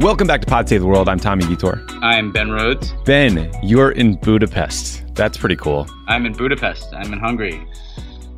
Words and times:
Welcome 0.00 0.26
back 0.26 0.40
to 0.40 0.46
Pod 0.46 0.66
Save 0.66 0.80
the 0.80 0.86
World. 0.86 1.10
I'm 1.10 1.20
Tommy 1.20 1.44
Vitor. 1.44 1.86
I'm 2.00 2.32
Ben 2.32 2.50
Rhodes. 2.50 2.94
Ben, 3.04 3.52
you're 3.62 3.90
in 3.90 4.14
Budapest. 4.14 5.14
That's 5.14 5.36
pretty 5.36 5.56
cool. 5.56 5.86
I'm 6.08 6.24
in 6.24 6.32
Budapest. 6.32 6.86
I'm 6.94 7.12
in 7.12 7.18
Hungary. 7.18 7.62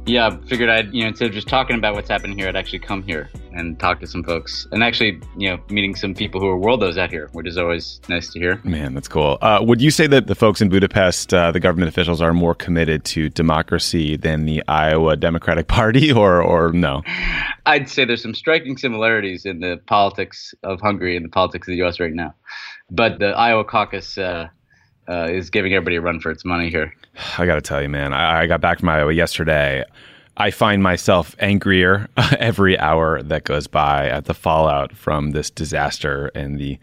Yeah, 0.05 0.27
I 0.27 0.37
figured 0.49 0.69
I'd, 0.69 0.93
you 0.93 1.03
know, 1.03 1.09
instead 1.09 1.29
of 1.29 1.35
just 1.35 1.47
talking 1.47 1.77
about 1.77 1.95
what's 1.95 2.09
happening 2.09 2.37
here, 2.37 2.49
I'd 2.49 2.57
actually 2.57 2.81
come 2.81 3.05
here 3.05 3.31
and 3.53 3.79
talk 3.79 4.01
to 4.01 4.07
some 4.07 4.25
folks. 4.25 4.67
And 4.73 4.83
actually, 4.83 5.21
you 5.37 5.49
know, 5.49 5.63
meeting 5.71 5.95
some 5.95 6.13
people 6.13 6.41
who 6.41 6.49
are 6.49 6.59
worldos 6.59 6.99
out 6.99 7.11
here, 7.11 7.29
which 7.33 7.47
is 7.47 7.57
always 7.57 8.01
nice 8.09 8.29
to 8.31 8.41
hear. 8.41 8.61
Man, 8.65 8.95
that's 8.95 9.07
cool. 9.07 9.39
Uh, 9.41 9.61
would 9.63 9.81
you 9.81 9.93
say 9.93 10.09
that 10.09 10.27
the 10.27 10.35
folks 10.35 10.61
in 10.61 10.71
Budapest, 10.71 11.33
uh, 11.33 11.53
the 11.53 11.61
government 11.61 11.89
officials, 11.89 12.21
are 12.21 12.35
more 12.35 12.55
committed 12.55 13.05
to 13.05 13.29
democracy 13.29 14.17
than 14.17 14.45
the 14.45 14.63
Iowa 14.67 15.17
Democratic 15.17 15.69
Party, 15.73 16.11
or, 16.11 16.43
or 16.43 16.73
no? 16.73 17.03
I'd 17.67 17.89
say 17.89 18.05
there's 18.05 18.23
some 18.23 18.35
striking 18.35 18.77
similarities 18.77 19.47
in 19.47 19.61
the 19.61 19.81
politics 19.87 20.53
of 20.65 20.81
Hungary 20.81 21.17
and 21.17 21.25
the 21.25 21.31
politics 21.31 21.69
of 21.69 21.73
the 21.73 21.77
U.S. 21.77 22.01
right 22.01 22.13
now. 22.13 22.35
But 22.91 23.21
the 23.21 23.29
Iowa 23.29 23.65
caucus, 23.65 24.19
uh, 24.19 24.49
uh, 25.13 25.29
is 25.29 25.51
giving 25.51 25.75
everybody 25.75 25.97
a 25.97 26.01
run 26.01 26.21
for 26.21 26.31
its 26.31 26.45
money 26.45 26.71
here. 26.71 26.93
I 27.39 27.45
got 27.45 27.57
to 27.57 27.61
tell 27.61 27.83
you, 27.83 27.89
man, 27.89 28.13
I, 28.13 28.43
I, 28.43 28.47
got 28.47 28.61
back 28.61 28.81
from 28.81 28.89
Iowa 28.89 29.13
yesterday. 29.13 29.85
I 30.39 30.51
find 30.51 30.83
myself 30.83 31.37
angrier 31.39 32.09
every 32.39 32.79
hour 32.79 33.23
that 33.23 33.45
goes 33.45 33.67
by 33.67 34.09
at 34.09 34.25
the 34.25 34.35
fallout 34.35 34.95
from 34.97 35.33
this 35.33 35.51
disaster 35.51 36.31
and 36.35 36.59
the 36.59 36.79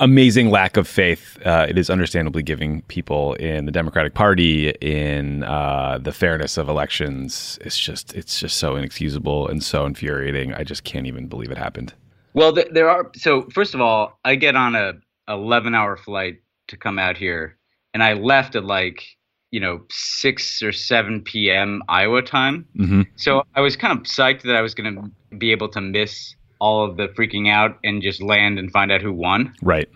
amazing 0.00 0.50
lack 0.50 0.76
of 0.76 0.86
faith 0.86 1.38
uh, 1.44 1.66
it 1.68 1.76
is 1.76 1.90
understandably 1.90 2.42
giving 2.42 2.82
people 2.82 3.34
in 3.34 3.66
the 3.66 3.72
Democratic 3.72 4.14
Party 4.14 4.70
in 4.80 5.44
uh, 5.44 5.98
the 6.00 6.12
fairness 6.12 6.56
of 6.56 6.68
elections. 6.68 7.58
It's 7.62 7.78
just 7.78 8.14
it's 8.14 8.40
just 8.40 8.58
so 8.58 8.76
inexcusable 8.76 9.48
and 9.48 9.62
so 9.62 9.86
infuriating. 9.86 10.54
I 10.54 10.64
just 10.64 10.84
can't 10.84 11.06
even 11.06 11.28
believe 11.28 11.50
it 11.50 11.58
happened. 11.58 11.94
Well, 12.34 12.52
th- 12.52 12.68
there 12.72 12.88
are 12.88 13.10
so 13.14 13.48
first 13.52 13.74
of 13.74 13.80
all, 13.80 14.18
I 14.24 14.34
get 14.34 14.56
on 14.56 14.74
a 14.74 14.94
11 15.28 15.74
hour 15.74 15.96
flight 15.96 16.38
to 16.68 16.76
come 16.76 16.98
out 16.98 17.16
here 17.16 17.57
and 17.98 18.04
I 18.04 18.12
left 18.12 18.54
at 18.54 18.64
like 18.64 19.04
you 19.50 19.58
know 19.58 19.80
six 19.90 20.62
or 20.62 20.70
seven 20.70 21.20
p.m. 21.20 21.82
Iowa 21.88 22.22
time. 22.22 22.64
Mm-hmm. 22.78 23.02
So 23.16 23.42
I 23.56 23.60
was 23.60 23.74
kind 23.74 23.98
of 23.98 24.04
psyched 24.04 24.42
that 24.42 24.54
I 24.54 24.60
was 24.60 24.72
going 24.72 24.94
to 24.94 25.36
be 25.36 25.50
able 25.50 25.68
to 25.70 25.80
miss 25.80 26.36
all 26.60 26.88
of 26.88 26.96
the 26.96 27.08
freaking 27.08 27.50
out 27.50 27.76
and 27.82 28.00
just 28.00 28.22
land 28.22 28.60
and 28.60 28.70
find 28.70 28.92
out 28.92 29.02
who 29.02 29.12
won. 29.12 29.52
Right. 29.62 29.88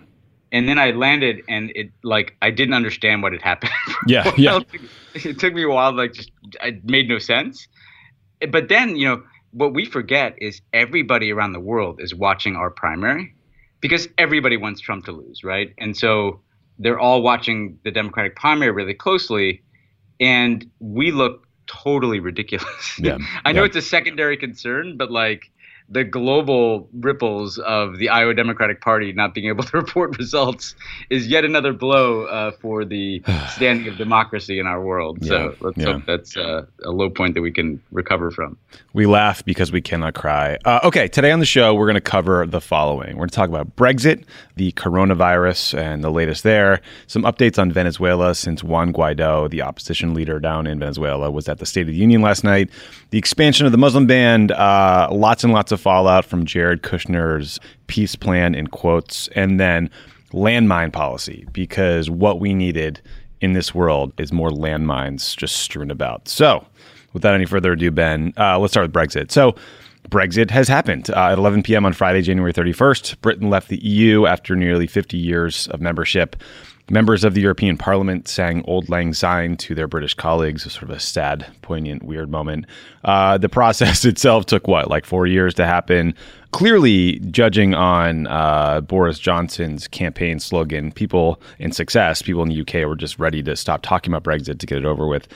And 0.50 0.69
then 0.69 0.80
I 0.80 0.91
landed, 0.91 1.42
and 1.48 1.70
it 1.77 1.92
like 2.03 2.36
I 2.42 2.50
didn't 2.50 2.75
understand 2.75 3.23
what 3.23 3.33
had 3.33 3.42
happened. 3.42 3.73
Yeah, 4.08 4.33
yeah. 4.36 4.58
It 5.14 5.39
took 5.39 5.55
me 5.55 5.62
a 5.62 5.69
while, 5.69 5.92
like 5.92 6.12
just 6.12 6.33
it 6.61 6.84
made 6.84 7.08
no 7.08 7.20
sense. 7.20 7.69
But 8.50 8.69
then 8.69 8.97
you 8.97 9.06
know 9.06 9.23
what 9.53 9.75
we 9.75 9.84
forget 9.84 10.34
is 10.39 10.61
everybody 10.73 11.30
around 11.30 11.53
the 11.53 11.61
world 11.61 12.00
is 12.00 12.17
watching 12.17 12.56
our 12.56 12.69
primary 12.69 13.33
because 13.80 14.08
everybody 14.19 14.56
wants 14.56 14.80
Trump 14.80 15.05
to 15.05 15.12
lose, 15.12 15.45
right? 15.45 15.73
And 15.78 15.97
so 15.97 16.41
they're 16.83 16.99
all 16.99 17.23
watching 17.23 17.79
the 17.85 17.91
Democratic 17.91 18.37
primary 18.37 18.71
really 18.73 18.95
closely, 18.95 19.63
and 20.21 20.69
we 20.81 21.11
look 21.11 21.47
totally 21.67 22.21
ridiculous. 22.21 22.99
Yeah, 22.99 23.19
I 23.45 23.53
know 23.53 23.63
yeah. 23.63 23.67
it's 23.67 23.77
a 23.77 23.83
secondary 23.83 24.37
concern, 24.37 24.97
but 24.97 25.11
like 25.11 25.51
the 25.93 26.05
global 26.05 26.89
ripples 26.95 27.59
of 27.59 27.98
the 27.98 28.09
Iowa 28.09 28.35
Democratic 28.35 28.81
Party 28.81 29.12
not 29.12 29.35
being 29.35 29.48
able 29.48 29.62
to 29.65 29.77
report 29.77 30.17
results 30.17 30.75
is 31.11 31.27
yet 31.27 31.45
another 31.45 31.73
blow 31.73 32.25
uh, 32.25 32.53
for 32.53 32.85
the 32.85 33.23
standing 33.51 33.89
of 33.89 33.98
democracy 33.98 34.59
in 34.59 34.67
our 34.67 34.83
world. 34.83 35.19
Yeah, 35.20 35.29
so 35.29 35.57
let's 35.61 35.79
yeah. 35.79 35.93
hope 35.93 36.07
that's 36.07 36.37
uh, 36.37 36.65
a 36.85 36.91
low 36.91 37.11
point 37.11 37.35
that 37.35 37.43
we 37.43 37.53
can 37.53 37.83
recover 37.93 38.31
from. 38.31 38.57
We 38.95 39.07
laugh 39.07 39.45
because 39.45 39.70
we 39.70 39.83
cannot 39.83 40.15
cry. 40.15 40.59
Uh, 40.65 40.81
okay, 40.85 41.09
today 41.09 41.31
on 41.31 41.41
the 41.41 41.47
show, 41.47 41.75
we're 41.75 41.86
going 41.86 41.95
to 41.95 42.01
cover 42.01 42.47
the 42.47 42.61
following. 42.61 43.11
We're 43.17 43.23
going 43.23 43.29
to 43.29 43.36
talk 43.36 43.48
about 43.51 43.77
Brexit, 43.77 44.24
the 44.57 44.73
coronavirus, 44.73 45.79
and 45.79 46.03
the 46.03 46.11
latest 46.11 46.42
there, 46.42 46.80
some 47.07 47.23
updates 47.24 47.59
on 47.59 47.70
Venezuela 47.70 48.35
since 48.35 48.64
Juan 48.64 48.92
Guaido, 48.92 49.51
the 49.51 49.61
opposition 49.61 50.14
leader 50.14 50.41
down 50.41 50.67
in 50.67 50.79
Venezuela, 50.79 51.30
was 51.30 51.48
at 51.48 51.59
the 51.59 51.67
State 51.67 51.83
of 51.83 51.89
the 51.89 51.95
Union 51.95 52.23
last 52.23 52.45
night, 52.45 52.70
the 53.11 53.19
expansion 53.19 53.67
of 53.67 53.73
the 53.73 53.79
Muslim 53.79 54.07
ban, 54.07 54.51
uh, 54.53 55.09
lots 55.11 55.45
and 55.45 55.53
lots 55.53 55.70
of 55.73 55.82
fallout 55.83 56.25
from 56.25 56.47
Jared 56.47 56.83
Kushner's 56.83 57.59
peace 57.89 58.15
plan 58.15 58.55
in 58.55 58.69
quotes, 58.69 59.29
and 59.35 59.59
then 59.59 59.91
landmine 60.33 60.93
policy, 60.93 61.47
because 61.53 62.09
what 62.09 62.41
we 62.41 62.55
needed 62.55 63.01
in 63.41 63.53
this 63.53 63.75
world 63.75 64.13
is 64.19 64.33
more 64.33 64.51
landmines 64.51 65.37
just 65.37 65.57
strewn 65.57 65.91
about. 65.91 66.29
So, 66.29 66.65
without 67.13 67.35
any 67.35 67.45
further 67.45 67.73
ado, 67.73 67.91
Ben, 67.91 68.33
uh, 68.39 68.59
let's 68.59 68.73
start 68.73 68.87
with 68.87 68.95
Brexit. 68.95 69.31
So, 69.31 69.57
Brexit 70.09 70.51
has 70.51 70.69
happened. 70.69 71.11
Uh, 71.11 71.31
at 71.33 71.39
11 71.39 71.63
p.m. 71.63 71.85
on 71.85 71.92
Friday, 71.92 72.23
January 72.23 72.53
31st, 72.53 73.21
Britain 73.21 73.51
left 73.51 73.69
the 73.69 73.85
EU 73.85 74.27
after 74.27 74.57
nearly 74.57 74.87
50 74.87 75.17
years 75.17 75.69
of 75.69 75.81
membership. 75.81 76.37
Members 76.92 77.25
of 77.25 77.33
the 77.33 77.41
European 77.41 77.79
Parliament 77.79 78.29
sang 78.29 78.63
Auld 78.64 78.91
Lang 78.91 79.14
Syne 79.14 79.57
to 79.57 79.75
their 79.75 79.89
British 79.89 80.13
colleagues, 80.13 80.70
sort 80.70 80.83
of 80.83 80.91
a 80.91 81.01
sad, 81.01 81.47
poignant, 81.63 82.03
weird 82.03 82.30
moment. 82.30 82.67
Uh, 83.03 83.39
the 83.39 83.48
process 83.48 84.05
itself 84.05 84.45
took 84.45 84.69
what, 84.69 84.91
like 84.91 85.07
four 85.07 85.27
years 85.27 85.55
to 85.55 85.64
happen? 85.64 86.14
Clearly, 86.52 87.18
judging 87.30 87.74
on 87.74 88.27
uh, 88.27 88.83
Boris 88.83 89.18
Johnson's 89.18 89.89
campaign 89.89 90.39
slogan, 90.39 90.92
people 90.92 91.40
in 91.58 91.73
success, 91.73 92.20
people 92.20 92.42
in 92.42 92.51
the 92.51 92.61
UK 92.61 92.86
were 92.86 92.95
just 92.95 93.18
ready 93.18 93.42
to 93.42 93.57
stop 93.57 93.80
talking 93.80 94.13
about 94.13 94.23
Brexit 94.23 94.58
to 94.58 94.67
get 94.67 94.77
it 94.77 94.85
over 94.85 95.07
with. 95.07 95.29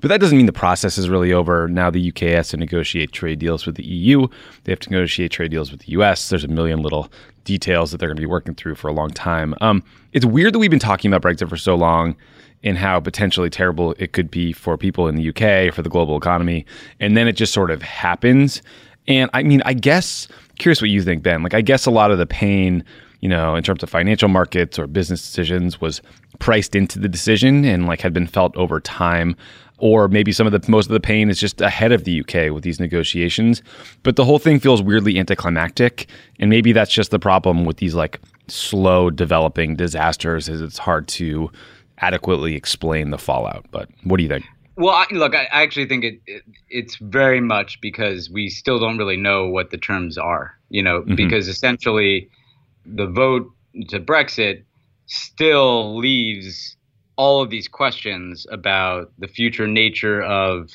But 0.00 0.08
that 0.08 0.18
doesn't 0.18 0.36
mean 0.36 0.46
the 0.46 0.52
process 0.52 0.96
is 0.96 1.10
really 1.10 1.32
over. 1.32 1.68
Now 1.68 1.90
the 1.90 2.08
UK 2.08 2.20
has 2.30 2.48
to 2.48 2.56
negotiate 2.56 3.12
trade 3.12 3.38
deals 3.38 3.66
with 3.66 3.76
the 3.76 3.84
EU. 3.84 4.26
They 4.64 4.72
have 4.72 4.80
to 4.80 4.90
negotiate 4.90 5.30
trade 5.30 5.50
deals 5.50 5.70
with 5.70 5.82
the 5.82 5.92
US. 5.92 6.30
There's 6.30 6.42
a 6.42 6.48
million 6.48 6.80
little 6.80 7.12
details 7.44 7.90
that 7.90 7.98
they're 7.98 8.08
going 8.08 8.16
to 8.16 8.22
be 8.22 8.26
working 8.26 8.54
through 8.54 8.76
for 8.76 8.88
a 8.88 8.92
long 8.92 9.10
time. 9.10 9.54
Um, 9.60 9.84
it's 10.12 10.24
weird 10.24 10.54
that 10.54 10.58
we've 10.58 10.70
been 10.70 10.78
talking 10.78 11.12
about 11.12 11.22
Brexit 11.22 11.48
for 11.50 11.56
so 11.56 11.74
long 11.74 12.16
and 12.64 12.78
how 12.78 12.98
potentially 12.98 13.50
terrible 13.50 13.94
it 13.98 14.12
could 14.12 14.30
be 14.30 14.52
for 14.52 14.78
people 14.78 15.06
in 15.06 15.16
the 15.16 15.28
UK, 15.28 15.72
for 15.74 15.82
the 15.82 15.90
global 15.90 16.16
economy. 16.16 16.64
And 16.98 17.16
then 17.16 17.28
it 17.28 17.34
just 17.34 17.52
sort 17.52 17.70
of 17.70 17.82
happens. 17.82 18.62
And 19.08 19.30
I 19.34 19.42
mean, 19.42 19.62
I 19.64 19.74
guess, 19.74 20.28
curious 20.58 20.80
what 20.80 20.90
you 20.90 21.02
think, 21.02 21.22
Ben. 21.22 21.42
Like, 21.42 21.54
I 21.54 21.60
guess 21.60 21.86
a 21.86 21.90
lot 21.90 22.10
of 22.10 22.18
the 22.18 22.26
pain, 22.26 22.84
you 23.20 23.28
know, 23.28 23.54
in 23.54 23.62
terms 23.62 23.82
of 23.82 23.90
financial 23.90 24.28
markets 24.28 24.78
or 24.78 24.86
business 24.86 25.22
decisions 25.22 25.80
was 25.80 26.02
priced 26.38 26.74
into 26.74 26.98
the 26.98 27.08
decision 27.08 27.64
and 27.64 27.86
like 27.86 28.00
had 28.00 28.12
been 28.12 28.26
felt 28.26 28.56
over 28.56 28.80
time 28.80 29.36
or 29.82 30.06
maybe 30.06 30.30
some 30.30 30.46
of 30.46 30.52
the 30.52 30.70
most 30.70 30.86
of 30.86 30.92
the 30.92 31.00
pain 31.00 31.28
is 31.28 31.40
just 31.40 31.60
ahead 31.60 31.90
of 31.90 32.04
the 32.04 32.20
UK 32.20 32.54
with 32.54 32.62
these 32.62 32.78
negotiations. 32.78 33.64
But 34.04 34.14
the 34.14 34.24
whole 34.24 34.38
thing 34.38 34.60
feels 34.60 34.80
weirdly 34.80 35.18
anticlimactic, 35.18 36.06
and 36.38 36.48
maybe 36.48 36.70
that's 36.70 36.92
just 36.92 37.10
the 37.10 37.18
problem 37.18 37.64
with 37.64 37.78
these 37.78 37.92
like 37.92 38.20
slow 38.46 39.10
developing 39.10 39.74
disasters 39.74 40.48
is 40.48 40.60
it's 40.60 40.78
hard 40.78 41.08
to 41.08 41.50
adequately 41.98 42.54
explain 42.54 43.10
the 43.10 43.18
fallout. 43.18 43.66
But 43.72 43.88
what 44.04 44.18
do 44.18 44.22
you 44.22 44.28
think? 44.28 44.44
Well, 44.76 44.94
I, 44.94 45.06
look, 45.10 45.34
I 45.34 45.44
actually 45.50 45.86
think 45.86 46.04
it, 46.04 46.20
it, 46.26 46.42
it's 46.68 46.96
very 46.96 47.40
much 47.40 47.80
because 47.80 48.30
we 48.30 48.48
still 48.48 48.78
don't 48.78 48.96
really 48.96 49.16
know 49.16 49.48
what 49.48 49.70
the 49.70 49.76
terms 49.76 50.16
are. 50.16 50.58
You 50.70 50.82
know, 50.82 51.02
mm-hmm. 51.02 51.14
because 51.14 51.48
essentially 51.48 52.30
the 52.86 53.06
vote 53.06 53.50
to 53.88 54.00
Brexit 54.00 54.64
still 55.06 55.96
leaves 55.96 56.76
all 57.16 57.42
of 57.42 57.50
these 57.50 57.68
questions 57.68 58.46
about 58.50 59.12
the 59.18 59.28
future 59.28 59.66
nature 59.66 60.22
of 60.22 60.70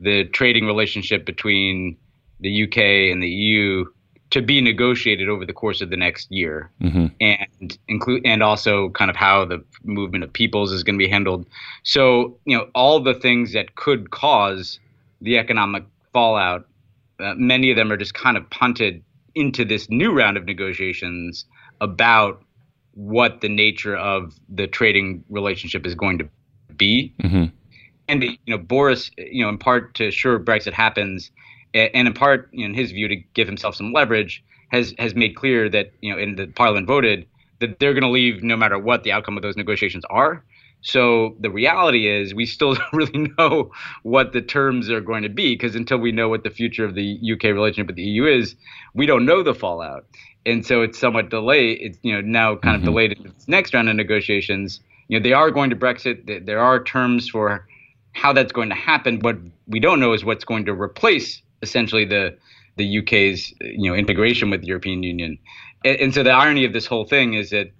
the 0.00 0.24
trading 0.24 0.66
relationship 0.66 1.24
between 1.24 1.96
the 2.40 2.64
UK 2.64 2.78
and 3.12 3.22
the 3.22 3.28
EU 3.28 3.84
to 4.30 4.42
be 4.42 4.60
negotiated 4.60 5.28
over 5.28 5.46
the 5.46 5.52
course 5.52 5.80
of 5.80 5.90
the 5.90 5.96
next 5.96 6.30
year, 6.30 6.70
mm-hmm. 6.82 7.06
and 7.20 7.78
include 7.88 8.22
and 8.24 8.42
also 8.42 8.90
kind 8.90 9.10
of 9.10 9.16
how 9.16 9.44
the 9.44 9.64
movement 9.84 10.24
of 10.24 10.32
peoples 10.32 10.72
is 10.72 10.82
going 10.82 10.96
to 10.98 11.04
be 11.04 11.08
handled. 11.08 11.46
So 11.82 12.36
you 12.44 12.56
know 12.56 12.68
all 12.74 13.00
the 13.00 13.14
things 13.14 13.52
that 13.52 13.74
could 13.76 14.10
cause 14.10 14.78
the 15.20 15.38
economic 15.38 15.84
fallout, 16.12 16.66
uh, 17.20 17.34
many 17.36 17.70
of 17.70 17.76
them 17.76 17.90
are 17.90 17.96
just 17.96 18.14
kind 18.14 18.36
of 18.36 18.48
punted 18.50 19.02
into 19.34 19.64
this 19.64 19.88
new 19.88 20.12
round 20.12 20.36
of 20.36 20.44
negotiations 20.44 21.44
about 21.80 22.42
what 22.94 23.40
the 23.40 23.48
nature 23.48 23.96
of 23.96 24.34
the 24.48 24.66
trading 24.66 25.24
relationship 25.28 25.86
is 25.86 25.94
going 25.94 26.18
to 26.18 26.28
be. 26.76 27.14
Mm-hmm. 27.22 27.44
And 28.08 28.24
you 28.24 28.38
know, 28.46 28.58
Boris, 28.58 29.10
you 29.16 29.44
know, 29.44 29.48
in 29.48 29.58
part 29.58 29.94
to 29.94 30.08
assure 30.08 30.40
Brexit 30.40 30.72
happens, 30.72 31.30
and 31.74 32.08
in 32.08 32.14
part, 32.14 32.48
in 32.52 32.74
his 32.74 32.92
view, 32.92 33.08
to 33.08 33.16
give 33.34 33.46
himself 33.46 33.74
some 33.74 33.92
leverage, 33.92 34.44
has 34.70 34.94
has 34.98 35.14
made 35.14 35.36
clear 35.36 35.68
that 35.68 35.92
you 36.00 36.12
know, 36.12 36.18
in 36.18 36.36
the 36.36 36.46
Parliament 36.46 36.86
voted 36.86 37.26
that 37.60 37.80
they're 37.80 37.92
going 37.92 38.04
to 38.04 38.10
leave 38.10 38.42
no 38.42 38.56
matter 38.56 38.78
what 38.78 39.02
the 39.02 39.12
outcome 39.12 39.36
of 39.36 39.42
those 39.42 39.56
negotiations 39.56 40.04
are. 40.10 40.44
So 40.80 41.36
the 41.40 41.50
reality 41.50 42.06
is, 42.06 42.34
we 42.34 42.46
still 42.46 42.74
don't 42.74 42.92
really 42.92 43.32
know 43.38 43.72
what 44.04 44.32
the 44.32 44.40
terms 44.40 44.88
are 44.90 45.00
going 45.00 45.24
to 45.24 45.28
be 45.28 45.54
because 45.54 45.74
until 45.74 45.98
we 45.98 46.12
know 46.12 46.28
what 46.28 46.44
the 46.44 46.50
future 46.50 46.84
of 46.84 46.94
the 46.94 47.18
UK 47.32 47.44
relationship 47.44 47.88
with 47.88 47.96
the 47.96 48.04
EU 48.04 48.26
is, 48.26 48.54
we 48.94 49.06
don't 49.06 49.26
know 49.26 49.42
the 49.42 49.54
fallout 49.54 50.06
and 50.48 50.64
so 50.64 50.82
it's 50.82 50.98
somewhat 50.98 51.28
delayed. 51.28 51.78
It's 51.80 51.98
you 52.02 52.12
know 52.12 52.20
now 52.20 52.56
kind 52.56 52.74
of 52.74 52.80
mm-hmm. 52.82 52.90
delayed 52.90 53.12
in 53.12 53.26
its 53.26 53.46
next 53.48 53.74
round 53.74 53.88
of 53.88 53.96
negotiations. 53.96 54.80
You 55.08 55.18
know 55.18 55.22
they 55.22 55.32
are 55.32 55.50
going 55.50 55.70
to 55.70 55.76
Brexit. 55.76 56.46
There 56.46 56.60
are 56.60 56.82
terms 56.82 57.28
for 57.28 57.66
how 58.12 58.32
that's 58.32 58.52
going 58.52 58.70
to 58.70 58.74
happen. 58.74 59.20
What 59.20 59.36
we 59.66 59.78
don't 59.78 60.00
know 60.00 60.12
is 60.12 60.24
what's 60.24 60.44
going 60.44 60.64
to 60.66 60.72
replace 60.72 61.42
essentially 61.62 62.04
the 62.04 62.36
the 62.76 62.98
UK's 62.98 63.52
you 63.60 63.90
know 63.90 63.96
integration 63.96 64.50
with 64.50 64.60
the 64.62 64.68
European 64.68 65.02
Union. 65.02 65.38
and, 65.84 65.96
and 66.00 66.14
so 66.14 66.22
the 66.22 66.30
irony 66.30 66.64
of 66.64 66.72
this 66.72 66.86
whole 66.86 67.04
thing 67.04 67.34
is 67.34 67.50
that 67.50 67.72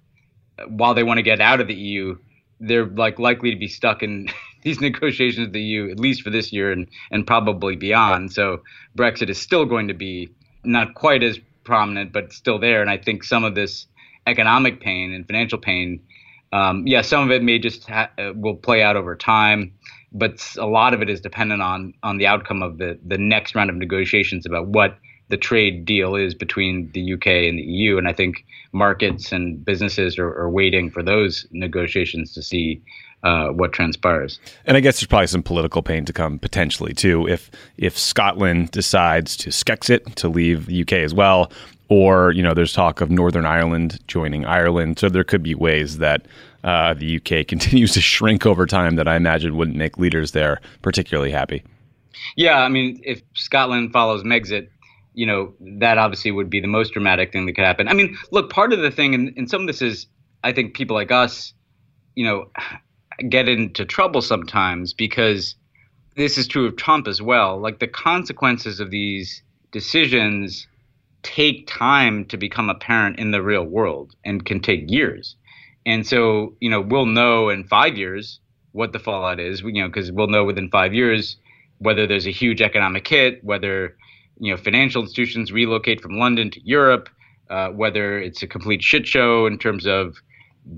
while 0.67 0.93
they 0.93 1.03
want 1.03 1.17
to 1.17 1.23
get 1.23 1.39
out 1.39 1.61
of 1.61 1.67
the 1.67 1.73
EU, 1.73 2.17
they're 2.59 2.85
like 2.85 3.17
likely 3.19 3.51
to 3.51 3.57
be 3.57 3.67
stuck 3.67 4.03
in 4.03 4.29
these 4.63 4.81
negotiations 4.81 5.47
with 5.47 5.53
the 5.53 5.61
EU 5.61 5.89
at 5.89 5.99
least 5.99 6.21
for 6.21 6.29
this 6.29 6.51
year 6.51 6.71
and 6.71 6.87
and 7.11 7.25
probably 7.25 7.75
beyond. 7.75 8.33
So 8.33 8.61
Brexit 8.97 9.29
is 9.29 9.41
still 9.41 9.65
going 9.65 9.87
to 9.87 9.93
be 9.93 10.29
not 10.63 10.93
quite 10.93 11.23
as 11.23 11.39
prominent, 11.63 12.11
but 12.11 12.33
still 12.33 12.59
there. 12.59 12.81
And 12.81 12.89
I 12.89 12.97
think 12.97 13.23
some 13.23 13.43
of 13.43 13.55
this 13.55 13.87
economic 14.27 14.81
pain 14.81 15.13
and 15.13 15.25
financial 15.25 15.57
pain, 15.57 16.01
um, 16.51 16.85
yeah, 16.85 17.01
some 17.01 17.23
of 17.23 17.31
it 17.31 17.43
may 17.43 17.59
just 17.59 17.87
ha- 17.87 18.09
uh, 18.17 18.33
will 18.35 18.55
play 18.55 18.81
out 18.81 18.95
over 18.95 19.15
time, 19.15 19.73
but 20.11 20.55
a 20.57 20.65
lot 20.65 20.93
of 20.93 21.01
it 21.01 21.09
is 21.09 21.21
dependent 21.21 21.61
on 21.61 21.93
on 22.03 22.17
the 22.17 22.27
outcome 22.27 22.63
of 22.63 22.77
the 22.77 22.97
the 23.05 23.17
next 23.17 23.55
round 23.55 23.69
of 23.69 23.75
negotiations 23.75 24.45
about 24.45 24.67
what 24.67 24.97
the 25.29 25.37
trade 25.37 25.85
deal 25.85 26.15
is 26.15 26.33
between 26.33 26.91
the 26.93 27.13
UK 27.13 27.27
and 27.27 27.59
the 27.59 27.63
EU. 27.63 27.97
And 27.97 28.07
I 28.07 28.13
think 28.13 28.45
markets 28.71 29.31
and 29.31 29.63
businesses 29.63 30.17
are, 30.17 30.27
are 30.27 30.49
waiting 30.49 30.89
for 30.89 31.03
those 31.03 31.45
negotiations 31.51 32.33
to 32.33 32.41
see 32.41 32.81
uh, 33.23 33.47
what 33.49 33.73
transpires. 33.73 34.39
And 34.65 34.77
I 34.77 34.79
guess 34.79 34.99
there's 34.99 35.07
probably 35.07 35.27
some 35.27 35.43
political 35.43 35.81
pain 35.81 36.05
to 36.05 36.13
come 36.13 36.39
potentially 36.39 36.93
too 36.93 37.27
if 37.27 37.51
if 37.77 37.97
Scotland 37.97 38.71
decides 38.71 39.35
to 39.37 39.49
skexit 39.49 40.15
to 40.15 40.29
leave 40.29 40.67
the 40.67 40.81
UK 40.81 40.93
as 40.93 41.13
well, 41.13 41.51
or 41.89 42.31
you 42.31 42.43
know 42.43 42.53
there's 42.53 42.73
talk 42.73 43.01
of 43.01 43.09
Northern 43.09 43.45
Ireland 43.45 43.99
joining 44.07 44.45
Ireland, 44.45 44.99
so 44.99 45.09
there 45.09 45.23
could 45.23 45.43
be 45.43 45.55
ways 45.55 45.97
that 45.97 46.25
uh, 46.63 46.93
the 46.93 47.17
UK 47.17 47.47
continues 47.47 47.93
to 47.93 48.01
shrink 48.01 48.45
over 48.45 48.65
time 48.65 48.95
that 48.95 49.07
I 49.07 49.15
imagine 49.15 49.57
wouldn't 49.57 49.77
make 49.77 49.97
leaders 49.97 50.31
there 50.31 50.61
particularly 50.81 51.31
happy. 51.31 51.63
Yeah, 52.35 52.59
I 52.59 52.69
mean, 52.69 53.01
if 53.03 53.21
Scotland 53.33 53.91
follows 53.91 54.23
Megxit, 54.23 54.69
you 55.13 55.25
know, 55.25 55.53
that 55.79 55.97
obviously 55.97 56.31
would 56.31 56.49
be 56.49 56.59
the 56.59 56.67
most 56.67 56.93
dramatic 56.93 57.31
thing 57.31 57.45
that 57.45 57.53
could 57.53 57.65
happen. 57.65 57.87
I 57.87 57.93
mean, 57.93 58.17
look, 58.31 58.49
part 58.49 58.73
of 58.73 58.79
the 58.79 58.91
thing, 58.91 59.15
and, 59.15 59.33
and 59.35 59.49
some 59.49 59.61
of 59.61 59.67
this 59.67 59.81
is, 59.81 60.07
I 60.43 60.51
think 60.51 60.73
people 60.73 60.95
like 60.95 61.11
us, 61.11 61.53
you 62.15 62.25
know, 62.25 62.49
get 63.27 63.49
into 63.49 63.85
trouble 63.85 64.21
sometimes 64.21 64.93
because 64.93 65.55
this 66.15 66.37
is 66.37 66.47
true 66.47 66.65
of 66.65 66.75
Trump 66.75 67.07
as 67.07 67.21
well. 67.21 67.59
Like 67.59 67.79
the 67.79 67.87
consequences 67.87 68.79
of 68.79 68.91
these 68.91 69.41
decisions 69.71 70.67
take 71.23 71.67
time 71.67 72.25
to 72.25 72.37
become 72.37 72.69
apparent 72.69 73.19
in 73.19 73.31
the 73.31 73.41
real 73.41 73.63
world 73.63 74.15
and 74.23 74.45
can 74.45 74.59
take 74.61 74.89
years. 74.89 75.35
And 75.85 76.05
so, 76.05 76.55
you 76.59 76.69
know, 76.69 76.81
we'll 76.81 77.05
know 77.05 77.49
in 77.49 77.63
five 77.63 77.97
years 77.97 78.39
what 78.71 78.93
the 78.93 78.99
fallout 78.99 79.39
is, 79.39 79.61
you 79.61 79.81
know, 79.81 79.87
because 79.87 80.11
we'll 80.11 80.27
know 80.27 80.43
within 80.45 80.69
five 80.69 80.93
years 80.93 81.37
whether 81.79 82.05
there's 82.05 82.27
a 82.27 82.31
huge 82.31 82.61
economic 82.61 83.07
hit, 83.07 83.43
whether 83.43 83.95
you 84.39 84.51
know 84.51 84.57
financial 84.57 85.01
institutions 85.01 85.51
relocate 85.51 86.01
from 86.01 86.17
London 86.17 86.51
to 86.51 86.61
Europe, 86.63 87.09
uh, 87.49 87.69
whether 87.69 88.19
it's 88.19 88.43
a 88.43 88.47
complete 88.47 88.83
shit 88.83 89.07
show 89.07 89.45
in 89.45 89.57
terms 89.57 89.87
of 89.87 90.15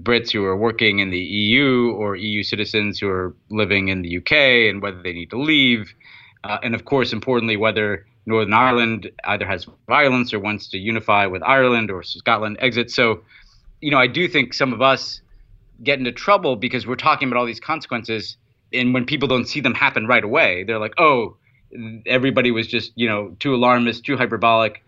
Brits 0.03 0.31
who 0.31 0.43
are 0.45 0.55
working 0.55 0.99
in 0.99 1.09
the 1.09 1.19
EU 1.19 1.91
or 1.91 2.15
EU 2.15 2.43
citizens 2.43 2.99
who 2.99 3.09
are 3.09 3.35
living 3.49 3.89
in 3.89 4.01
the 4.01 4.17
UK 4.17 4.69
and 4.69 4.81
whether 4.81 5.01
they 5.01 5.13
need 5.13 5.29
to 5.31 5.39
leave, 5.39 5.93
uh, 6.43 6.57
and 6.63 6.73
of 6.73 6.85
course, 6.85 7.13
importantly, 7.13 7.57
whether 7.57 8.05
Northern 8.25 8.53
Ireland 8.53 9.11
either 9.25 9.45
has 9.45 9.67
violence 9.87 10.33
or 10.33 10.39
wants 10.39 10.69
to 10.69 10.77
unify 10.77 11.25
with 11.25 11.43
Ireland 11.43 11.91
or 11.91 12.03
Scotland 12.03 12.57
exit. 12.59 12.91
So, 12.91 13.21
you 13.81 13.91
know, 13.91 13.97
I 13.97 14.07
do 14.07 14.27
think 14.27 14.53
some 14.53 14.73
of 14.73 14.81
us 14.81 15.21
get 15.83 15.99
into 15.99 16.11
trouble 16.11 16.55
because 16.55 16.85
we're 16.85 16.95
talking 16.95 17.27
about 17.27 17.39
all 17.39 17.45
these 17.45 17.59
consequences, 17.59 18.37
and 18.71 18.93
when 18.93 19.05
people 19.05 19.27
don't 19.27 19.45
see 19.45 19.59
them 19.59 19.73
happen 19.73 20.07
right 20.07 20.23
away, 20.23 20.63
they're 20.63 20.79
like, 20.79 20.93
oh 20.97 21.37
everybody 22.05 22.51
was 22.51 22.67
just 22.67 22.91
you 22.95 23.07
know 23.07 23.35
too 23.39 23.55
alarmist, 23.55 24.05
too 24.05 24.17
hyperbolic. 24.17 24.83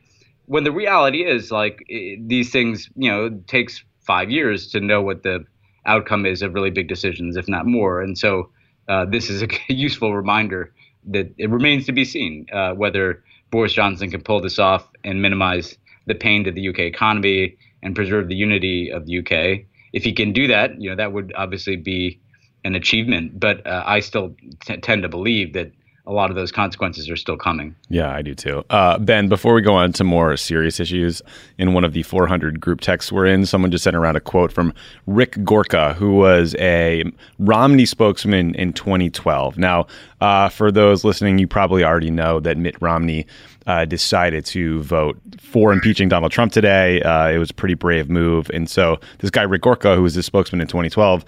When 0.46 0.64
the 0.64 0.72
reality 0.72 1.24
is 1.24 1.52
like 1.52 1.86
these 1.88 2.52
things, 2.52 2.90
you 2.96 3.10
know, 3.10 3.30
takes 3.48 3.84
five 4.06 4.30
years 4.30 4.68
to 4.72 4.80
know 4.80 5.02
what 5.02 5.24
the 5.24 5.46
outcome 5.86 6.26
is 6.26 6.42
of 6.42 6.54
really 6.54 6.70
big 6.70 6.88
decisions, 6.88 7.36
if 7.36 7.48
not 7.48 7.66
more. 7.66 8.02
And 8.02 8.18
so 8.18 8.50
uh, 8.88 9.06
this 9.06 9.30
is 9.30 9.42
a 9.42 9.48
useful 9.74 10.16
reminder 10.16 10.74
that 11.08 11.34
it 11.38 11.50
remains 11.50 11.86
to 11.86 11.92
be 11.92 12.06
seen 12.06 12.46
uh, 12.54 12.74
whether 12.74 13.24
Boris 13.52 13.74
Johnson 13.74 14.10
can 14.10 14.22
pull 14.22 14.42
this 14.42 14.60
off 14.60 14.88
and 15.04 15.22
minimize 15.22 15.78
the 16.06 16.16
pain 16.16 16.44
to 16.44 16.52
the 16.52 16.70
UK 16.70 16.80
economy 16.80 17.58
and 17.82 17.96
preserve 17.96 18.28
the 18.28 18.36
unity 18.36 18.90
of 18.90 19.06
the 19.06 19.20
UK. 19.20 19.66
If 19.94 20.04
he 20.04 20.14
can 20.14 20.34
do 20.34 20.48
that, 20.48 20.82
you 20.82 20.90
know, 20.90 20.96
that 20.96 21.14
would 21.14 21.34
obviously 21.36 21.76
be 21.76 22.20
an 22.64 22.76
achievement. 22.76 23.40
But 23.40 23.66
uh, 23.68 23.84
I 23.86 24.00
still 24.00 24.36
t- 24.66 24.78
tend 24.78 25.04
to 25.04 25.10
believe 25.10 25.54
that 25.54 25.72
a 26.06 26.12
lot 26.12 26.30
of 26.30 26.36
those 26.36 26.52
consequences 26.52 27.10
are 27.10 27.16
still 27.16 27.38
coming. 27.38 27.76
Yeah, 27.88 28.12
I 28.12 28.22
do 28.22 28.36
too. 28.36 28.66
Uh, 28.70 28.98
ben, 28.98 29.30
before 29.30 29.54
we 29.54 29.62
go 29.62 29.74
on 29.74 29.94
to 29.94 30.04
more 30.04 30.36
serious 30.36 30.80
issues, 30.80 31.22
in 31.58 31.74
one 31.74 31.86
of 31.86 31.94
the 31.94 32.04
400 32.04 32.60
group 32.60 32.82
texts 32.82 33.10
we're 33.12 33.26
in, 33.26 33.46
someone 33.46 33.72
just 33.72 33.86
sent 33.86 33.96
around 33.96 34.18
a 34.18 34.20
quote 34.20 34.52
from 34.52 34.74
Rick 35.08 35.42
Gorka, 35.46 35.94
who 35.94 36.16
was 36.16 36.56
a 36.60 37.06
Romney 37.40 37.86
spokesman 37.86 38.54
in 38.56 38.74
2012. 38.74 39.58
Now, 39.58 39.88
uh, 40.20 40.50
for 40.50 40.72
those 40.72 41.06
listening, 41.06 41.38
you 41.38 41.48
probably 41.48 41.86
already 41.86 42.12
know 42.12 42.42
that 42.42 42.58
Mitt 42.58 42.76
Romney 42.82 43.26
uh, 43.66 43.86
decided 43.86 44.46
to 44.48 44.82
vote 44.84 45.18
for 45.40 45.72
impeaching 45.72 46.10
Donald 46.10 46.34
Trump 46.34 46.52
today. 46.52 47.02
Uh, 47.02 47.30
it 47.30 47.38
was 47.38 47.52
a 47.52 47.54
pretty 47.54 47.76
brave 47.76 48.10
move. 48.10 48.50
And 48.54 48.70
so 48.70 49.00
this 49.20 49.30
guy, 49.30 49.44
Rick 49.44 49.62
Gorka, 49.62 49.96
who 49.96 50.04
was 50.04 50.16
his 50.16 50.26
spokesman 50.26 50.60
in 50.60 50.68
2012, 50.68 51.24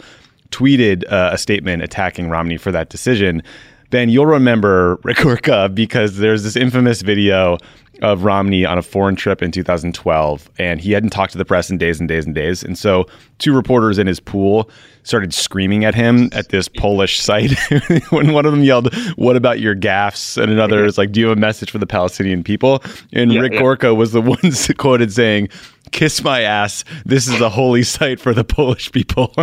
tweeted 0.52 1.10
uh, 1.12 1.30
a 1.32 1.38
statement 1.38 1.82
attacking 1.82 2.30
Romney 2.30 2.58
for 2.58 2.72
that 2.72 2.90
decision. 2.90 3.42
Ben, 3.90 4.10
you'll 4.10 4.26
remember 4.26 5.00
Rick 5.04 5.18
Gorka 5.18 5.70
because 5.70 6.18
there's 6.18 6.44
this 6.44 6.56
infamous 6.56 7.02
video 7.02 7.58
of 8.02 8.24
Romney 8.24 8.66
on 8.66 8.78
a 8.78 8.82
foreign 8.82 9.16
trip 9.16 9.42
in 9.42 9.52
2012, 9.52 10.50
and 10.58 10.82
he 10.82 10.92
hadn't 10.92 11.12
talked 11.12 11.32
to 11.32 11.38
the 11.38 11.46
press 11.46 11.70
in 11.70 11.78
days 11.78 12.00
and 12.00 12.10
days 12.10 12.26
and 12.26 12.36
days. 12.36 12.64
And 12.64 12.78
so, 12.78 13.06
two 13.40 13.56
reporters 13.56 13.98
in 13.98 14.06
his 14.08 14.20
pool 14.20 14.70
started 15.04 15.34
screaming 15.34 15.86
at 15.86 15.96
him 15.96 16.30
at 16.34 16.50
this 16.50 16.68
Polish 16.68 17.20
site. 17.20 17.58
when 18.10 18.34
one 18.34 18.46
of 18.46 18.52
them 18.52 18.64
yelled, 18.64 18.94
"What 19.16 19.36
about 19.36 19.60
your 19.60 19.76
gaffes?" 19.76 20.42
and 20.42 20.52
another 20.52 20.84
is 20.86 20.98
like, 20.98 21.12
"Do 21.12 21.20
you 21.20 21.28
have 21.30 21.38
a 21.38 21.40
message 21.40 21.72
for 21.72 21.78
the 21.78 21.88
Palestinian 21.88 22.44
people?" 22.44 22.84
And 23.14 23.32
yeah, 23.32 23.42
Rick 23.42 23.54
yeah. 23.54 23.60
Gorka 23.60 23.94
was 23.96 24.12
the 24.12 24.22
one 24.22 24.52
quoted 24.78 25.12
saying, 25.14 25.50
"Kiss 25.92 26.24
my 26.24 26.42
ass. 26.42 26.84
This 27.06 27.28
is 27.28 27.40
a 27.40 27.50
holy 27.50 27.84
site 27.84 28.20
for 28.20 28.34
the 28.34 28.44
Polish 28.44 28.92
people." 28.92 29.34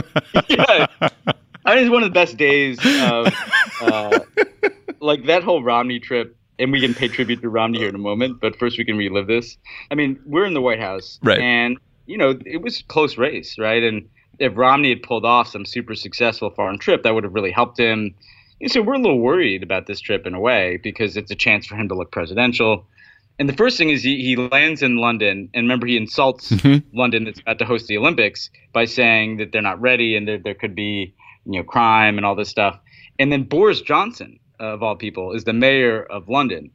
yeah. 0.48 0.86
I 1.64 1.74
think 1.74 1.82
it's 1.82 1.92
one 1.92 2.02
of 2.02 2.08
the 2.08 2.14
best 2.14 2.36
days 2.36 2.78
of 2.84 3.32
uh, 3.80 4.20
like 5.00 5.26
that 5.26 5.42
whole 5.42 5.62
Romney 5.62 6.00
trip. 6.00 6.36
And 6.58 6.70
we 6.70 6.80
can 6.80 6.94
pay 6.94 7.08
tribute 7.08 7.40
to 7.40 7.48
Romney 7.48 7.78
here 7.78 7.88
in 7.88 7.94
a 7.94 7.98
moment, 7.98 8.40
but 8.40 8.56
first 8.56 8.78
we 8.78 8.84
can 8.84 8.96
relive 8.96 9.26
this. 9.26 9.56
I 9.90 9.96
mean, 9.96 10.20
we're 10.24 10.44
in 10.44 10.54
the 10.54 10.60
White 10.60 10.78
House, 10.78 11.18
right? 11.22 11.40
And 11.40 11.78
you 12.06 12.18
know, 12.18 12.38
it 12.44 12.62
was 12.62 12.82
close 12.82 13.16
race, 13.16 13.58
right? 13.58 13.82
And 13.82 14.08
if 14.38 14.56
Romney 14.56 14.90
had 14.90 15.02
pulled 15.02 15.24
off 15.24 15.48
some 15.48 15.64
super 15.64 15.94
successful 15.94 16.50
foreign 16.50 16.78
trip, 16.78 17.02
that 17.02 17.14
would 17.14 17.24
have 17.24 17.34
really 17.34 17.50
helped 17.50 17.78
him. 17.78 18.14
And 18.60 18.70
so 18.70 18.82
we're 18.82 18.94
a 18.94 18.98
little 18.98 19.18
worried 19.18 19.62
about 19.62 19.86
this 19.86 20.00
trip 20.00 20.26
in 20.26 20.34
a 20.34 20.40
way 20.40 20.78
because 20.82 21.16
it's 21.16 21.30
a 21.30 21.34
chance 21.34 21.66
for 21.66 21.74
him 21.74 21.88
to 21.88 21.94
look 21.94 22.12
presidential. 22.12 22.86
And 23.38 23.48
the 23.48 23.54
first 23.54 23.78
thing 23.78 23.90
is 23.90 24.02
he, 24.02 24.22
he 24.22 24.36
lands 24.36 24.82
in 24.82 24.96
London, 24.98 25.48
and 25.54 25.64
remember 25.64 25.86
he 25.86 25.96
insults 25.96 26.50
mm-hmm. 26.50 26.96
London 26.96 27.24
that's 27.24 27.40
about 27.40 27.58
to 27.58 27.64
host 27.64 27.86
the 27.86 27.96
Olympics 27.96 28.50
by 28.72 28.84
saying 28.84 29.38
that 29.38 29.52
they're 29.52 29.62
not 29.62 29.80
ready 29.80 30.16
and 30.16 30.28
that 30.28 30.44
there 30.44 30.54
could 30.54 30.74
be 30.74 31.14
you 31.46 31.58
know 31.58 31.64
crime 31.64 32.16
and 32.16 32.26
all 32.26 32.34
this 32.34 32.48
stuff. 32.48 32.78
And 33.18 33.32
then 33.32 33.44
Boris 33.44 33.80
Johnson, 33.80 34.38
of 34.58 34.82
all 34.82 34.96
people, 34.96 35.32
is 35.32 35.44
the 35.44 35.52
mayor 35.52 36.02
of 36.04 36.28
London, 36.28 36.70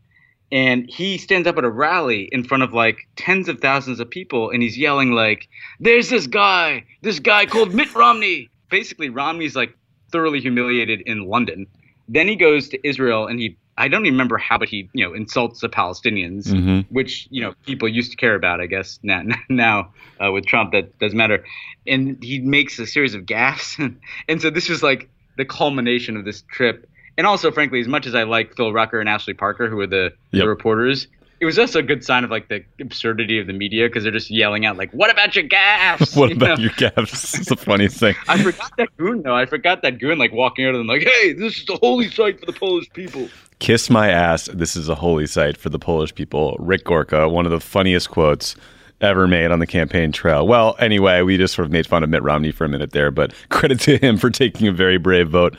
and 0.52 0.90
he 0.90 1.18
stands 1.18 1.48
up 1.48 1.58
at 1.58 1.64
a 1.64 1.70
rally 1.70 2.30
in 2.32 2.44
front 2.44 2.64
of 2.64 2.74
like 2.74 3.08
tens 3.16 3.50
of 3.50 3.60
thousands 3.60 4.00
of 4.00 4.10
people, 4.10 4.50
and 4.50 4.62
he's 4.62 4.78
yelling 4.78 5.12
like, 5.12 5.48
"There's 5.80 6.10
this 6.10 6.28
guy, 6.28 6.86
this 7.02 7.20
guy 7.20 7.46
called 7.46 7.74
Mitt 7.74 7.94
Romney." 7.94 8.50
Basically, 8.70 9.10
Romney's 9.10 9.56
like 9.56 9.76
thoroughly 10.12 10.40
humiliated 10.40 11.02
in 11.02 11.28
London. 11.28 11.68
Then 12.08 12.28
he 12.28 12.36
goes 12.36 12.70
to 12.70 12.88
Israel 12.88 13.28
and 13.28 13.40
he 13.40 13.58
I 13.78 13.88
don't 13.88 14.06
even 14.06 14.16
remember 14.16 14.38
how, 14.38 14.58
but 14.58 14.70
he 14.70 14.90
you 14.94 15.06
know 15.06 15.14
insults 15.14 15.60
the 15.60 15.70
Palestinians, 15.70 16.48
mm-hmm. 16.48 16.94
which 16.94 17.28
you 17.30 17.42
know 17.42 17.54
people 17.66 17.88
used 17.88 18.12
to 18.12 18.18
care 18.18 18.36
about. 18.36 18.60
I 18.60 18.66
guess 18.66 19.00
now 19.04 19.24
now 19.50 19.94
uh, 20.24 20.32
with 20.32 20.46
Trump 20.46 20.72
that 20.72 20.98
doesn't 21.00 21.18
matter, 21.18 21.46
and 21.86 22.22
he 22.24 22.40
makes 22.40 22.80
a 22.80 22.88
series 22.88 23.14
of 23.14 23.24
gaffes, 23.24 23.78
and 24.28 24.42
so 24.42 24.50
this 24.50 24.70
was 24.70 24.82
like 24.84 25.10
the 25.38 25.46
culmination 25.46 26.18
of 26.18 26.26
this 26.26 26.44
trip. 26.52 26.90
And 27.18 27.26
also, 27.26 27.50
frankly, 27.52 27.80
as 27.80 27.88
much 27.88 28.06
as 28.06 28.14
I 28.14 28.24
like 28.24 28.56
Phil 28.56 28.72
Rucker 28.72 29.00
and 29.00 29.10
Ashley 29.10 29.34
Parker, 29.34 29.68
who 29.68 29.80
are 29.80 29.88
the, 29.88 30.14
yep. 30.32 30.44
the 30.44 30.48
reporters, 30.48 31.08
it 31.40 31.46
was 31.46 31.60
also 31.60 31.80
a 31.80 31.84
good 31.84 32.04
sign 32.04 32.24
of 32.24 32.32
like 32.32 32.48
the 32.48 32.64
absurdity 32.80 33.40
of 33.40 33.48
the 33.48 33.54
media 33.54 33.88
because 33.88 34.04
they're 34.04 34.12
just 34.12 34.32
yelling 34.32 34.66
out 34.66 34.78
like, 34.78 34.92
"What 34.92 35.12
about 35.12 35.36
your 35.36 35.48
gaffes? 35.48 36.16
what 36.18 36.30
you 36.30 36.36
about 36.36 36.58
know? 36.58 36.64
your 36.64 36.72
gaffes?" 36.72 37.38
It's 37.38 37.50
the 37.50 37.56
funniest 37.56 38.00
thing. 38.00 38.16
I 38.28 38.42
forgot 38.42 38.72
that 38.78 38.96
goon 38.98 39.22
though. 39.22 39.36
I 39.36 39.46
forgot 39.46 39.82
that 39.84 40.00
goon 40.00 40.18
like 40.18 40.32
walking 40.32 40.66
out 40.66 40.74
of 40.74 40.80
them 40.80 40.88
like, 40.88 41.04
"Hey, 41.04 41.34
this 41.34 41.58
is 41.58 41.66
the 41.66 41.78
holy 41.78 42.10
site 42.10 42.40
for 42.40 42.46
the 42.46 42.54
Polish 42.54 42.90
people." 42.94 43.30
Kiss 43.60 43.90
my 43.90 44.10
ass. 44.10 44.50
This 44.54 44.76
is 44.76 44.90
a 44.90 44.96
holy 44.96 45.28
site 45.28 45.58
for 45.58 45.70
the 45.70 45.80
Polish 45.80 46.14
people. 46.14 46.56
Rick 46.60 46.86
Gorka, 46.86 47.28
one 47.28 47.46
of 47.46 47.52
the 47.52 47.60
funniest 47.60 48.10
quotes 48.10 48.56
ever 49.02 49.28
made 49.28 49.52
on 49.52 49.60
the 49.60 49.68
campaign 49.68 50.12
trail. 50.12 50.48
Well, 50.48 50.76
anyway, 50.80 51.22
we 51.22 51.38
just 51.38 51.54
sort 51.54 51.68
of 51.68 51.72
made 51.72 51.86
fun 51.86 52.04
of 52.04 52.10
Mitt 52.10 52.24
Romney 52.24 52.52
for 52.52 52.66
a 52.66 52.70
minute 52.70 52.92
there, 52.92 53.12
but 53.12 53.34
credit 53.50 53.80
to 53.82 53.98
him 53.98 54.18
for 54.18 54.30
taking 54.30 54.68
a 54.68 54.72
very 54.72 54.98
brave 54.98 55.30
vote. 55.30 55.56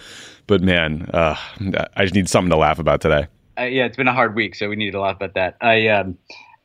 But 0.49 0.62
man, 0.62 1.11
uh, 1.12 1.37
I 1.97 2.04
just 2.04 2.14
need 2.14 2.28
something 2.28 2.50
to 2.50 2.56
laugh 2.56 2.78
about 2.78 3.00
today 3.00 3.28
uh, 3.59 3.65
yeah, 3.65 3.85
it's 3.85 3.97
been 3.97 4.09
a 4.09 4.12
hard 4.12 4.35
week, 4.35 4.55
so 4.55 4.69
we 4.69 4.77
need 4.77 4.93
to 4.93 5.00
laugh 5.00 5.17
about 5.17 5.35
that. 5.35 5.57
I 5.61 5.88
um, 5.88 6.19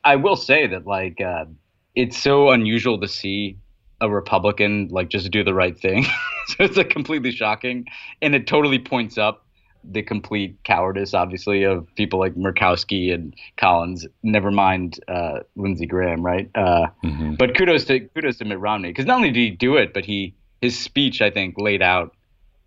I 0.04 0.16
will 0.16 0.36
say 0.36 0.66
that 0.66 0.86
like 0.86 1.20
uh, 1.20 1.46
it's 1.94 2.16
so 2.16 2.50
unusual 2.50 3.00
to 3.00 3.08
see 3.08 3.58
a 4.00 4.10
Republican 4.10 4.88
like 4.88 5.08
just 5.08 5.30
do 5.30 5.42
the 5.42 5.54
right 5.54 5.78
thing. 5.78 6.04
so 6.46 6.56
it's 6.60 6.76
like 6.76 6.90
completely 6.90 7.32
shocking, 7.32 7.86
and 8.22 8.34
it 8.34 8.46
totally 8.46 8.78
points 8.78 9.18
up 9.18 9.46
the 9.86 10.02
complete 10.02 10.56
cowardice, 10.64 11.12
obviously, 11.12 11.62
of 11.64 11.86
people 11.94 12.18
like 12.18 12.34
Murkowski 12.34 13.12
and 13.12 13.34
Collins. 13.56 14.06
Never 14.22 14.50
mind 14.50 15.00
uh, 15.08 15.40
Lindsey 15.56 15.86
Graham, 15.86 16.24
right? 16.24 16.50
Uh, 16.54 16.86
mm-hmm. 17.04 17.34
But 17.34 17.56
kudos 17.56 17.84
to 17.86 18.00
kudos 18.00 18.38
to 18.38 18.44
Mitt 18.44 18.58
Romney 18.60 18.90
because 18.90 19.06
not 19.06 19.16
only 19.16 19.30
did 19.30 19.40
he 19.40 19.50
do 19.50 19.76
it, 19.76 19.92
but 19.92 20.04
he 20.04 20.34
his 20.60 20.78
speech 20.78 21.20
I 21.20 21.30
think 21.30 21.56
laid 21.58 21.82
out 21.82 22.14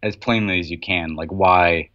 as 0.04 0.16
plainly 0.16 0.60
as 0.60 0.70
you 0.70 0.78
can 0.78 1.16
like 1.16 1.32
why 1.32 1.90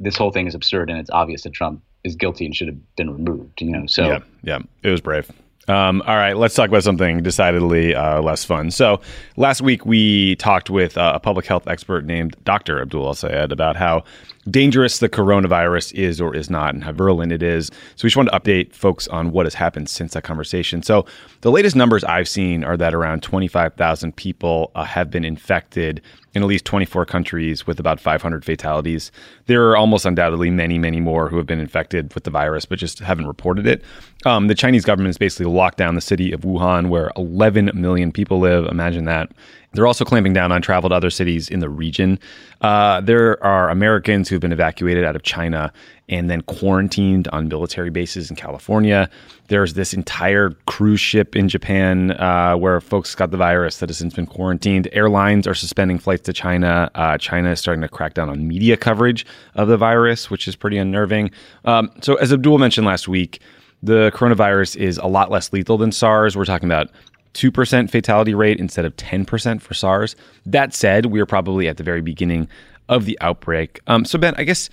this 0.00 0.16
whole 0.16 0.32
thing 0.32 0.46
is 0.46 0.54
absurd 0.54 0.90
and 0.90 0.98
it's 0.98 1.10
obvious 1.10 1.42
that 1.42 1.52
Trump 1.52 1.82
is 2.02 2.16
guilty 2.16 2.46
and 2.46 2.56
should 2.56 2.68
have 2.68 2.96
been 2.96 3.10
removed. 3.10 3.60
You 3.60 3.70
know, 3.70 3.86
so 3.86 4.06
yeah, 4.06 4.18
yeah, 4.42 4.58
it 4.82 4.90
was 4.90 5.00
brave. 5.00 5.30
Um, 5.68 6.02
all 6.06 6.16
right, 6.16 6.36
let's 6.36 6.54
talk 6.54 6.68
about 6.68 6.82
something 6.82 7.22
decidedly 7.22 7.94
uh, 7.94 8.20
less 8.22 8.44
fun. 8.44 8.72
So, 8.72 9.00
last 9.36 9.60
week 9.60 9.86
we 9.86 10.34
talked 10.36 10.68
with 10.68 10.98
uh, 10.98 11.12
a 11.14 11.20
public 11.20 11.46
health 11.46 11.68
expert 11.68 12.04
named 12.04 12.34
Dr. 12.44 12.80
Abdul 12.80 13.06
El 13.06 13.14
Sayed 13.14 13.52
about 13.52 13.76
how 13.76 14.02
dangerous 14.48 14.98
the 14.98 15.08
coronavirus 15.08 15.92
is 15.94 16.20
or 16.20 16.34
is 16.34 16.48
not 16.48 16.74
and 16.74 16.84
how 16.84 16.92
virulent 16.92 17.32
it 17.32 17.42
is. 17.42 17.66
So, 17.96 18.04
we 18.04 18.08
just 18.08 18.16
wanted 18.16 18.30
to 18.30 18.40
update 18.40 18.74
folks 18.74 19.08
on 19.08 19.32
what 19.32 19.46
has 19.46 19.54
happened 19.54 19.88
since 19.88 20.14
that 20.14 20.22
conversation. 20.22 20.82
So, 20.82 21.06
the 21.40 21.50
latest 21.50 21.76
numbers 21.76 22.04
I've 22.04 22.28
seen 22.28 22.64
are 22.64 22.76
that 22.76 22.94
around 22.94 23.22
25,000 23.22 24.16
people 24.16 24.70
uh, 24.74 24.84
have 24.84 25.10
been 25.10 25.24
infected 25.24 26.02
in 26.34 26.42
at 26.42 26.48
least 26.48 26.64
24 26.64 27.06
countries 27.06 27.66
with 27.66 27.80
about 27.80 27.98
500 27.98 28.44
fatalities. 28.44 29.10
There 29.46 29.68
are 29.68 29.76
almost 29.76 30.04
undoubtedly 30.04 30.50
many, 30.50 30.78
many 30.78 31.00
more 31.00 31.28
who 31.28 31.36
have 31.36 31.46
been 31.46 31.60
infected 31.60 32.14
with 32.14 32.24
the 32.24 32.30
virus, 32.30 32.64
but 32.64 32.78
just 32.78 33.00
haven't 33.00 33.26
reported 33.26 33.66
it. 33.66 33.82
Um, 34.24 34.46
the 34.46 34.54
Chinese 34.54 34.84
government 34.84 35.08
has 35.08 35.18
basically 35.18 35.52
locked 35.52 35.78
down 35.78 35.94
the 35.94 36.00
city 36.00 36.32
of 36.32 36.42
Wuhan, 36.42 36.88
where 36.88 37.10
11 37.16 37.72
million 37.74 38.12
people 38.12 38.38
live. 38.38 38.66
Imagine 38.66 39.06
that. 39.06 39.32
They're 39.72 39.86
also 39.86 40.04
clamping 40.04 40.32
down 40.32 40.50
on 40.50 40.62
travel 40.62 40.90
to 40.90 40.96
other 40.96 41.10
cities 41.10 41.48
in 41.48 41.60
the 41.60 41.68
region. 41.68 42.18
Uh, 42.60 43.00
there 43.00 43.42
are 43.42 43.70
Americans 43.70 44.28
who've 44.28 44.40
been 44.40 44.52
evacuated 44.52 45.04
out 45.04 45.14
of 45.14 45.22
China 45.22 45.72
and 46.08 46.28
then 46.28 46.40
quarantined 46.42 47.28
on 47.28 47.46
military 47.46 47.88
bases 47.88 48.30
in 48.30 48.36
California. 48.36 49.08
There's 49.46 49.74
this 49.74 49.94
entire 49.94 50.50
cruise 50.66 51.00
ship 51.00 51.36
in 51.36 51.48
Japan 51.48 52.10
uh, 52.12 52.56
where 52.56 52.80
folks 52.80 53.14
got 53.14 53.30
the 53.30 53.36
virus 53.36 53.78
that 53.78 53.88
has 53.88 53.98
since 53.98 54.14
been 54.14 54.26
quarantined. 54.26 54.88
Airlines 54.92 55.46
are 55.46 55.54
suspending 55.54 56.00
flights 56.00 56.22
to 56.22 56.32
China. 56.32 56.90
Uh, 56.96 57.16
China 57.16 57.52
is 57.52 57.60
starting 57.60 57.82
to 57.82 57.88
crack 57.88 58.14
down 58.14 58.28
on 58.28 58.48
media 58.48 58.76
coverage 58.76 59.24
of 59.54 59.68
the 59.68 59.76
virus, 59.76 60.30
which 60.30 60.48
is 60.48 60.56
pretty 60.56 60.78
unnerving. 60.78 61.30
Um, 61.64 61.92
so, 62.02 62.16
as 62.16 62.32
Abdul 62.32 62.58
mentioned 62.58 62.88
last 62.88 63.06
week, 63.06 63.40
the 63.82 64.10
coronavirus 64.14 64.76
is 64.76 64.98
a 64.98 65.06
lot 65.06 65.30
less 65.30 65.52
lethal 65.52 65.78
than 65.78 65.92
SARS. 65.92 66.36
We're 66.36 66.44
talking 66.44 66.68
about 66.68 66.90
2% 67.34 67.90
fatality 67.90 68.34
rate 68.34 68.58
instead 68.58 68.84
of 68.84 68.96
10% 68.96 69.60
for 69.60 69.74
SARS. 69.74 70.16
That 70.46 70.74
said, 70.74 71.06
we 71.06 71.20
are 71.20 71.26
probably 71.26 71.68
at 71.68 71.76
the 71.76 71.82
very 71.82 72.02
beginning 72.02 72.48
of 72.88 73.04
the 73.04 73.16
outbreak. 73.20 73.80
Um, 73.86 74.04
so 74.04 74.18
Ben, 74.18 74.34
I 74.36 74.44
guess 74.44 74.68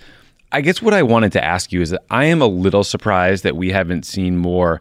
I 0.50 0.62
guess 0.62 0.80
what 0.80 0.94
I 0.94 1.02
wanted 1.02 1.32
to 1.32 1.44
ask 1.44 1.72
you 1.72 1.82
is 1.82 1.90
that 1.90 2.04
I 2.10 2.24
am 2.24 2.40
a 2.40 2.46
little 2.46 2.82
surprised 2.82 3.44
that 3.44 3.56
we 3.56 3.70
haven't 3.70 4.04
seen 4.04 4.38
more 4.38 4.80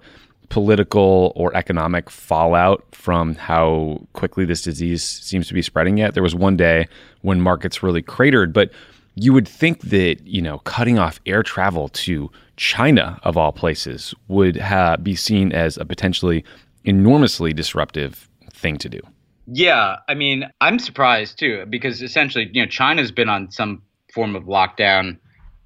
political 0.50 1.34
or 1.36 1.54
economic 1.58 2.10
fallout 2.10 2.86
from 2.94 3.36
how 3.36 4.02
quickly 4.14 4.46
this 4.46 4.62
disease 4.62 5.04
seems 5.04 5.48
to 5.50 5.54
be 5.54 5.62
spreading 5.62 5.98
yet. 5.98 6.14
There 6.14 6.24
was 6.24 6.34
one 6.34 6.56
day 6.56 6.88
when 7.22 7.42
markets 7.42 7.84
really 7.84 8.02
cratered, 8.02 8.54
but 8.54 8.72
you 9.16 9.34
would 9.34 9.48
think 9.48 9.82
that, 9.82 10.26
you 10.26 10.42
know, 10.42 10.60
cutting 10.60 10.98
off 10.98 11.20
air 11.26 11.44
travel 11.44 11.90
to 11.90 12.32
China 12.56 13.20
of 13.24 13.36
all 13.36 13.52
places 13.52 14.14
would 14.30 14.56
ha- 14.58 14.96
be 14.96 15.16
seen 15.16 15.52
as 15.52 15.76
a 15.78 15.86
potentially 15.86 16.46
enormously 16.88 17.54
disruptive 17.54 18.30
thing 18.54 18.78
to 18.78 18.90
do. 18.90 19.02
Yeah, 19.46 19.98
I 20.08 20.14
mean, 20.14 20.50
I'm 20.62 20.80
surprised 20.80 21.38
too 21.38 21.66
because 21.70 22.02
essentially, 22.02 22.50
you 22.54 22.62
know, 22.62 22.68
China's 22.68 23.12
been 23.12 23.30
on 23.30 23.52
some 23.52 23.82
form 24.14 24.36
of 24.36 24.44
lockdown. 24.44 25.18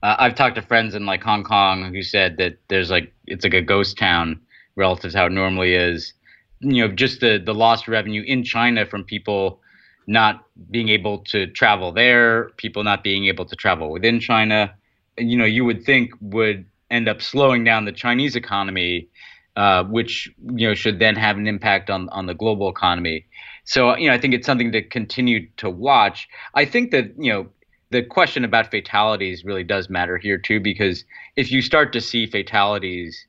Uh, 0.03 0.15
I've 0.19 0.35
talked 0.35 0.55
to 0.55 0.61
friends 0.61 0.95
in 0.95 1.05
like 1.05 1.23
Hong 1.23 1.43
Kong 1.43 1.93
who 1.93 2.03
said 2.03 2.37
that 2.37 2.57
there's 2.67 2.91
like 2.91 3.13
it's 3.27 3.43
like 3.43 3.53
a 3.53 3.61
ghost 3.61 3.97
town 3.97 4.39
relative 4.75 5.11
to 5.11 5.17
how 5.17 5.27
it 5.27 5.31
normally 5.31 5.73
is. 5.73 6.13
You 6.59 6.87
know, 6.87 6.93
just 6.93 7.21
the 7.21 7.41
the 7.43 7.53
lost 7.53 7.87
revenue 7.87 8.23
in 8.25 8.43
China 8.43 8.85
from 8.85 9.03
people 9.03 9.61
not 10.07 10.43
being 10.69 10.89
able 10.89 11.19
to 11.19 11.47
travel 11.47 11.91
there, 11.91 12.49
people 12.57 12.83
not 12.83 13.03
being 13.03 13.25
able 13.25 13.45
to 13.45 13.55
travel 13.55 13.91
within 13.91 14.19
China. 14.19 14.73
You 15.17 15.37
know, 15.37 15.45
you 15.45 15.65
would 15.65 15.85
think 15.85 16.11
would 16.19 16.65
end 16.89 17.07
up 17.07 17.21
slowing 17.21 17.63
down 17.63 17.85
the 17.85 17.91
Chinese 17.91 18.35
economy 18.35 19.07
uh, 19.55 19.83
which 19.83 20.29
you 20.55 20.67
know 20.67 20.73
should 20.73 20.99
then 20.99 21.15
have 21.15 21.37
an 21.37 21.47
impact 21.47 21.89
on 21.89 22.09
on 22.09 22.25
the 22.25 22.33
global 22.33 22.69
economy. 22.69 23.25
So 23.65 23.95
you 23.97 24.07
know, 24.07 24.13
I 24.13 24.19
think 24.19 24.33
it's 24.33 24.45
something 24.45 24.71
to 24.71 24.81
continue 24.81 25.47
to 25.57 25.69
watch. 25.69 26.27
I 26.55 26.65
think 26.65 26.91
that 26.91 27.13
you 27.17 27.31
know 27.31 27.47
the 27.89 28.03
question 28.03 28.45
about 28.45 28.71
fatalities 28.71 29.43
really 29.43 29.63
does 29.63 29.89
matter 29.89 30.17
here 30.17 30.37
too, 30.37 30.59
because 30.59 31.03
if 31.35 31.51
you 31.51 31.61
start 31.61 31.91
to 31.93 32.01
see 32.01 32.25
fatalities 32.25 33.25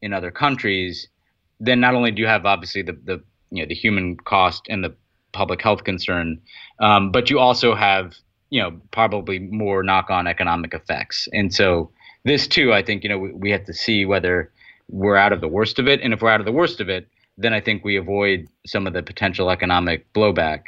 in 0.00 0.12
other 0.12 0.30
countries, 0.30 1.08
then 1.60 1.80
not 1.80 1.94
only 1.94 2.10
do 2.10 2.22
you 2.22 2.28
have 2.28 2.46
obviously 2.46 2.82
the 2.82 2.98
the 3.04 3.22
you 3.50 3.62
know 3.62 3.68
the 3.68 3.74
human 3.74 4.16
cost 4.16 4.66
and 4.68 4.82
the 4.82 4.94
public 5.32 5.60
health 5.60 5.84
concern, 5.84 6.40
um, 6.80 7.12
but 7.12 7.28
you 7.28 7.38
also 7.38 7.74
have 7.74 8.14
you 8.50 8.62
know 8.62 8.80
probably 8.90 9.38
more 9.38 9.82
knock-on 9.82 10.26
economic 10.26 10.72
effects. 10.72 11.28
And 11.32 11.52
so 11.52 11.90
this 12.24 12.46
too, 12.46 12.72
I 12.72 12.82
think 12.82 13.02
you 13.02 13.10
know 13.10 13.18
we, 13.18 13.32
we 13.32 13.50
have 13.50 13.64
to 13.64 13.74
see 13.74 14.06
whether 14.06 14.50
we're 14.88 15.16
out 15.16 15.32
of 15.32 15.40
the 15.40 15.48
worst 15.48 15.78
of 15.78 15.88
it. 15.88 16.00
And 16.00 16.12
if 16.12 16.22
we're 16.22 16.30
out 16.30 16.40
of 16.40 16.46
the 16.46 16.52
worst 16.52 16.80
of 16.80 16.88
it, 16.88 17.08
then 17.38 17.52
I 17.52 17.60
think 17.60 17.84
we 17.84 17.96
avoid 17.96 18.48
some 18.66 18.86
of 18.86 18.92
the 18.92 19.02
potential 19.02 19.50
economic 19.50 20.10
blowback. 20.12 20.64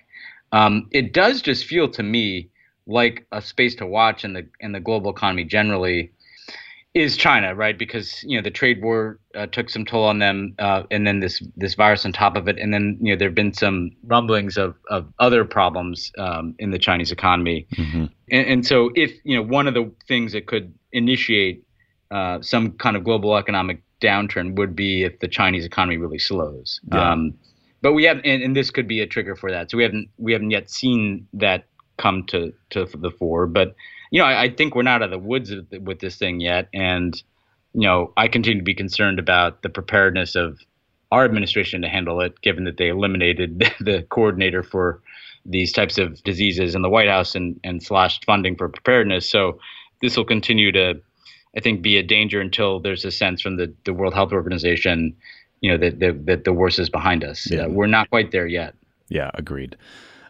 Um, 0.53 0.89
it 0.93 1.13
does 1.13 1.43
just 1.43 1.65
feel 1.65 1.89
to 1.91 2.03
me 2.03 2.51
like 2.87 3.27
a 3.33 3.43
space 3.43 3.75
to 3.77 3.87
watch 3.87 4.25
in 4.25 4.33
the 4.33 4.47
in 4.61 4.73
the 4.73 4.81
global 4.81 5.11
economy 5.11 5.45
generally 5.45 6.11
is 6.95 7.17
China, 7.17 7.55
right? 7.55 7.79
Because 7.79 8.25
you 8.25 8.37
know 8.37 8.43
the 8.43 8.51
trade 8.51 8.83
war 8.83 9.19
uh, 9.35 9.47
took 9.47 9.69
some 9.69 9.85
toll 9.85 10.05
on 10.05 10.19
them, 10.19 10.55
uh, 10.59 10.83
and 10.91 11.07
then 11.07 11.21
this 11.21 11.43
this 11.57 11.75
virus 11.75 12.05
on 12.05 12.13
top 12.13 12.37
of 12.37 12.49
it, 12.49 12.59
and 12.59 12.73
then 12.73 12.99
you 13.01 13.13
know 13.13 13.19
there 13.19 13.29
have 13.29 13.35
been 13.35 13.53
some 13.53 13.91
rumblings 14.05 14.57
of 14.57 14.75
of 14.89 15.07
other 15.19 15.45
problems 15.45 16.11
um, 16.19 16.55
in 16.59 16.71
the 16.71 16.79
Chinese 16.79 17.13
economy, 17.13 17.67
mm-hmm. 17.75 18.07
and, 18.31 18.47
and, 18.47 18.67
so 18.67 18.91
if 18.95 19.13
you 19.25 19.37
know 19.37 19.43
one 19.43 19.69
of 19.69 19.75
the 19.75 19.91
things 20.09 20.33
that 20.33 20.47
could 20.47 20.73
initiate 20.93 21.63
uh, 22.11 22.41
some 22.41 22.73
kind 22.73 22.97
of 22.97 23.05
global 23.05 23.37
economic 23.37 23.83
downturn 24.00 24.57
would 24.57 24.76
be 24.76 25.05
if 25.05 25.19
the 25.21 25.28
Chinese 25.28 25.64
economy 25.64 25.97
really 25.97 26.19
slows. 26.19 26.81
Yeah. 26.93 27.12
Um, 27.12 27.35
but 27.81 27.93
we 27.93 28.05
have, 28.05 28.19
and, 28.25 28.43
and, 28.43 28.57
this 28.57 28.71
could 28.71 28.88
be 28.88 29.00
a 29.00 29.07
trigger 29.07 29.37
for 29.37 29.50
that. 29.52 29.71
So 29.71 29.76
we 29.76 29.85
haven't 29.85 30.09
we 30.19 30.33
haven't 30.33 30.50
yet 30.50 30.69
seen 30.69 31.28
that 31.35 31.67
come 31.97 32.25
to 32.26 32.52
to 32.71 32.87
the 32.87 33.11
fore. 33.11 33.47
But 33.47 33.75
you 34.11 34.21
know, 34.21 34.26
I, 34.26 34.45
I 34.45 34.50
think 34.50 34.75
we're 34.75 34.83
not 34.83 35.02
out 35.02 35.05
of 35.05 35.11
the 35.11 35.19
woods 35.19 35.52
with 35.81 36.00
this 36.00 36.17
thing 36.17 36.40
yet, 36.40 36.69
and 36.75 37.14
you 37.75 37.87
know, 37.87 38.12
I 38.17 38.28
continue 38.28 38.59
to 38.59 38.64
be 38.64 38.75
concerned 38.75 39.19
about 39.19 39.62
the 39.62 39.69
preparedness 39.69 40.35
of 40.35 40.59
our 41.12 41.25
administration 41.25 41.83
to 41.83 41.88
handle 41.88 42.21
it, 42.21 42.40
given 42.40 42.64
that 42.64 42.76
they 42.76 42.88
eliminated 42.88 43.59
the 43.81 44.05
coordinator 44.11 44.62
for 44.62 45.00
these 45.45 45.73
types 45.73 45.99
of 45.99 46.23
diseases 46.25 46.75
in 46.75 46.83
the 46.83 46.88
White 46.88 47.09
House 47.09 47.35
and, 47.35 47.59
and 47.64 47.83
slashed 47.83 48.25
funding 48.25 48.57
for 48.57 48.69
preparedness. 48.69 49.31
So 49.31 49.59
this 50.02 50.17
will 50.17 50.25
continue 50.25 50.73
to 50.73 51.00
I 51.57 51.61
think, 51.61 51.83
be 51.83 51.97
a 51.97 52.02
danger 52.02 52.40
until 52.40 52.81
there's 52.81 53.05
a 53.05 53.11
sense 53.11 53.40
from 53.40 53.57
the, 53.57 53.73
the 53.85 53.95
World 53.95 54.14
Health 54.14 54.33
Organization, 54.33 55.17
you 55.61 55.71
know, 55.71 55.78
that, 55.78 55.99
that, 56.00 56.26
that 56.26 56.45
the 56.45 56.52
worst 56.52 56.78
is 56.78 56.88
behind 56.88 57.25
us. 57.25 57.50
Yeah. 57.50 57.64
Uh, 57.64 57.69
we're 57.69 57.87
not 57.87 58.11
quite 58.11 58.31
there 58.33 58.47
yet. 58.47 58.75
Yeah, 59.09 59.31
agreed. 59.35 59.76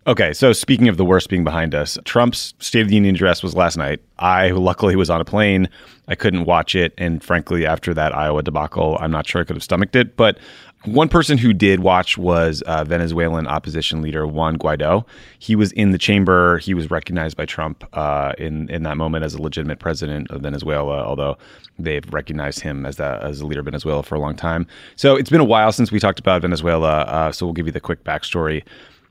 Okay, 0.06 0.32
so 0.32 0.54
speaking 0.54 0.88
of 0.88 0.96
the 0.96 1.04
worst 1.04 1.28
being 1.28 1.44
behind 1.44 1.74
us, 1.74 1.98
Trump's 2.06 2.54
State 2.60 2.80
of 2.80 2.88
the 2.88 2.94
Union 2.94 3.14
address 3.14 3.42
was 3.42 3.54
last 3.54 3.76
night. 3.76 4.00
I 4.18 4.52
luckily 4.52 4.96
was 4.96 5.10
on 5.10 5.20
a 5.20 5.24
plane. 5.24 5.68
I 6.06 6.14
couldn't 6.14 6.44
watch 6.44 6.74
it. 6.74 6.94
And 6.96 7.22
frankly, 7.22 7.66
after 7.66 7.92
that 7.92 8.14
Iowa 8.14 8.42
debacle, 8.42 8.96
I'm 9.00 9.10
not 9.10 9.26
sure 9.26 9.42
I 9.42 9.44
could 9.44 9.56
have 9.56 9.62
stomached 9.62 9.96
it. 9.96 10.16
But 10.16 10.38
one 10.84 11.08
person 11.08 11.38
who 11.38 11.52
did 11.52 11.80
watch 11.80 12.16
was 12.16 12.62
uh, 12.62 12.84
Venezuelan 12.84 13.46
opposition 13.46 14.00
leader 14.00 14.26
Juan 14.26 14.56
Guaido. 14.56 15.04
He 15.38 15.56
was 15.56 15.72
in 15.72 15.90
the 15.90 15.98
chamber. 15.98 16.58
He 16.58 16.72
was 16.72 16.90
recognized 16.90 17.36
by 17.36 17.46
Trump 17.46 17.84
uh, 17.94 18.32
in 18.38 18.68
in 18.70 18.84
that 18.84 18.96
moment 18.96 19.24
as 19.24 19.34
a 19.34 19.42
legitimate 19.42 19.80
president 19.80 20.30
of 20.30 20.42
Venezuela, 20.42 21.02
although 21.02 21.36
they've 21.78 22.04
recognized 22.12 22.60
him 22.60 22.86
as 22.86 22.96
that 22.96 23.22
as 23.22 23.40
a 23.40 23.46
leader 23.46 23.60
of 23.60 23.66
Venezuela 23.66 24.02
for 24.02 24.14
a 24.14 24.20
long 24.20 24.36
time. 24.36 24.66
So 24.96 25.16
it's 25.16 25.30
been 25.30 25.40
a 25.40 25.44
while 25.44 25.72
since 25.72 25.90
we 25.90 25.98
talked 25.98 26.20
about 26.20 26.42
Venezuela. 26.42 27.02
Uh, 27.02 27.32
so 27.32 27.46
we'll 27.46 27.54
give 27.54 27.66
you 27.66 27.72
the 27.72 27.80
quick 27.80 28.04
backstory. 28.04 28.62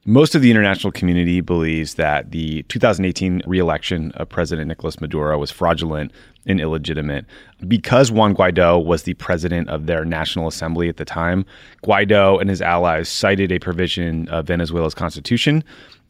Most 0.09 0.35
of 0.35 0.41
the 0.41 0.49
international 0.49 0.93
community 0.93 1.41
believes 1.41 1.95
that 1.95 2.31
the 2.31 2.63
2018 2.69 3.41
reelection 3.45 4.13
of 4.13 4.29
President 4.29 4.69
Nicolas 4.69 5.01
Maduro 5.01 5.37
was 5.37 5.51
fraudulent 5.51 6.13
and 6.45 6.61
illegitimate. 6.61 7.25
Because 7.67 8.09
Juan 8.09 8.33
Guaido 8.33 8.81
was 8.81 9.03
the 9.03 9.15
president 9.15 9.67
of 9.67 9.85
their 9.85 10.05
National 10.05 10.47
Assembly 10.47 10.87
at 10.87 10.95
the 10.95 11.03
time, 11.03 11.45
Guaido 11.83 12.39
and 12.39 12.49
his 12.49 12.61
allies 12.61 13.09
cited 13.09 13.51
a 13.51 13.59
provision 13.59 14.29
of 14.29 14.47
Venezuela's 14.47 14.93
constitution 14.93 15.61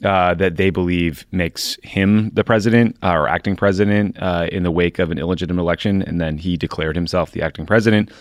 uh, 0.04 0.36
that 0.36 0.58
they 0.58 0.70
believe 0.70 1.25
makes 1.32 1.75
him 1.82 2.30
the 2.36 2.44
president 2.44 2.96
uh, 3.01 3.13
or 3.13 3.27
acting 3.27 3.56
president 3.56 4.16
uh, 4.22 4.48
in 4.51 4.62
the 4.62 4.70
wake 4.70 5.00
of 5.00 5.10
an 5.10 5.18
illegitimate 5.18 5.63
election, 5.63 6.04
and 6.04 6.22
then 6.22 6.38
he 6.38 6.56
declared 6.56 6.96
himself 6.96 7.32
the 7.32 7.42
acting 7.42 7.66
president. 7.66 8.12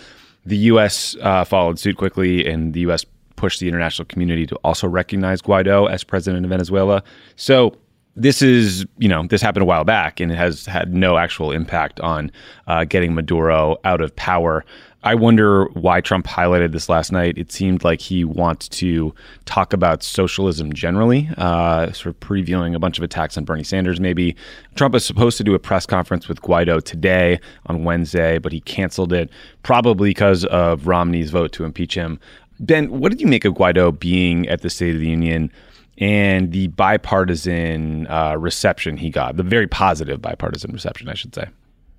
The 0.47 0.57
U.S. 0.57 1.17
Uh, 1.21 1.45
followed 1.45 1.79
suit 1.79 1.99
quickly, 1.99 2.47
and 2.47 2.73
the 2.73 2.81
U.S 2.81 3.05
pushed 3.37 3.61
the 3.61 3.69
international 3.69 4.07
community 4.07 4.47
to 4.47 4.57
also 4.57 4.89
recognize 4.89 5.41
Guaido 5.43 5.91
as 5.91 6.05
president 6.05 6.45
of 6.45 6.51
Venezuela. 6.51 7.03
So 7.37 7.77
this 8.17 8.41
is, 8.41 8.87
you 8.99 9.09
know, 9.09 9.27
this 9.27 9.43
happened 9.43 9.63
a 9.63 9.67
while 9.67 9.85
back 9.85 10.21
and 10.21 10.33
it 10.33 10.37
has 10.37 10.65
had 10.65 10.95
no 10.95 11.19
actual 11.19 11.53
impact 11.53 12.01
on 12.01 12.33
uh, 12.67 12.85
getting 12.85 13.15
Maduro 13.15 13.77
out 13.85 14.01
of 14.01 14.17
power. 14.17 14.65
I 15.03 15.15
wonder 15.15 15.67
why 15.67 16.01
Trump 16.01 16.27
highlighted 16.27 16.73
this 16.73 16.89
last 16.89 17.13
night. 17.13 17.39
It 17.39 17.53
seemed 17.53 17.85
like 17.85 18.01
he 18.01 18.25
wants 18.25 18.69
to 18.71 19.15
talk 19.45 19.73
about 19.73 20.03
socialism 20.03 20.73
generally, 20.73 21.29
uh, 21.37 21.93
sort 21.93 22.07
of 22.07 22.19
previewing 22.19 22.75
a 22.75 22.81
bunch 22.81 22.99
of 22.99 23.05
attacks 23.05 23.39
on 23.39 23.45
Bernie 23.45 23.63
Sanders, 23.63 24.01
maybe. 24.01 24.35
Trump 24.75 24.97
is 24.97 25.05
supposed 25.05 25.37
to 25.37 25.45
do 25.45 25.55
a 25.55 25.61
press 25.61 25.87
conference 25.87 26.27
with 26.27 26.43
Guaido 26.43 26.83
today 26.83 27.39
on 27.67 27.85
Wednesday, 27.85 28.39
but 28.39 28.51
he 28.51 28.61
canceled 28.63 29.13
it, 29.13 29.31
probably 29.63 30.11
because 30.11 30.45
of 30.47 30.89
Romney's 30.89 31.31
vote 31.31 31.53
to 31.53 31.65
impeach 31.65 31.95
him. 31.95 32.19
Ben, 32.59 32.91
what 32.91 33.11
did 33.11 33.21
you 33.21 33.27
make 33.27 33.45
of 33.45 33.55
Guaido 33.55 33.99
being 33.99 34.49
at 34.49 34.63
the 34.63 34.71
State 34.71 34.95
of 34.95 35.01
the 35.01 35.09
Union? 35.09 35.51
and 35.99 36.53
the 36.53 36.69
bipartisan 36.69 38.07
uh, 38.09 38.37
reception 38.39 38.97
he 38.97 39.11
got, 39.11 39.37
the 39.37 39.43
very 39.43 39.67
positive 39.67 40.21
bipartisan 40.21 40.73
reception, 40.73 41.09
I 41.09 41.15
should 41.15 41.35
say. 41.35 41.47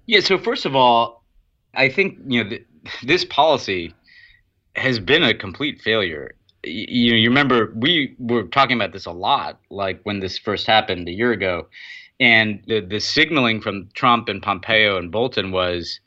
Yeah. 0.05 0.19
So 0.19 0.37
first 0.37 0.65
of 0.65 0.75
all, 0.75 1.23
I 1.73 1.89
think 1.89 2.17
you 2.27 2.43
know 2.43 2.49
th- 2.49 2.65
this 3.03 3.25
policy 3.25 3.93
has 4.75 4.99
been 4.99 5.23
a 5.23 5.33
complete 5.33 5.81
failure. 5.81 6.35
You 6.63 7.11
know, 7.11 7.17
you 7.17 7.29
remember 7.29 7.73
we 7.75 8.15
were 8.19 8.43
talking 8.43 8.75
about 8.75 8.93
this 8.93 9.05
a 9.05 9.11
lot, 9.11 9.59
like 9.69 9.99
when 10.03 10.19
this 10.19 10.37
first 10.37 10.67
happened 10.67 11.07
a 11.07 11.11
year 11.11 11.31
ago, 11.31 11.67
and 12.19 12.61
the 12.67 12.81
the 12.81 12.99
signaling 12.99 13.61
from 13.61 13.89
Trump 13.93 14.29
and 14.29 14.41
Pompeo 14.41 14.97
and 14.97 15.11
Bolton 15.11 15.51
was 15.51 15.99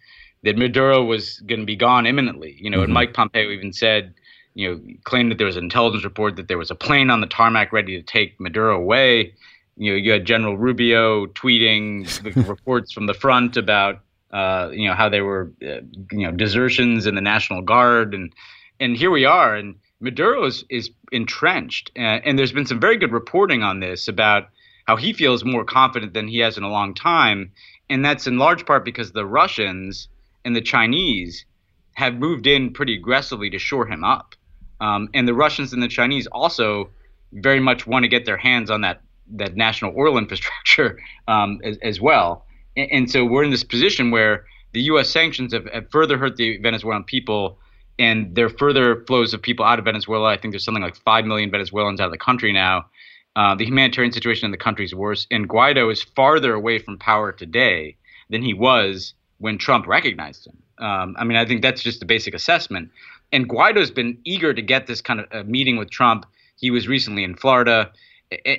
that 0.43 0.57
Maduro 0.57 1.05
was 1.05 1.41
going 1.41 1.61
to 1.61 1.67
be 1.67 1.77
gone 1.77 2.07
imminently. 2.07 2.57
You 2.59 2.71
know, 2.71 2.79
mm-hmm. 2.79 2.85
and 2.85 2.95
Mike 2.95 3.15
Pompeo 3.15 3.51
even 3.51 3.73
said 3.73 4.15
you 4.55 4.69
know, 4.69 4.81
claimed 5.05 5.31
that 5.31 5.39
there 5.39 5.47
was 5.47 5.57
an 5.57 5.65
intelligence 5.65 6.05
report 6.05 6.37
that 6.37 6.49
there 6.49 6.59
was 6.59 6.71
a 6.71 6.75
plane 6.75 7.11
on 7.11 7.21
the 7.21 7.27
tarmac 7.27 7.73
ready 7.73 7.97
to 7.97 8.03
take 8.03 8.39
Maduro 8.41 8.77
away. 8.77 9.35
You 9.77 9.93
know, 9.93 9.97
you 9.97 10.13
had 10.13 10.25
General 10.25 10.57
Rubio 10.57 11.27
tweeting 11.27 12.49
reports 12.49 12.93
from 12.93 13.07
the 13.07 13.15
front 13.15 13.57
about, 13.57 14.01
uh, 14.33 14.71
you 14.73 14.89
know, 14.89 14.95
how 14.95 15.09
they 15.09 15.21
were, 15.21 15.53
uh, 15.63 15.81
you 16.11 16.27
know, 16.27 16.33
desertions 16.33 17.07
in 17.07 17.15
the 17.15 17.21
National 17.21 17.63
Guard, 17.63 18.15
and 18.15 18.33
and 18.81 18.97
here 18.97 19.11
we 19.11 19.25
are, 19.25 19.55
and 19.55 19.77
Maduro 20.01 20.47
is, 20.47 20.65
is 20.71 20.91
entrenched, 21.13 21.91
and, 21.95 22.25
and 22.25 22.39
there's 22.39 22.53
been 22.53 22.67
some 22.67 22.81
very 22.81 22.97
good 22.97 23.13
reporting 23.13 23.63
on 23.63 23.81
this 23.81 24.09
about 24.09 24.49
how 24.87 24.97
he 24.97 25.13
feels 25.13 25.45
more 25.45 25.65
confident 25.65 26.15
than 26.15 26.27
he 26.27 26.39
has 26.39 26.57
in 26.57 26.65
a 26.65 26.71
long 26.71 26.95
time, 26.95 27.53
and 27.91 28.05
that's 28.05 28.27
in 28.27 28.39
large 28.39 28.65
part 28.65 28.85
because 28.85 29.13
the 29.13 29.27
Russians 29.27 30.09
and 30.45 30.57
the 30.57 30.63
Chinese 30.63 31.45
have 31.95 32.15
moved 32.15 32.47
in 32.47 32.73
pretty 32.73 32.97
aggressively 32.97 33.51
to 33.51 33.59
shore 33.59 33.87
him 33.87 34.03
up. 34.03 34.35
Um, 34.81 35.09
and 35.15 35.29
the 35.29 35.35
Russians 35.35 35.73
and 35.73 35.83
the 35.83 35.89
Chinese 35.89 36.27
also 36.29 36.91
very 37.33 37.61
much 37.61 37.87
want 37.87 38.05
to 38.05 38.09
get 38.09 38.25
their 38.25 38.37
hands 38.37 38.71
on 38.71 38.81
that 38.81 39.03
that 39.33 39.57
national 39.57 39.95
oil 39.97 40.19
infrastructure 40.19 40.99
um, 41.29 41.61
as, 41.63 41.79
as, 41.83 42.01
well. 42.01 42.45
And, 42.77 42.91
and, 42.91 43.11
so 43.11 43.25
we're 43.25 43.45
in 43.45 43.51
this 43.51 43.63
position 43.63 44.11
where 44.11 44.45
the 44.73 44.81
U.S. 44.83 45.09
sanctions 45.09 45.53
have, 45.53 45.67
have, 45.73 45.91
further 45.91 46.19
hurt 46.19 46.37
the 46.37 46.59
Venezuelan 46.59 47.05
people, 47.05 47.59
and 47.99 48.35
there 48.35 48.47
are 48.47 48.51
further 48.51 49.05
flows 49.07 49.33
of 49.33 49.41
people 49.41 49.65
out 49.65 49.79
of 49.79 49.85
Venezuela. 49.85 50.29
I 50.29 50.37
think 50.37 50.53
there's 50.53 50.65
something 50.65 50.83
like 50.83 50.97
five 50.97 51.25
million 51.25 51.51
Venezuelans 51.51 52.01
out 52.01 52.07
of 52.07 52.13
the 52.13 52.19
country 52.19 52.53
now. 52.53 52.87
Uh, 53.37 53.55
the 53.55 53.65
humanitarian 53.65 54.13
situation 54.13 54.47
in 54.47 54.51
the 54.51 54.59
country 54.59 54.85
is 54.85 54.95
worse, 54.95 55.27
and 55.31 55.49
Guaido 55.49 55.93
is 55.93 56.03
farther 56.03 56.53
away 56.53 56.81
from 56.81 56.99
power 56.99 57.31
today 57.31 57.97
than 58.29 58.43
he 58.43 58.55
was 58.55 59.15
when 59.39 59.59
Trump 59.59 59.87
recognized 59.87 60.47
him. 60.47 60.57
Um, 60.85 61.15
I 61.19 61.25
mean, 61.25 61.37
I 61.37 61.45
think 61.45 61.63
that's 61.63 61.83
just 61.83 62.03
a 62.03 62.07
basic 62.07 62.35
assessment 62.35 62.91
and 63.33 63.49
Guaido's 63.49 63.91
been 63.91 64.19
eager 64.25 64.53
to 64.53 64.63
get 64.63 64.87
this 64.87 65.01
kind 65.01 65.21
of 65.21 65.27
uh, 65.33 65.43
meeting 65.45 65.77
with 65.77 65.91
Trump. 65.91 66.27
He 66.57 66.71
was 66.71 66.89
recently 66.89 67.25
in 67.25 67.35
Florida, 67.37 67.93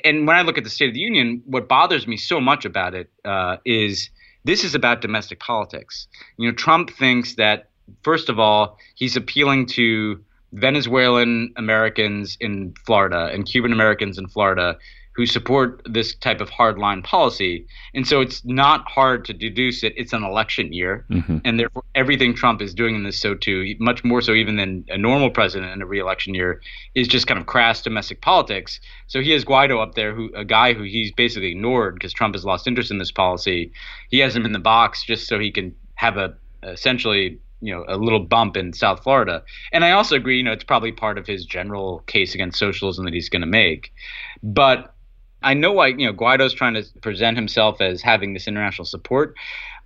and 0.03 0.27
when 0.27 0.35
I 0.35 0.41
look 0.41 0.57
at 0.57 0.63
the 0.63 0.69
State 0.69 0.89
of 0.89 0.93
the 0.93 0.99
Union, 0.99 1.41
what 1.45 1.67
bothers 1.67 2.07
me 2.07 2.17
so 2.17 2.41
much 2.41 2.65
about 2.65 2.93
it 2.93 3.09
uh, 3.23 3.57
is 3.65 4.09
this 4.43 4.63
is 4.63 4.75
about 4.75 5.01
domestic 5.01 5.39
politics. 5.39 6.07
You 6.37 6.49
know, 6.49 6.55
Trump 6.55 6.89
thinks 6.91 7.35
that 7.35 7.69
first 8.03 8.29
of 8.29 8.39
all, 8.39 8.77
he's 8.95 9.15
appealing 9.15 9.67
to 9.67 10.23
Venezuelan 10.53 11.53
Americans 11.55 12.37
in 12.39 12.73
Florida 12.85 13.29
and 13.31 13.45
Cuban 13.45 13.71
Americans 13.71 14.17
in 14.17 14.27
Florida 14.27 14.77
who 15.13 15.25
support 15.25 15.81
this 15.85 16.15
type 16.15 16.39
of 16.39 16.49
hardline 16.49 17.03
policy. 17.03 17.65
And 17.93 18.07
so 18.07 18.21
it's 18.21 18.43
not 18.45 18.89
hard 18.89 19.25
to 19.25 19.33
deduce 19.33 19.83
it. 19.83 19.93
It's 19.97 20.13
an 20.13 20.23
election 20.23 20.71
year. 20.71 21.05
Mm-hmm. 21.09 21.39
And 21.43 21.59
therefore, 21.59 21.83
everything 21.95 22.33
Trump 22.33 22.61
is 22.61 22.73
doing 22.73 22.95
in 22.95 23.03
this 23.03 23.19
so 23.19 23.35
too, 23.35 23.75
much 23.79 24.03
more 24.03 24.21
so 24.21 24.33
even 24.33 24.55
than 24.55 24.85
a 24.87 24.97
normal 24.97 25.29
president 25.29 25.73
in 25.73 25.81
a 25.81 25.85
reelection 25.85 26.33
year, 26.33 26.61
is 26.95 27.07
just 27.07 27.27
kind 27.27 27.39
of 27.39 27.45
crass 27.45 27.81
domestic 27.81 28.21
politics. 28.21 28.79
So 29.07 29.21
he 29.21 29.31
has 29.31 29.43
Guaido 29.43 29.81
up 29.81 29.95
there, 29.95 30.13
who 30.13 30.29
a 30.33 30.45
guy 30.45 30.73
who 30.73 30.83
he's 30.83 31.11
basically 31.11 31.51
ignored 31.51 31.95
because 31.95 32.13
Trump 32.13 32.35
has 32.35 32.45
lost 32.45 32.67
interest 32.67 32.91
in 32.91 32.97
this 32.97 33.11
policy. 33.11 33.71
He 34.09 34.19
has 34.19 34.35
him 34.35 34.45
in 34.45 34.53
the 34.53 34.59
box 34.59 35.03
just 35.03 35.27
so 35.27 35.39
he 35.39 35.51
can 35.51 35.75
have 35.95 36.17
a 36.17 36.35
essentially 36.63 37.39
you 37.61 37.73
know 37.73 37.85
a 37.87 37.97
little 37.97 38.19
bump 38.19 38.57
in 38.57 38.73
South 38.73 39.03
Florida. 39.03 39.43
And 39.71 39.85
I 39.85 39.91
also 39.91 40.15
agree, 40.15 40.37
you 40.37 40.43
know, 40.43 40.51
it's 40.51 40.63
probably 40.63 40.91
part 40.91 41.17
of 41.17 41.27
his 41.27 41.45
general 41.45 41.99
case 42.07 42.33
against 42.33 42.59
socialism 42.59 43.05
that 43.05 43.13
he's 43.13 43.29
going 43.29 43.41
to 43.41 43.47
make. 43.47 43.93
But 44.43 44.93
I 45.41 45.53
know 45.53 45.71
why 45.71 45.87
you 45.87 46.05
know 46.05 46.13
Guaido's 46.13 46.53
trying 46.53 46.75
to 46.75 46.83
present 47.01 47.37
himself 47.37 47.81
as 47.81 48.01
having 48.01 48.33
this 48.33 48.47
international 48.47 48.85
support. 48.85 49.35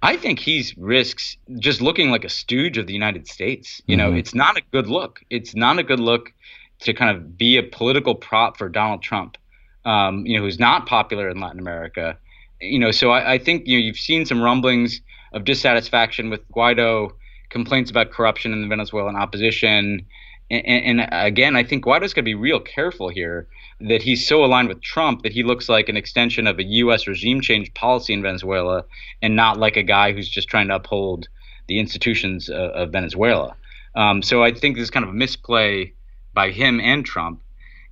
I 0.02 0.18
think 0.18 0.40
he's 0.40 0.78
risks 0.78 1.38
just 1.60 1.82
looking 1.82 2.12
like 2.12 2.26
a 2.26 2.30
stooge 2.30 2.78
of 2.78 2.88
the 2.88 2.94
United 2.94 3.28
States. 3.28 3.82
You 3.88 3.98
know, 3.98 4.10
mm-hmm. 4.10 4.18
it's 4.18 4.36
not 4.36 4.58
a 4.58 4.62
good 4.72 4.88
look. 4.88 5.22
It's 5.30 5.56
not 5.56 5.80
a 5.80 5.84
good 5.84 6.00
look 6.00 6.34
to 6.82 6.94
kind 6.94 7.16
of 7.16 7.38
be 7.38 7.58
a 7.58 7.64
political 7.64 8.16
prop 8.16 8.58
for 8.58 8.70
Donald 8.70 9.02
Trump, 9.02 9.38
um, 9.86 10.26
you 10.26 10.38
know, 10.38 10.44
who's 10.44 10.60
not 10.60 10.86
popular 10.86 11.30
in 11.30 11.40
Latin 11.40 11.60
America. 11.60 12.18
You 12.60 12.80
know, 12.80 12.92
so 12.92 13.12
I, 13.12 13.34
I 13.34 13.38
think 13.38 13.68
you 13.68 13.78
know 13.78 13.86
you've 13.86 13.98
seen 13.98 14.26
some 14.26 14.42
rumblings 14.42 15.02
of 15.34 15.44
dissatisfaction 15.44 16.30
with 16.30 16.48
Guaido, 16.52 17.12
complaints 17.50 17.92
about 17.92 18.12
corruption 18.12 18.54
in 18.54 18.62
the 18.62 18.68
Venezuelan 18.68 19.16
opposition. 19.16 20.06
And, 20.50 21.00
and, 21.00 21.10
again, 21.12 21.56
I 21.56 21.64
think 21.64 21.84
Guaido's 21.84 22.14
got 22.14 22.22
to 22.22 22.26
be 22.26 22.36
real 22.36 22.60
careful 22.60 23.10
here 23.10 23.48
that 23.82 24.04
he's 24.04 24.28
so 24.28 24.46
aligned 24.46 24.70
with 24.70 24.82
Trump 24.82 25.24
that 25.24 25.32
he 25.32 25.44
looks 25.44 25.68
like 25.68 25.90
an 25.90 25.98
extension 25.98 26.46
of 26.46 26.60
a 26.60 26.64
U.S. 26.64 27.08
regime 27.08 27.42
change 27.42 27.74
policy 27.74 28.14
in 28.14 28.22
Venezuela 28.22 28.86
and 29.22 29.36
not 29.36 29.58
like 29.58 29.76
a 29.76 29.84
guy 29.84 30.12
who's 30.12 30.30
just 30.30 30.48
trying 30.48 30.68
to 30.68 30.76
uphold 30.76 31.28
the 31.68 31.80
institutions 31.80 32.50
uh, 32.50 32.72
of 32.76 32.92
Venezuela. 32.92 33.56
Um, 33.96 34.22
so 34.22 34.44
I 34.44 34.54
think 34.54 34.76
this 34.76 34.84
is 34.84 34.92
kind 34.92 35.04
of 35.04 35.10
a 35.10 35.14
misplay 35.14 35.94
by 36.34 36.52
him 36.52 36.80
and 36.80 37.06
Trump. 37.06 37.42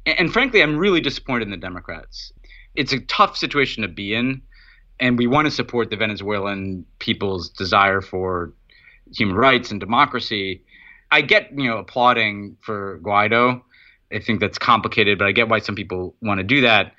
And, 0.05 0.19
and 0.19 0.33
frankly, 0.33 0.61
I'm 0.61 0.77
really 0.77 1.01
disappointed 1.01 1.43
in 1.43 1.51
the 1.51 1.57
Democrats. 1.57 2.31
It's 2.75 2.93
a 2.93 2.99
tough 2.99 3.37
situation 3.37 3.81
to 3.83 3.87
be 3.87 4.13
in, 4.13 4.41
and 4.99 5.17
we 5.17 5.27
want 5.27 5.45
to 5.45 5.51
support 5.51 5.89
the 5.89 5.95
Venezuelan 5.95 6.85
people's 6.99 7.49
desire 7.49 8.01
for 8.01 8.53
human 9.15 9.35
rights 9.35 9.71
and 9.71 9.79
democracy. 9.79 10.61
I 11.13 11.21
get, 11.21 11.51
you 11.57 11.69
know, 11.69 11.77
applauding 11.77 12.57
for 12.61 12.99
Guaido 12.99 13.61
I 14.13 14.19
think 14.19 14.39
that's 14.39 14.57
complicated, 14.57 15.17
but 15.17 15.27
I 15.27 15.31
get 15.31 15.49
why 15.49 15.59
some 15.59 15.75
people 15.75 16.15
want 16.21 16.39
to 16.39 16.43
do 16.43 16.61
that. 16.61 16.93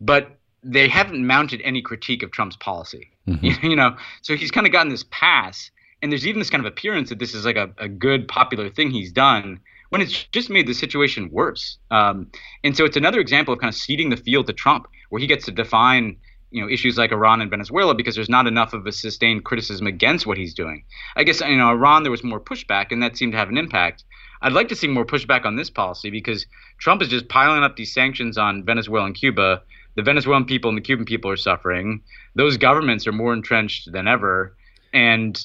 But 0.00 0.38
they 0.62 0.88
haven't 0.88 1.26
mounted 1.26 1.60
any 1.62 1.82
critique 1.82 2.22
of 2.22 2.30
Trump's 2.30 2.56
policy. 2.56 3.10
Mm-hmm. 3.26 3.66
you 3.66 3.76
know, 3.76 3.96
so 4.22 4.36
he's 4.36 4.50
kind 4.50 4.66
of 4.66 4.72
gotten 4.72 4.90
this 4.90 5.04
pass, 5.10 5.70
and 6.02 6.12
there's 6.12 6.26
even 6.26 6.38
this 6.38 6.50
kind 6.50 6.64
of 6.64 6.70
appearance 6.70 7.08
that 7.08 7.18
this 7.18 7.34
is 7.34 7.44
like 7.44 7.56
a, 7.56 7.70
a 7.78 7.88
good 7.88 8.28
popular 8.28 8.68
thing 8.68 8.90
he's 8.90 9.12
done 9.12 9.60
when 9.88 10.02
it's 10.02 10.24
just 10.32 10.50
made 10.50 10.66
the 10.66 10.74
situation 10.74 11.30
worse. 11.32 11.78
Um, 11.90 12.30
and 12.62 12.76
so 12.76 12.84
it's 12.84 12.96
another 12.96 13.20
example 13.20 13.54
of 13.54 13.60
kind 13.60 13.72
of 13.72 13.74
ceding 13.74 14.10
the 14.10 14.18
field 14.18 14.46
to 14.48 14.52
Trump, 14.52 14.86
where 15.08 15.20
he 15.20 15.26
gets 15.26 15.46
to 15.46 15.52
define 15.52 16.18
you 16.50 16.62
know 16.62 16.70
issues 16.70 16.96
like 16.96 17.12
Iran 17.12 17.40
and 17.40 17.50
Venezuela 17.50 17.94
because 17.94 18.14
there's 18.14 18.28
not 18.28 18.46
enough 18.46 18.72
of 18.72 18.86
a 18.86 18.92
sustained 18.92 19.44
criticism 19.44 19.86
against 19.86 20.26
what 20.26 20.38
he's 20.38 20.54
doing. 20.54 20.84
I 21.16 21.24
guess 21.24 21.40
you 21.40 21.56
know 21.56 21.68
Iran 21.68 22.02
there 22.02 22.10
was 22.10 22.24
more 22.24 22.40
pushback 22.40 22.86
and 22.90 23.02
that 23.02 23.16
seemed 23.16 23.32
to 23.32 23.38
have 23.38 23.48
an 23.48 23.58
impact. 23.58 24.04
I'd 24.40 24.52
like 24.52 24.68
to 24.68 24.76
see 24.76 24.86
more 24.86 25.04
pushback 25.04 25.44
on 25.44 25.56
this 25.56 25.70
policy 25.70 26.10
because 26.10 26.46
Trump 26.78 27.02
is 27.02 27.08
just 27.08 27.28
piling 27.28 27.64
up 27.64 27.76
these 27.76 27.92
sanctions 27.92 28.38
on 28.38 28.64
Venezuela 28.64 29.06
and 29.06 29.14
Cuba. 29.14 29.62
The 29.96 30.02
Venezuelan 30.02 30.44
people 30.44 30.68
and 30.68 30.78
the 30.78 30.82
Cuban 30.82 31.04
people 31.04 31.30
are 31.30 31.36
suffering. 31.36 32.02
Those 32.36 32.56
governments 32.56 33.06
are 33.08 33.12
more 33.12 33.32
entrenched 33.32 33.90
than 33.90 34.06
ever, 34.06 34.56
and 34.92 35.38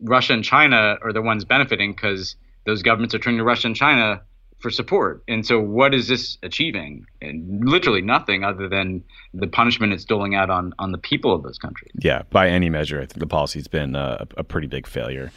Russia 0.00 0.32
and 0.32 0.44
China 0.44 0.96
are 1.02 1.12
the 1.12 1.22
ones 1.22 1.44
benefiting 1.44 1.92
because 1.92 2.36
those 2.66 2.82
governments 2.82 3.14
are 3.14 3.18
turning 3.18 3.38
to 3.38 3.44
Russia 3.44 3.66
and 3.66 3.74
China 3.74 4.22
for 4.58 4.70
support. 4.70 5.22
And 5.28 5.46
so, 5.46 5.60
what 5.60 5.94
is 5.94 6.08
this 6.08 6.38
achieving? 6.42 7.06
And 7.20 7.68
literally 7.68 8.02
nothing 8.02 8.44
other 8.44 8.68
than 8.68 9.02
the 9.34 9.46
punishment 9.46 9.92
it's 9.92 10.04
doling 10.04 10.34
out 10.34 10.50
on 10.50 10.72
on 10.78 10.92
the 10.92 10.98
people 10.98 11.34
of 11.34 11.42
those 11.42 11.58
countries. 11.58 11.92
Yeah, 11.98 12.22
by 12.30 12.48
any 12.48 12.70
measure, 12.70 12.98
I 12.98 13.06
think 13.06 13.18
the 13.18 13.26
policy's 13.26 13.68
been 13.68 13.94
a, 13.94 14.26
a 14.36 14.44
pretty 14.44 14.66
big 14.66 14.86
failure. 14.86 15.30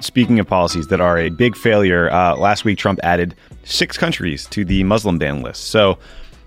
Speaking 0.00 0.38
of 0.38 0.46
policies 0.46 0.86
that 0.88 1.00
are 1.00 1.18
a 1.18 1.30
big 1.30 1.56
failure, 1.56 2.10
uh, 2.12 2.36
last 2.36 2.64
week 2.64 2.78
Trump 2.78 3.00
added 3.02 3.34
six 3.64 3.96
countries 3.96 4.46
to 4.48 4.64
the 4.64 4.84
Muslim 4.84 5.18
ban 5.18 5.42
list. 5.42 5.68
So 5.68 5.98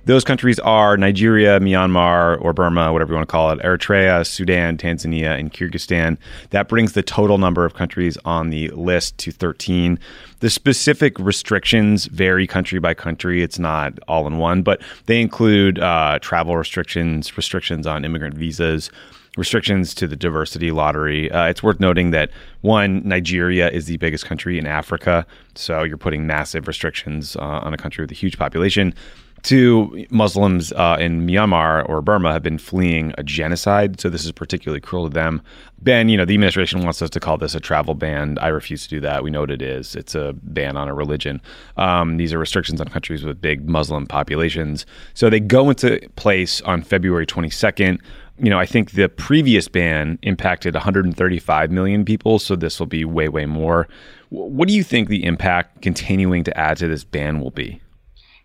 Those 0.08 0.24
countries 0.24 0.58
are 0.60 0.96
Nigeria, 0.96 1.60
Myanmar, 1.60 2.42
or 2.42 2.54
Burma, 2.54 2.94
whatever 2.94 3.12
you 3.12 3.18
want 3.18 3.28
to 3.28 3.32
call 3.32 3.52
it, 3.52 3.60
Eritrea, 3.60 4.26
Sudan, 4.26 4.78
Tanzania, 4.78 5.38
and 5.38 5.52
Kyrgyzstan. 5.52 6.18
That 6.52 6.70
brings 6.70 6.94
the 6.94 7.04
total 7.04 7.38
number 7.38 7.66
of 7.66 7.74
countries 7.74 8.18
on 8.24 8.50
the 8.50 8.70
list 8.70 9.18
to 9.18 9.32
13. 9.32 10.00
The 10.40 10.50
specific 10.50 11.20
restrictions 11.20 12.06
vary 12.06 12.48
country 12.48 12.80
by 12.80 12.94
country. 12.94 13.44
It's 13.44 13.60
not 13.60 14.00
all 14.08 14.26
in 14.28 14.38
one, 14.38 14.62
but 14.62 14.82
they 15.08 15.20
include 15.20 15.78
uh, 15.78 16.20
travel 16.22 16.56
restrictions, 16.56 17.36
restrictions 17.36 17.86
on 17.86 18.06
immigrant 18.06 18.36
visas 18.36 18.90
restrictions 19.36 19.94
to 19.94 20.08
the 20.08 20.16
diversity 20.16 20.72
lottery. 20.72 21.30
Uh, 21.32 21.46
it's 21.46 21.62
worth 21.62 21.80
noting 21.80 22.10
that 22.10 22.32
one, 22.62 23.08
Nigeria 23.08 23.70
is 23.70 23.86
the 23.86 23.98
biggest 23.98 24.26
country 24.26 24.58
in 24.58 24.66
Africa, 24.66 25.28
so 25.54 25.84
you're 25.84 25.96
putting 25.96 26.26
massive 26.26 26.68
restrictions 26.68 27.36
uh, 27.36 27.42
on 27.42 27.72
a 27.72 27.78
country 27.78 28.02
with 28.04 28.10
a 28.10 28.16
huge 28.16 28.40
population. 28.40 28.96
Two, 29.44 30.06
Muslims 30.10 30.74
uh, 30.74 30.98
in 31.00 31.26
Myanmar 31.26 31.88
or 31.88 32.02
Burma 32.02 32.34
have 32.34 32.44
been 32.44 32.58
fleeing 32.58 33.14
a 33.18 33.24
genocide, 33.24 34.00
so 34.00 34.10
this 34.10 34.26
is 34.26 34.32
particularly 34.32 34.82
cruel 34.82 35.08
to 35.08 35.14
them. 35.14 35.42
Ben, 35.80 36.10
you 36.10 36.18
know, 36.18 36.26
the 36.26 36.34
administration 36.34 36.84
wants 36.84 37.02
us 37.02 37.10
to 37.12 37.20
call 37.20 37.38
this 37.38 37.54
a 37.54 37.60
travel 37.60 37.94
ban. 37.94 38.38
I 38.42 38.48
refuse 38.48 38.84
to 38.84 38.90
do 38.90 39.00
that. 39.02 39.24
We 39.24 39.30
know 39.30 39.42
what 39.42 39.52
it 39.52 39.62
is. 39.62 39.96
It's 39.96 40.16
a 40.16 40.34
ban 40.42 40.76
on 40.76 40.88
a 40.88 40.94
religion. 40.94 41.40
Um, 41.78 42.18
these 42.18 42.34
are 42.34 42.40
restrictions 42.40 42.82
on 42.82 42.88
countries 42.88 43.24
with 43.24 43.40
big 43.40 43.70
Muslim 43.70 44.08
populations. 44.08 44.86
So 45.14 45.30
they 45.30 45.40
go 45.40 45.70
into 45.70 46.00
place 46.16 46.62
on 46.62 46.82
February 46.82 47.26
22nd 47.26 48.00
you 48.40 48.50
know, 48.50 48.60
I 48.60 48.66
think 48.66 48.92
the 48.92 49.10
previous 49.10 49.68
ban 49.68 50.20
impacted 50.22 50.76
135 50.76 51.72
million 51.72 52.06
people, 52.06 52.38
so 52.40 52.56
this 52.56 52.80
will 52.80 52.86
be 52.86 53.04
way, 53.04 53.30
way 53.30 53.46
more. 53.46 53.88
What 54.30 54.68
do 54.68 54.76
you 54.76 54.84
think 54.84 55.10
the 55.10 55.24
impact 55.26 55.82
continuing 55.82 56.44
to 56.44 56.58
add 56.58 56.78
to 56.78 56.88
this 56.88 57.04
ban 57.04 57.40
will 57.40 57.52
be? 57.52 57.82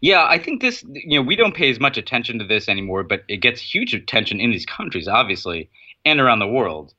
Yeah, 0.03 0.27
I 0.29 0.37
think 0.37 0.61
this, 0.61 0.85
you 0.93 1.21
know, 1.21 1.23
we 1.23 1.37
don't 1.37 1.55
pay 1.55 1.71
as 1.71 1.79
much 1.79 1.97
attention 1.97 2.41
to 2.41 2.45
this 2.45 2.69
anymore, 2.69 3.05
but 3.05 3.23
it 3.29 3.37
gets 3.37 3.61
huge 3.61 3.95
attention 3.95 4.41
in 4.41 4.51
these 4.51 4.67
countries, 4.67 5.07
obviously, 5.07 5.71
and 6.05 6.21
around 6.21 6.41
the 6.41 6.47
world. 6.49 6.93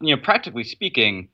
You 0.00 0.16
know, 0.16 0.22
practically 0.22 0.64
speaking, 0.64 1.28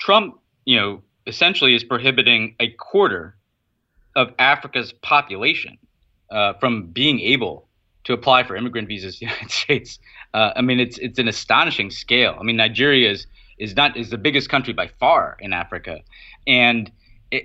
Trump, 0.00 0.40
you 0.64 0.76
know, 0.76 1.02
essentially 1.26 1.74
is 1.74 1.84
prohibiting 1.84 2.56
a 2.58 2.70
quarter 2.70 3.36
of 4.16 4.32
Africa's 4.38 4.92
population 4.92 5.76
uh, 6.30 6.54
from 6.54 6.86
being 6.86 7.20
able 7.20 7.68
to 8.04 8.14
apply 8.14 8.42
for 8.42 8.56
immigrant 8.56 8.88
visas 8.88 9.20
in 9.20 9.28
the 9.28 9.32
United 9.34 9.50
States. 9.50 9.98
Uh, 10.32 10.52
I 10.56 10.62
mean, 10.62 10.80
it's 10.80 10.96
it's 10.98 11.18
an 11.18 11.28
astonishing 11.28 11.90
scale. 11.90 12.34
I 12.40 12.42
mean, 12.42 12.56
Nigeria 12.56 13.10
is 13.10 13.26
is 13.58 13.76
not 13.76 13.94
is 13.94 14.08
the 14.08 14.18
biggest 14.18 14.48
country 14.48 14.72
by 14.72 14.88
far 14.98 15.36
in 15.38 15.52
Africa, 15.52 16.00
and 16.46 16.90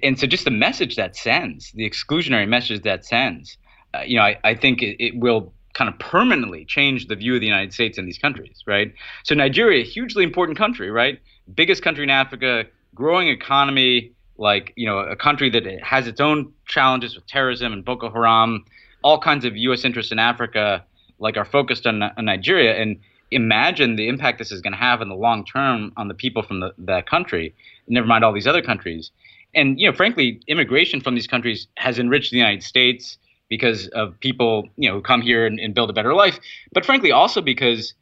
and 0.03 0.19
so 0.19 0.27
just 0.27 0.45
the 0.45 0.51
message 0.51 0.95
that 0.95 1.15
sends, 1.15 1.71
the 1.71 1.89
exclusionary 1.89 2.47
message 2.47 2.83
that 2.83 3.05
sends, 3.05 3.57
uh, 3.93 4.01
you 4.05 4.17
know, 4.17 4.23
I, 4.23 4.37
I 4.43 4.55
think 4.55 4.81
it, 4.81 5.03
it 5.03 5.17
will 5.17 5.53
kind 5.73 5.89
of 5.89 5.97
permanently 5.99 6.65
change 6.65 7.07
the 7.07 7.15
view 7.15 7.35
of 7.35 7.39
the 7.39 7.47
United 7.47 7.73
States 7.73 7.97
in 7.97 8.05
these 8.05 8.17
countries, 8.17 8.63
right? 8.67 8.93
So 9.23 9.35
Nigeria, 9.35 9.83
hugely 9.83 10.23
important 10.23 10.57
country, 10.57 10.91
right? 10.91 11.19
Biggest 11.53 11.81
country 11.81 12.03
in 12.03 12.09
Africa, 12.09 12.65
growing 12.93 13.29
economy, 13.29 14.11
like 14.37 14.73
you 14.75 14.85
know, 14.85 14.99
a 14.99 15.15
country 15.15 15.49
that 15.51 15.65
has 15.81 16.07
its 16.07 16.19
own 16.19 16.51
challenges 16.67 17.15
with 17.15 17.25
terrorism 17.27 17.73
and 17.73 17.85
Boko 17.85 18.09
Haram, 18.11 18.65
all 19.03 19.19
kinds 19.19 19.45
of 19.45 19.55
U.S. 19.55 19.85
interests 19.85 20.11
in 20.11 20.19
Africa 20.19 20.83
like 21.19 21.37
are 21.37 21.45
focused 21.45 21.85
on, 21.87 22.01
on 22.03 22.25
Nigeria 22.25 22.75
and 22.75 22.99
imagine 23.29 23.95
the 23.95 24.09
impact 24.09 24.39
this 24.39 24.51
is 24.51 24.59
going 24.59 24.73
to 24.73 24.79
have 24.79 25.01
in 25.01 25.07
the 25.07 25.15
long 25.15 25.45
term 25.45 25.93
on 25.95 26.09
the 26.09 26.13
people 26.13 26.43
from 26.43 26.59
the, 26.59 26.73
that 26.77 27.07
country. 27.07 27.55
Never 27.87 28.07
mind 28.07 28.25
all 28.25 28.33
these 28.33 28.47
other 28.47 28.61
countries. 28.61 29.11
And 29.53 29.79
you 29.79 29.89
know, 29.89 29.95
frankly, 29.95 30.41
immigration 30.47 31.01
from 31.01 31.15
these 31.15 31.27
countries 31.27 31.67
has 31.77 31.99
enriched 31.99 32.31
the 32.31 32.37
United 32.37 32.63
States 32.63 33.17
because 33.49 33.87
of 33.89 34.17
people 34.19 34.69
you 34.77 34.87
know 34.87 34.95
who 34.95 35.01
come 35.01 35.21
here 35.21 35.45
and, 35.45 35.59
and 35.59 35.73
build 35.73 35.89
a 35.89 35.93
better 35.93 36.13
life. 36.13 36.39
But 36.73 36.85
frankly, 36.85 37.11
also 37.11 37.41
because 37.41 37.93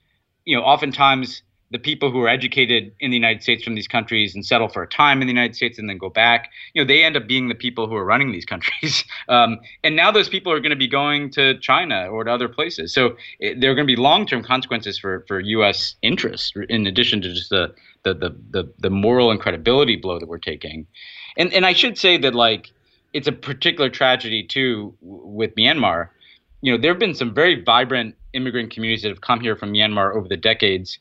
you 0.46 0.56
know, 0.56 0.64
oftentimes 0.64 1.44
the 1.72 1.80
people 1.80 2.12
who 2.12 2.22
are 2.22 2.28
educated 2.28 2.92
in 3.00 3.12
the 3.12 3.18
United 3.18 3.44
States 3.44 3.64
from 3.64 3.76
these 3.76 3.88
countries 3.88 4.34
and 4.34 4.46
settle 4.46 4.68
for 4.68 4.82
a 4.82 4.88
time 4.88 5.22
in 5.22 5.28
the 5.28 5.34
United 5.34 5.56
States 5.56 5.78
and 5.78 5.88
then 5.88 5.98
go 5.98 6.10
back, 6.10 6.50
you 6.74 6.82
know, 6.82 6.88
they 6.88 7.04
end 7.04 7.16
up 7.16 7.28
being 7.28 7.48
the 7.48 7.56
people 7.56 7.88
who 7.88 7.96
are 7.96 8.06
running 8.06 8.32
these 8.32 8.46
countries. 8.46 9.04
Um, 9.28 9.60
and 9.84 9.96
now 9.96 10.12
those 10.12 10.28
people 10.28 10.52
are 10.52 10.60
going 10.60 10.72
to 10.72 10.76
be 10.76 10.88
going 10.88 11.30
to 11.32 11.60
China 11.60 12.08
or 12.08 12.24
to 12.24 12.32
other 12.32 12.50
places. 12.50 12.92
So 12.94 13.16
it, 13.40 13.58
eh, 13.58 13.60
there 13.60 13.70
are 13.70 13.76
going 13.76 13.86
to 13.86 13.96
be 13.96 14.02
long-term 14.02 14.44
consequences 14.44 14.98
for, 14.98 15.24
for 15.28 15.40
U.S. 15.40 15.96
interests 16.02 16.52
in 16.68 16.88
addition 16.88 17.22
to 17.22 17.32
just 17.32 17.52
the, 17.52 17.76
the, 18.04 18.16
the, 18.16 18.36
the, 18.50 18.74
the 18.80 18.90
moral 18.90 19.30
and 19.30 19.40
credibility 19.40 19.98
blow 19.98 20.18
that 20.18 20.28
we're 20.28 20.40
taking. 20.40 20.88
And, 21.40 21.52
and 21.54 21.66
I 21.66 21.74
should 21.74 21.98
say 21.98 22.18
that, 22.18 22.36
like, 22.36 22.72
it's 23.14 23.28
a 23.28 23.32
particular 23.32 23.90
tragedy, 23.90 24.44
too, 24.44 24.94
with 25.02 25.56
Myanmar. 25.56 26.10
You 26.62 26.74
know, 26.74 26.78
there 26.80 26.92
have 26.92 27.00
been 27.00 27.16
some 27.16 27.34
very 27.34 27.64
vibrant 27.64 28.16
immigrant 28.34 28.72
communities 28.72 29.02
that 29.02 29.10
have 29.10 29.22
come 29.22 29.40
here 29.40 29.56
from 29.56 29.74
Myanmar 29.74 30.16
over 30.16 30.28
the 30.28 30.38
decades 30.38 31.00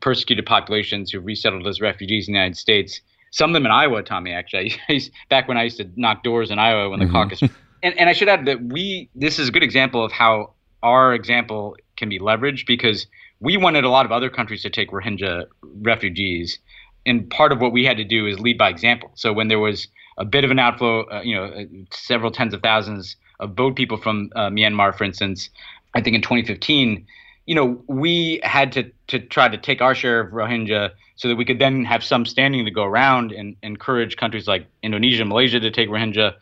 persecuted 0.00 0.44
populations 0.44 1.10
who 1.10 1.20
resettled 1.20 1.66
as 1.66 1.80
refugees 1.80 2.28
in 2.28 2.34
the 2.34 2.38
United 2.38 2.56
States. 2.56 3.00
Some 3.30 3.50
of 3.50 3.54
them 3.54 3.66
in 3.66 3.72
Iowa, 3.72 4.02
Tommy. 4.02 4.32
Actually, 4.32 4.74
back 5.30 5.48
when 5.48 5.56
I 5.56 5.64
used 5.64 5.78
to 5.78 5.90
knock 5.96 6.22
doors 6.22 6.50
in 6.50 6.58
Iowa 6.58 6.90
when 6.90 6.98
the 6.98 7.06
mm-hmm. 7.06 7.14
caucus. 7.14 7.42
And, 7.82 7.96
and 8.00 8.08
I 8.08 8.14
should 8.14 8.28
add 8.28 8.46
that 8.46 8.60
we 8.62 9.10
this 9.14 9.38
is 9.38 9.48
a 9.48 9.52
good 9.52 9.62
example 9.62 10.02
of 10.02 10.10
how 10.10 10.54
our 10.82 11.14
example 11.14 11.76
can 11.96 12.08
be 12.08 12.18
leveraged 12.18 12.66
because 12.66 13.06
we 13.38 13.58
wanted 13.58 13.84
a 13.84 13.90
lot 13.90 14.06
of 14.06 14.12
other 14.12 14.30
countries 14.30 14.62
to 14.62 14.70
take 14.70 14.90
Rohingya 14.90 15.44
refugees, 15.82 16.58
and 17.06 17.30
part 17.30 17.52
of 17.52 17.60
what 17.60 17.72
we 17.72 17.84
had 17.84 17.96
to 17.96 18.04
do 18.04 18.26
is 18.26 18.38
lead 18.38 18.58
by 18.58 18.68
example. 18.68 19.10
So 19.14 19.32
when 19.32 19.48
there 19.48 19.58
was 19.58 19.88
a 20.18 20.24
bit 20.24 20.44
of 20.44 20.50
an 20.50 20.58
outflow, 20.58 21.04
uh, 21.10 21.22
you 21.22 21.34
know, 21.34 21.44
uh, 21.44 21.64
several 21.90 22.30
tens 22.30 22.52
of 22.52 22.62
thousands 22.62 23.16
of 23.40 23.54
boat 23.54 23.76
people 23.76 23.96
from 23.96 24.30
uh, 24.34 24.48
Myanmar, 24.48 24.96
for 24.96 25.04
instance, 25.04 25.48
I 25.94 26.00
think 26.00 26.16
in 26.16 26.22
2015 26.22 27.06
you 27.46 27.54
know, 27.54 27.80
we 27.86 28.40
had 28.42 28.72
to, 28.72 28.90
to 29.06 29.20
try 29.20 29.48
to 29.48 29.56
take 29.56 29.80
our 29.80 29.94
share 29.94 30.20
of 30.20 30.32
Rohingya 30.32 30.90
so 31.14 31.28
that 31.28 31.36
we 31.36 31.44
could 31.44 31.60
then 31.60 31.84
have 31.84 32.04
some 32.04 32.26
standing 32.26 32.64
to 32.64 32.70
go 32.70 32.84
around 32.84 33.32
and 33.32 33.56
encourage 33.62 34.16
countries 34.16 34.46
like 34.48 34.66
Indonesia 34.82 35.24
Malaysia 35.24 35.60
to 35.60 35.70
take 35.70 35.88
Rohingya. 35.88 36.34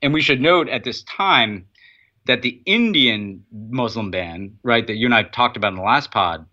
And 0.00 0.14
we 0.14 0.22
should 0.22 0.40
note 0.40 0.68
at 0.68 0.84
this 0.84 1.02
time 1.02 1.66
that 2.26 2.42
the 2.42 2.60
Indian 2.64 3.44
Muslim 3.52 4.12
ban, 4.12 4.56
right, 4.62 4.86
that 4.86 4.94
you 4.94 5.06
and 5.06 5.14
I 5.14 5.24
talked 5.24 5.56
about 5.56 5.72
in 5.72 5.78
the 5.78 5.82
last 5.82 6.12
pod, 6.12 6.46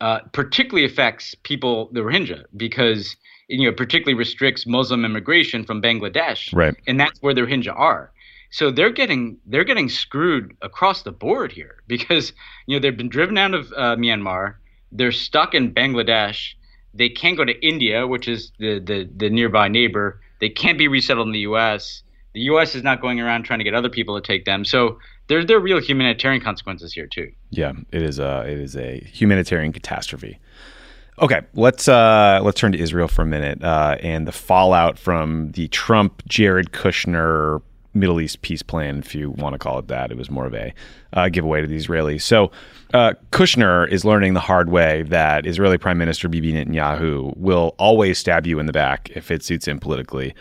uh, 0.00 0.20
particularly 0.32 0.84
affects 0.84 1.34
people, 1.42 1.88
the 1.92 2.00
Rohingya, 2.00 2.44
because 2.56 3.16
you 3.48 3.68
know 3.68 3.74
particularly 3.74 4.14
restricts 4.14 4.66
Muslim 4.66 5.04
immigration 5.04 5.64
from 5.64 5.82
Bangladesh, 5.82 6.54
right, 6.54 6.74
and 6.86 6.98
that's 6.98 7.20
where 7.20 7.34
the 7.34 7.42
Rohingya 7.42 7.74
are. 7.74 8.12
So 8.54 8.70
they're 8.70 8.92
getting 8.92 9.38
they're 9.46 9.64
getting 9.64 9.88
screwed 9.88 10.56
across 10.62 11.02
the 11.02 11.10
board 11.10 11.50
here 11.50 11.82
because 11.88 12.32
you 12.66 12.76
know 12.76 12.80
they've 12.80 12.96
been 12.96 13.08
driven 13.08 13.36
out 13.36 13.52
of 13.52 13.72
uh, 13.72 13.96
Myanmar. 13.96 14.54
They're 14.92 15.10
stuck 15.10 15.54
in 15.54 15.74
Bangladesh. 15.74 16.54
They 16.94 17.08
can't 17.08 17.36
go 17.36 17.44
to 17.44 17.66
India, 17.66 18.06
which 18.06 18.28
is 18.28 18.52
the, 18.60 18.78
the 18.78 19.10
the 19.16 19.28
nearby 19.28 19.66
neighbor. 19.66 20.20
They 20.40 20.50
can't 20.50 20.78
be 20.78 20.86
resettled 20.86 21.26
in 21.26 21.32
the 21.32 21.40
U.S. 21.40 22.03
The 22.34 22.40
U.S. 22.42 22.74
is 22.74 22.82
not 22.82 23.00
going 23.00 23.20
around 23.20 23.44
trying 23.44 23.60
to 23.60 23.64
get 23.64 23.74
other 23.74 23.88
people 23.88 24.20
to 24.20 24.26
take 24.26 24.44
them. 24.44 24.64
So 24.64 24.98
there 25.28 25.44
there 25.44 25.56
are 25.56 25.60
real 25.60 25.80
humanitarian 25.80 26.42
consequences 26.42 26.92
here 26.92 27.06
too. 27.06 27.32
Yeah, 27.50 27.72
it 27.92 28.02
is 28.02 28.18
a 28.18 28.44
it 28.46 28.58
is 28.58 28.76
a 28.76 28.98
humanitarian 29.12 29.72
catastrophe. 29.72 30.38
Okay, 31.20 31.42
let's 31.54 31.86
uh, 31.86 32.40
let's 32.42 32.60
turn 32.60 32.72
to 32.72 32.78
Israel 32.78 33.08
for 33.08 33.22
a 33.22 33.26
minute 33.26 33.62
uh, 33.62 33.96
and 34.00 34.26
the 34.26 34.32
fallout 34.32 34.98
from 34.98 35.52
the 35.52 35.68
Trump 35.68 36.22
Jared 36.26 36.72
Kushner 36.72 37.62
Middle 37.94 38.20
East 38.20 38.42
peace 38.42 38.62
plan, 38.62 38.98
if 38.98 39.14
you 39.14 39.30
want 39.30 39.54
to 39.54 39.58
call 39.58 39.78
it 39.78 39.86
that. 39.86 40.10
It 40.10 40.16
was 40.16 40.28
more 40.28 40.46
of 40.46 40.54
a 40.54 40.74
uh, 41.12 41.28
giveaway 41.28 41.60
to 41.60 41.68
the 41.68 41.76
Israelis. 41.76 42.22
So 42.22 42.50
uh, 42.92 43.14
Kushner 43.30 43.88
is 43.88 44.04
learning 44.04 44.34
the 44.34 44.40
hard 44.40 44.70
way 44.70 45.04
that 45.04 45.46
Israeli 45.46 45.78
Prime 45.78 45.98
Minister 45.98 46.28
Bibi 46.28 46.52
Netanyahu 46.52 47.36
will 47.36 47.76
always 47.78 48.18
stab 48.18 48.46
you 48.46 48.58
in 48.58 48.66
the 48.66 48.72
back 48.72 49.10
if 49.14 49.30
it 49.30 49.44
suits 49.44 49.68
him 49.68 49.78
politically. 49.78 50.34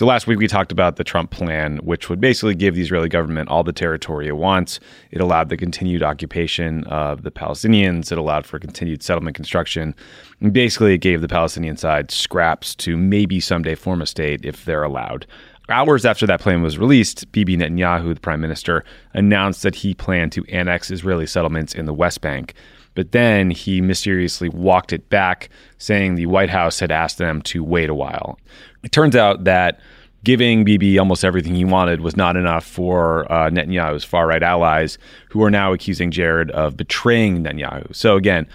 So 0.00 0.06
last 0.06 0.26
week 0.26 0.38
we 0.38 0.48
talked 0.48 0.72
about 0.72 0.96
the 0.96 1.04
Trump 1.04 1.30
plan, 1.30 1.76
which 1.82 2.08
would 2.08 2.22
basically 2.22 2.54
give 2.54 2.74
the 2.74 2.80
Israeli 2.80 3.10
government 3.10 3.50
all 3.50 3.62
the 3.62 3.70
territory 3.70 4.28
it 4.28 4.36
wants. 4.38 4.80
It 5.10 5.20
allowed 5.20 5.50
the 5.50 5.58
continued 5.58 6.02
occupation 6.02 6.84
of 6.84 7.22
the 7.22 7.30
Palestinians. 7.30 8.10
It 8.10 8.16
allowed 8.16 8.46
for 8.46 8.58
continued 8.58 9.02
settlement 9.02 9.36
construction. 9.36 9.94
And 10.40 10.54
basically, 10.54 10.94
it 10.94 11.02
gave 11.02 11.20
the 11.20 11.28
Palestinian 11.28 11.76
side 11.76 12.10
scraps 12.10 12.74
to 12.76 12.96
maybe 12.96 13.40
someday 13.40 13.74
form 13.74 14.00
a 14.00 14.06
state 14.06 14.42
if 14.42 14.64
they're 14.64 14.84
allowed. 14.84 15.26
Hours 15.68 16.06
after 16.06 16.26
that 16.28 16.40
plan 16.40 16.62
was 16.62 16.78
released, 16.78 17.30
Bibi 17.30 17.58
Netanyahu, 17.58 18.14
the 18.14 18.20
prime 18.20 18.40
minister, 18.40 18.86
announced 19.12 19.62
that 19.64 19.74
he 19.74 19.92
planned 19.92 20.32
to 20.32 20.46
annex 20.46 20.90
Israeli 20.90 21.26
settlements 21.26 21.74
in 21.74 21.84
the 21.84 21.92
West 21.92 22.22
Bank. 22.22 22.54
But 22.94 23.12
then 23.12 23.50
he 23.50 23.80
mysteriously 23.80 24.48
walked 24.48 24.92
it 24.92 25.08
back, 25.10 25.48
saying 25.78 26.14
the 26.14 26.26
White 26.26 26.50
House 26.50 26.80
had 26.80 26.90
asked 26.90 27.18
them 27.18 27.40
to 27.42 27.62
wait 27.62 27.88
a 27.88 27.94
while. 27.94 28.38
It 28.82 28.92
turns 28.92 29.16
out 29.16 29.44
that 29.44 29.80
giving 30.24 30.64
Bibi 30.64 30.98
almost 30.98 31.24
everything 31.24 31.54
he 31.54 31.64
wanted 31.64 32.00
was 32.00 32.16
not 32.16 32.36
enough 32.36 32.64
for 32.64 33.30
uh, 33.32 33.50
Netanyahu's 33.50 34.04
far 34.04 34.26
right 34.26 34.42
allies, 34.42 34.98
who 35.30 35.42
are 35.42 35.50
now 35.50 35.72
accusing 35.72 36.10
Jared 36.10 36.50
of 36.50 36.76
betraying 36.76 37.44
Netanyahu. 37.44 37.94
So 37.94 38.16
again, 38.16 38.46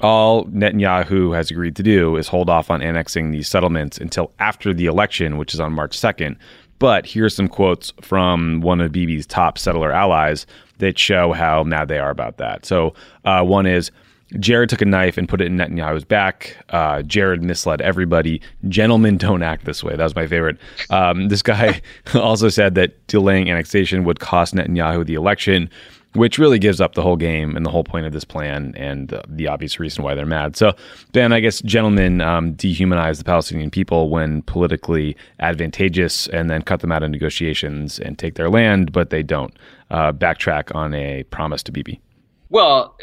all 0.00 0.44
Netanyahu 0.46 1.34
has 1.34 1.50
agreed 1.50 1.76
to 1.76 1.82
do 1.82 2.16
is 2.16 2.28
hold 2.28 2.50
off 2.50 2.70
on 2.70 2.82
annexing 2.82 3.30
these 3.30 3.48
settlements 3.48 3.98
until 3.98 4.32
after 4.38 4.74
the 4.74 4.86
election, 4.86 5.38
which 5.38 5.54
is 5.54 5.60
on 5.60 5.72
March 5.72 5.98
2nd. 5.98 6.36
But 6.78 7.06
here's 7.06 7.34
some 7.34 7.48
quotes 7.48 7.92
from 8.02 8.60
one 8.60 8.82
of 8.82 8.92
Bibi's 8.92 9.26
top 9.26 9.56
settler 9.56 9.90
allies 9.92 10.46
that 10.78 10.98
show 10.98 11.32
how 11.32 11.64
mad 11.64 11.88
they 11.88 11.98
are 11.98 12.10
about 12.10 12.36
that. 12.36 12.66
So 12.66 12.92
uh, 13.24 13.42
one 13.42 13.64
is 13.64 13.90
Jared 14.38 14.68
took 14.68 14.82
a 14.82 14.84
knife 14.84 15.16
and 15.16 15.28
put 15.28 15.40
it 15.40 15.46
in 15.46 15.56
Netanyahu's 15.56 16.04
back. 16.04 16.56
Uh, 16.70 17.02
Jared 17.02 17.42
misled 17.42 17.80
everybody. 17.80 18.40
Gentlemen 18.68 19.16
don't 19.18 19.42
act 19.42 19.64
this 19.64 19.84
way. 19.84 19.94
That 19.94 20.02
was 20.02 20.16
my 20.16 20.26
favorite. 20.26 20.58
Um, 20.90 21.28
this 21.28 21.42
guy 21.42 21.80
also 22.14 22.48
said 22.48 22.74
that 22.74 23.06
delaying 23.06 23.50
annexation 23.50 24.04
would 24.04 24.18
cost 24.18 24.54
Netanyahu 24.54 25.06
the 25.06 25.14
election, 25.14 25.70
which 26.14 26.38
really 26.38 26.58
gives 26.58 26.80
up 26.80 26.94
the 26.94 27.02
whole 27.02 27.16
game 27.16 27.56
and 27.56 27.64
the 27.64 27.70
whole 27.70 27.84
point 27.84 28.04
of 28.04 28.12
this 28.12 28.24
plan 28.24 28.74
and 28.76 29.12
uh, 29.12 29.22
the 29.28 29.46
obvious 29.46 29.78
reason 29.78 30.02
why 30.02 30.14
they're 30.14 30.26
mad. 30.26 30.56
So, 30.56 30.72
Ben, 31.12 31.32
I 31.32 31.38
guess 31.38 31.62
gentlemen 31.62 32.20
um, 32.20 32.54
dehumanize 32.54 33.18
the 33.18 33.24
Palestinian 33.24 33.70
people 33.70 34.10
when 34.10 34.42
politically 34.42 35.16
advantageous 35.38 36.26
and 36.28 36.50
then 36.50 36.62
cut 36.62 36.80
them 36.80 36.90
out 36.90 37.04
of 37.04 37.10
negotiations 37.10 38.00
and 38.00 38.18
take 38.18 38.34
their 38.34 38.50
land, 38.50 38.90
but 38.90 39.10
they 39.10 39.22
don't 39.22 39.54
uh, 39.90 40.12
backtrack 40.12 40.74
on 40.74 40.94
a 40.94 41.22
promise 41.24 41.62
to 41.62 41.70
Bibi. 41.70 42.00
Well, 42.48 42.96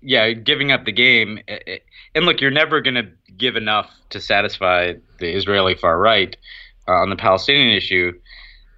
yeah, 0.00 0.32
giving 0.32 0.72
up 0.72 0.84
the 0.84 0.92
game. 0.92 1.40
And 2.14 2.26
look, 2.26 2.40
you're 2.40 2.50
never 2.50 2.80
going 2.80 2.94
to 2.94 3.08
give 3.36 3.56
enough 3.56 3.90
to 4.10 4.20
satisfy 4.20 4.94
the 5.18 5.36
Israeli 5.36 5.74
far 5.74 5.98
right 5.98 6.36
uh, 6.86 6.92
on 6.92 7.10
the 7.10 7.16
Palestinian 7.16 7.76
issue. 7.76 8.12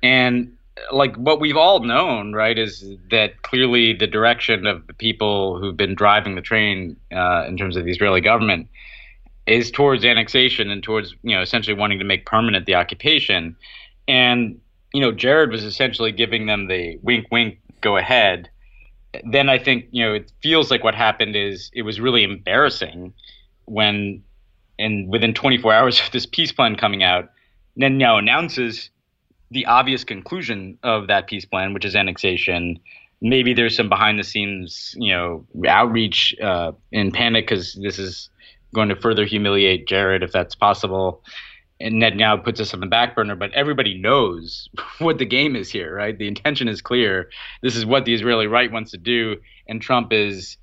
And 0.02 0.56
like 0.92 1.14
what 1.16 1.40
we've 1.40 1.56
all 1.56 1.80
known, 1.80 2.32
right, 2.32 2.58
is 2.58 2.84
that 3.10 3.42
clearly 3.42 3.92
the 3.92 4.06
direction 4.06 4.66
of 4.66 4.86
the 4.86 4.94
people 4.94 5.58
who've 5.58 5.76
been 5.76 5.94
driving 5.94 6.34
the 6.34 6.42
train 6.42 6.96
uh, 7.12 7.44
in 7.46 7.56
terms 7.56 7.76
of 7.76 7.84
the 7.84 7.90
Israeli 7.90 8.20
government 8.20 8.68
is 9.46 9.70
towards 9.70 10.04
annexation 10.04 10.70
and 10.70 10.82
towards, 10.82 11.14
you 11.22 11.34
know, 11.34 11.42
essentially 11.42 11.74
wanting 11.74 11.98
to 11.98 12.04
make 12.04 12.24
permanent 12.24 12.66
the 12.66 12.74
occupation. 12.74 13.56
And, 14.06 14.60
you 14.94 15.00
know, 15.00 15.12
Jared 15.12 15.50
was 15.50 15.64
essentially 15.64 16.12
giving 16.12 16.46
them 16.46 16.68
the 16.68 16.98
wink, 17.02 17.26
wink, 17.30 17.58
go 17.80 17.96
ahead 17.96 18.48
then 19.24 19.48
I 19.48 19.58
think 19.58 19.86
you 19.90 20.04
know 20.04 20.14
it 20.14 20.32
feels 20.42 20.70
like 20.70 20.84
what 20.84 20.94
happened 20.94 21.36
is 21.36 21.70
it 21.74 21.82
was 21.82 22.00
really 22.00 22.22
embarrassing 22.22 23.12
when, 23.66 24.22
and 24.78 25.08
within 25.08 25.34
24 25.34 25.72
hours 25.72 26.00
of 26.00 26.10
this 26.12 26.26
peace 26.26 26.52
plan 26.52 26.76
coming 26.76 27.02
out, 27.02 27.30
Netanyahu 27.78 28.18
announces 28.18 28.90
the 29.50 29.66
obvious 29.66 30.04
conclusion 30.04 30.78
of 30.82 31.08
that 31.08 31.26
peace 31.26 31.44
plan, 31.44 31.74
which 31.74 31.84
is 31.84 31.96
annexation. 31.96 32.78
Maybe 33.20 33.52
there's 33.52 33.76
some 33.76 33.88
behind 33.88 34.18
the 34.18 34.24
scenes, 34.24 34.94
you 34.98 35.12
know, 35.12 35.46
outreach 35.68 36.34
uh, 36.40 36.72
in 36.92 37.10
panic 37.10 37.46
because 37.46 37.74
this 37.82 37.98
is 37.98 38.30
going 38.72 38.88
to 38.88 38.96
further 38.96 39.24
humiliate 39.24 39.86
Jared 39.86 40.22
if 40.22 40.32
that's 40.32 40.54
possible 40.54 41.22
and 41.80 41.94
Netanyahu 41.94 42.44
puts 42.44 42.60
us 42.60 42.74
on 42.74 42.80
the 42.80 42.86
back 42.86 43.16
burner, 43.16 43.34
but 43.34 43.52
everybody 43.52 43.96
knows 43.98 44.68
what 44.98 45.18
the 45.18 45.24
game 45.24 45.56
is 45.56 45.70
here, 45.70 45.94
right? 45.94 46.16
The 46.16 46.28
intention 46.28 46.68
is 46.68 46.82
clear. 46.82 47.30
This 47.62 47.74
is 47.74 47.86
what 47.86 48.04
the 48.04 48.14
Israeli 48.14 48.46
right 48.46 48.70
wants 48.70 48.90
to 48.90 48.98
do, 48.98 49.36
and 49.66 49.80
Trump 49.80 50.12
is 50.12 50.58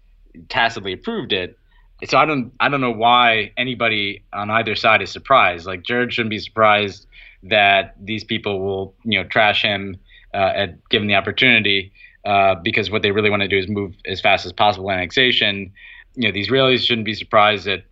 tacitly 0.49 0.93
approved 0.93 1.33
it. 1.33 1.57
So 2.05 2.19
I 2.19 2.25
don't, 2.25 2.53
I 2.59 2.69
don't 2.69 2.81
know 2.81 2.91
why 2.91 3.51
anybody 3.57 4.23
on 4.31 4.51
either 4.51 4.75
side 4.75 5.01
is 5.01 5.11
surprised. 5.11 5.65
Like 5.65 5.81
Jared 5.81 6.13
shouldn't 6.13 6.29
be 6.29 6.37
surprised 6.37 7.07
that 7.43 7.95
these 7.99 8.23
people 8.23 8.59
will, 8.59 8.93
you 9.03 9.19
know, 9.19 9.27
trash 9.27 9.63
him 9.63 9.97
uh, 10.33 10.51
at 10.55 10.89
given 10.89 11.07
the 11.07 11.15
opportunity, 11.15 11.91
uh, 12.25 12.53
because 12.55 12.91
what 12.91 13.01
they 13.01 13.11
really 13.11 13.31
want 13.31 13.41
to 13.41 13.47
do 13.47 13.57
is 13.57 13.67
move 13.67 13.95
as 14.05 14.21
fast 14.21 14.45
as 14.45 14.53
possible 14.53 14.91
annexation. 14.91 15.71
You 16.13 16.27
know, 16.27 16.31
the 16.31 16.45
Israelis 16.45 16.85
shouldn't 16.85 17.05
be 17.05 17.15
surprised 17.15 17.65
that 17.65 17.83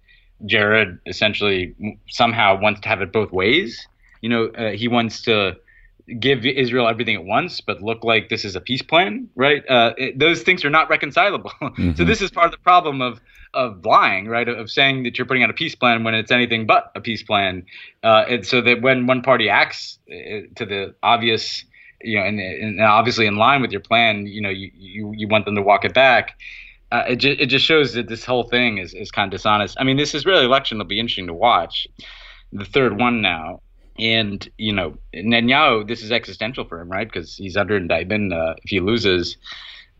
Jared 0.46 1.00
essentially 1.06 1.76
somehow 2.10 2.60
wants 2.60 2.82
to 2.82 2.90
have 2.90 3.02
it 3.02 3.12
both 3.12 3.32
ways. 3.32 3.88
You 4.22 4.30
know, 4.30 4.46
uh, 4.48 4.72
he 4.72 4.88
wants 4.88 5.22
to 5.24 5.56
give 6.20 6.46
Israel 6.46 6.88
everything 6.88 7.16
at 7.16 7.26
once, 7.26 7.62
but 7.62 7.82
look 7.82 8.04
like 8.04 8.30
this 8.30 8.46
is 8.46 8.56
a 8.56 8.62
peace 8.62 8.82
plan, 8.82 9.28
right? 9.36 9.68
Uh, 9.68 9.94
it, 9.98 10.20
those 10.20 10.44
things 10.44 10.64
are 10.64 10.70
not 10.70 10.90
reconcilable. 10.90 11.52
Mm-hmm. 11.76 11.96
so 11.96 12.06
this 12.06 12.22
is 12.22 12.32
part 12.32 12.46
of 12.46 12.52
the 12.52 12.60
problem 12.60 13.02
of 13.02 13.20
of 13.54 13.84
lying, 13.86 14.28
right? 14.28 14.48
Of, 14.48 14.70
saying 14.70 15.04
that 15.04 15.18
you're 15.18 15.26
putting 15.26 15.44
out 15.44 15.50
a 15.50 15.54
peace 15.54 15.76
plan 15.76 16.04
when 16.04 16.14
it's 16.14 16.32
anything 16.32 16.66
but 16.66 16.92
a 16.96 17.02
peace 17.02 17.24
plan, 17.24 17.66
uh, 18.04 18.26
and 18.30 18.46
so 18.46 18.62
that 18.62 18.82
when 18.82 19.08
one 19.08 19.22
party 19.22 19.50
acts 19.50 20.00
uh, 20.10 20.46
to 20.56 20.66
the 20.66 20.96
obvious, 21.02 21.66
you 22.02 22.18
know, 22.18 22.24
and, 22.26 22.40
and 22.40 22.82
obviously 22.82 23.26
in 23.26 23.36
line 23.36 23.62
with 23.62 23.72
your 23.72 23.82
plan, 23.82 24.28
you 24.28 24.42
know, 24.42 24.50
you, 24.50 24.72
you 24.76 25.14
you 25.16 25.28
want 25.28 25.46
them 25.46 25.56
to 25.56 25.62
walk 25.62 25.84
it 25.84 25.94
back 25.94 26.38
uh, 26.96 27.04
it, 27.10 27.16
ju- 27.18 27.36
it 27.38 27.48
just 27.48 27.66
shows 27.66 27.94
that 27.94 28.08
this 28.08 28.24
whole 28.24 28.44
thing 28.44 28.78
is, 28.78 28.94
is 28.94 29.12
kind 29.12 29.34
of 29.34 29.38
dishonest. 29.38 29.76
I 29.80 29.84
mean, 29.84 29.98
this 29.98 30.16
is 30.16 30.26
really 30.26 30.46
election 30.46 30.78
will 30.78 30.86
be 30.86 31.00
interesting 31.00 31.28
to 31.28 31.34
watch. 31.34 31.88
The 32.54 32.66
third 32.66 33.00
one 33.00 33.22
now. 33.22 33.62
And, 33.98 34.48
you 34.58 34.74
know, 34.74 34.98
Netanyahu, 35.14 35.88
this 35.88 36.04
is 36.04 36.12
existential 36.12 36.66
for 36.66 36.82
him, 36.82 36.90
right? 36.90 37.08
Because 37.08 37.36
he's 37.36 37.56
under 37.56 37.78
indictment. 37.78 38.34
Uh, 38.34 38.56
if 38.64 38.70
he 38.70 38.82
loses, 38.82 39.38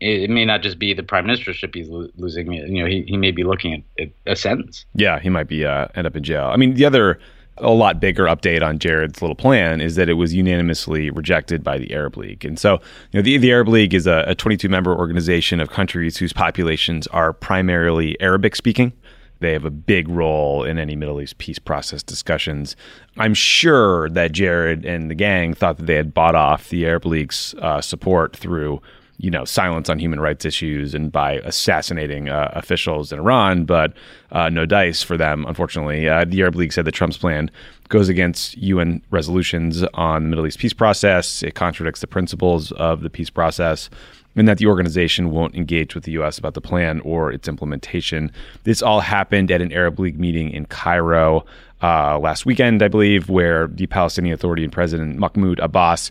it, 0.00 0.22
it, 0.24 0.30
may 0.30 0.44
not 0.44 0.60
just 0.60 0.78
be 0.78 0.92
the 0.92 1.02
prime 1.02 1.26
ministership 1.26 1.74
he's 1.74 1.88
lo- 1.88 2.10
losing. 2.16 2.52
You 2.52 2.82
know, 2.82 2.86
he, 2.86 3.04
he 3.06 3.16
may 3.16 3.30
be 3.30 3.42
looking 3.42 3.72
at, 3.72 3.82
at 4.02 4.10
a 4.26 4.36
sentence. 4.36 4.84
Yeah, 4.94 5.18
he 5.18 5.30
might 5.30 5.48
be 5.48 5.64
uh, 5.64 5.88
end 5.94 6.06
up 6.06 6.14
in 6.14 6.22
jail. 6.22 6.50
I 6.52 6.56
mean, 6.56 6.74
the 6.74 6.84
other 6.84 7.18
a 7.58 7.70
lot 7.70 8.00
bigger 8.00 8.24
update 8.24 8.62
on 8.62 8.78
Jared's 8.78 9.22
little 9.22 9.34
plan 9.34 9.80
is 9.80 9.96
that 9.96 10.08
it 10.08 10.14
was 10.14 10.34
unanimously 10.34 11.10
rejected 11.10 11.64
by 11.64 11.78
the 11.78 11.92
Arab 11.92 12.16
League. 12.16 12.44
And 12.44 12.58
so, 12.58 12.74
you 13.12 13.18
know, 13.18 13.22
the, 13.22 13.38
the 13.38 13.52
Arab 13.52 13.68
League 13.68 13.94
is 13.94 14.06
a, 14.06 14.24
a 14.26 14.34
22 14.34 14.68
member 14.68 14.94
organization 14.96 15.60
of 15.60 15.70
countries 15.70 16.18
whose 16.18 16.32
populations 16.32 17.06
are 17.08 17.32
primarily 17.32 18.20
Arabic 18.20 18.56
speaking. 18.56 18.92
They 19.40 19.52
have 19.52 19.64
a 19.64 19.70
big 19.70 20.08
role 20.08 20.64
in 20.64 20.78
any 20.78 20.96
Middle 20.96 21.20
East 21.20 21.38
peace 21.38 21.58
process 21.58 22.02
discussions. 22.02 22.74
I'm 23.18 23.34
sure 23.34 24.08
that 24.10 24.32
Jared 24.32 24.84
and 24.84 25.10
the 25.10 25.14
gang 25.14 25.52
thought 25.52 25.76
that 25.76 25.86
they 25.86 25.96
had 25.96 26.14
bought 26.14 26.34
off 26.34 26.70
the 26.70 26.86
Arab 26.86 27.04
League's 27.04 27.54
uh, 27.60 27.80
support 27.80 28.34
through 28.34 28.80
you 29.18 29.30
know, 29.30 29.44
silence 29.44 29.88
on 29.88 29.98
human 29.98 30.20
rights 30.20 30.44
issues 30.44 30.94
and 30.94 31.10
by 31.10 31.34
assassinating 31.44 32.28
uh, 32.28 32.50
officials 32.54 33.12
in 33.12 33.18
Iran, 33.18 33.64
but 33.64 33.92
uh, 34.32 34.50
no 34.50 34.66
dice 34.66 35.02
for 35.02 35.16
them, 35.16 35.46
unfortunately. 35.46 36.08
Uh, 36.08 36.24
the 36.26 36.42
Arab 36.42 36.56
League 36.56 36.72
said 36.72 36.84
that 36.84 36.92
Trump's 36.92 37.16
plan 37.16 37.50
goes 37.88 38.08
against 38.08 38.56
UN 38.58 39.00
resolutions 39.10 39.82
on 39.94 40.24
the 40.24 40.28
Middle 40.28 40.46
East 40.46 40.58
peace 40.58 40.72
process. 40.72 41.42
It 41.42 41.54
contradicts 41.54 42.00
the 42.00 42.06
principles 42.06 42.72
of 42.72 43.00
the 43.00 43.10
peace 43.10 43.30
process, 43.30 43.88
and 44.34 44.46
that 44.46 44.58
the 44.58 44.66
organization 44.66 45.30
won't 45.30 45.54
engage 45.54 45.94
with 45.94 46.04
the 46.04 46.12
U.S. 46.12 46.36
about 46.36 46.54
the 46.54 46.60
plan 46.60 47.00
or 47.00 47.32
its 47.32 47.48
implementation. 47.48 48.30
This 48.64 48.82
all 48.82 49.00
happened 49.00 49.50
at 49.50 49.62
an 49.62 49.72
Arab 49.72 49.98
League 49.98 50.18
meeting 50.18 50.50
in 50.50 50.66
Cairo 50.66 51.46
uh, 51.82 52.18
last 52.18 52.44
weekend, 52.44 52.82
I 52.82 52.88
believe, 52.88 53.30
where 53.30 53.66
the 53.68 53.86
Palestinian 53.86 54.34
Authority 54.34 54.62
and 54.62 54.72
President 54.72 55.18
Mahmoud 55.18 55.58
Abbas 55.60 56.10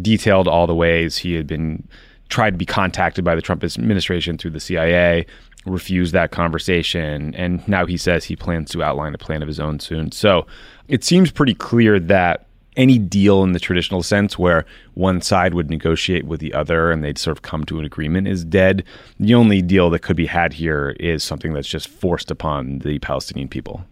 detailed 0.00 0.48
all 0.48 0.66
the 0.66 0.74
ways 0.74 1.18
he 1.18 1.34
had 1.34 1.46
been 1.46 1.86
tried 2.32 2.52
to 2.52 2.56
be 2.56 2.66
contacted 2.66 3.24
by 3.24 3.34
the 3.36 3.42
Trump 3.42 3.62
administration 3.62 4.38
through 4.38 4.50
the 4.50 4.58
CIA, 4.58 5.26
refused 5.66 6.12
that 6.14 6.32
conversation, 6.32 7.34
and 7.36 7.66
now 7.68 7.86
he 7.86 7.96
says 7.96 8.24
he 8.24 8.34
plans 8.34 8.70
to 8.70 8.82
outline 8.82 9.14
a 9.14 9.18
plan 9.18 9.42
of 9.42 9.48
his 9.48 9.60
own 9.60 9.78
soon. 9.78 10.10
So 10.10 10.46
it 10.88 11.04
seems 11.04 11.30
pretty 11.30 11.54
clear 11.54 12.00
that 12.00 12.46
any 12.74 12.98
deal 12.98 13.44
in 13.44 13.52
the 13.52 13.60
traditional 13.60 14.02
sense 14.02 14.38
where 14.38 14.64
one 14.94 15.20
side 15.20 15.52
would 15.52 15.68
negotiate 15.68 16.24
with 16.24 16.40
the 16.40 16.54
other 16.54 16.90
and 16.90 17.04
they'd 17.04 17.18
sort 17.18 17.36
of 17.36 17.42
come 17.42 17.64
to 17.64 17.78
an 17.78 17.84
agreement 17.84 18.26
is 18.26 18.46
dead. 18.46 18.82
The 19.20 19.34
only 19.34 19.60
deal 19.60 19.90
that 19.90 20.00
could 20.00 20.16
be 20.16 20.24
had 20.24 20.54
here 20.54 20.96
is 20.98 21.22
something 21.22 21.52
that's 21.52 21.68
just 21.68 21.86
forced 21.86 22.30
upon 22.30 22.78
the 22.78 22.98
Palestinian 23.00 23.48
people. 23.48 23.84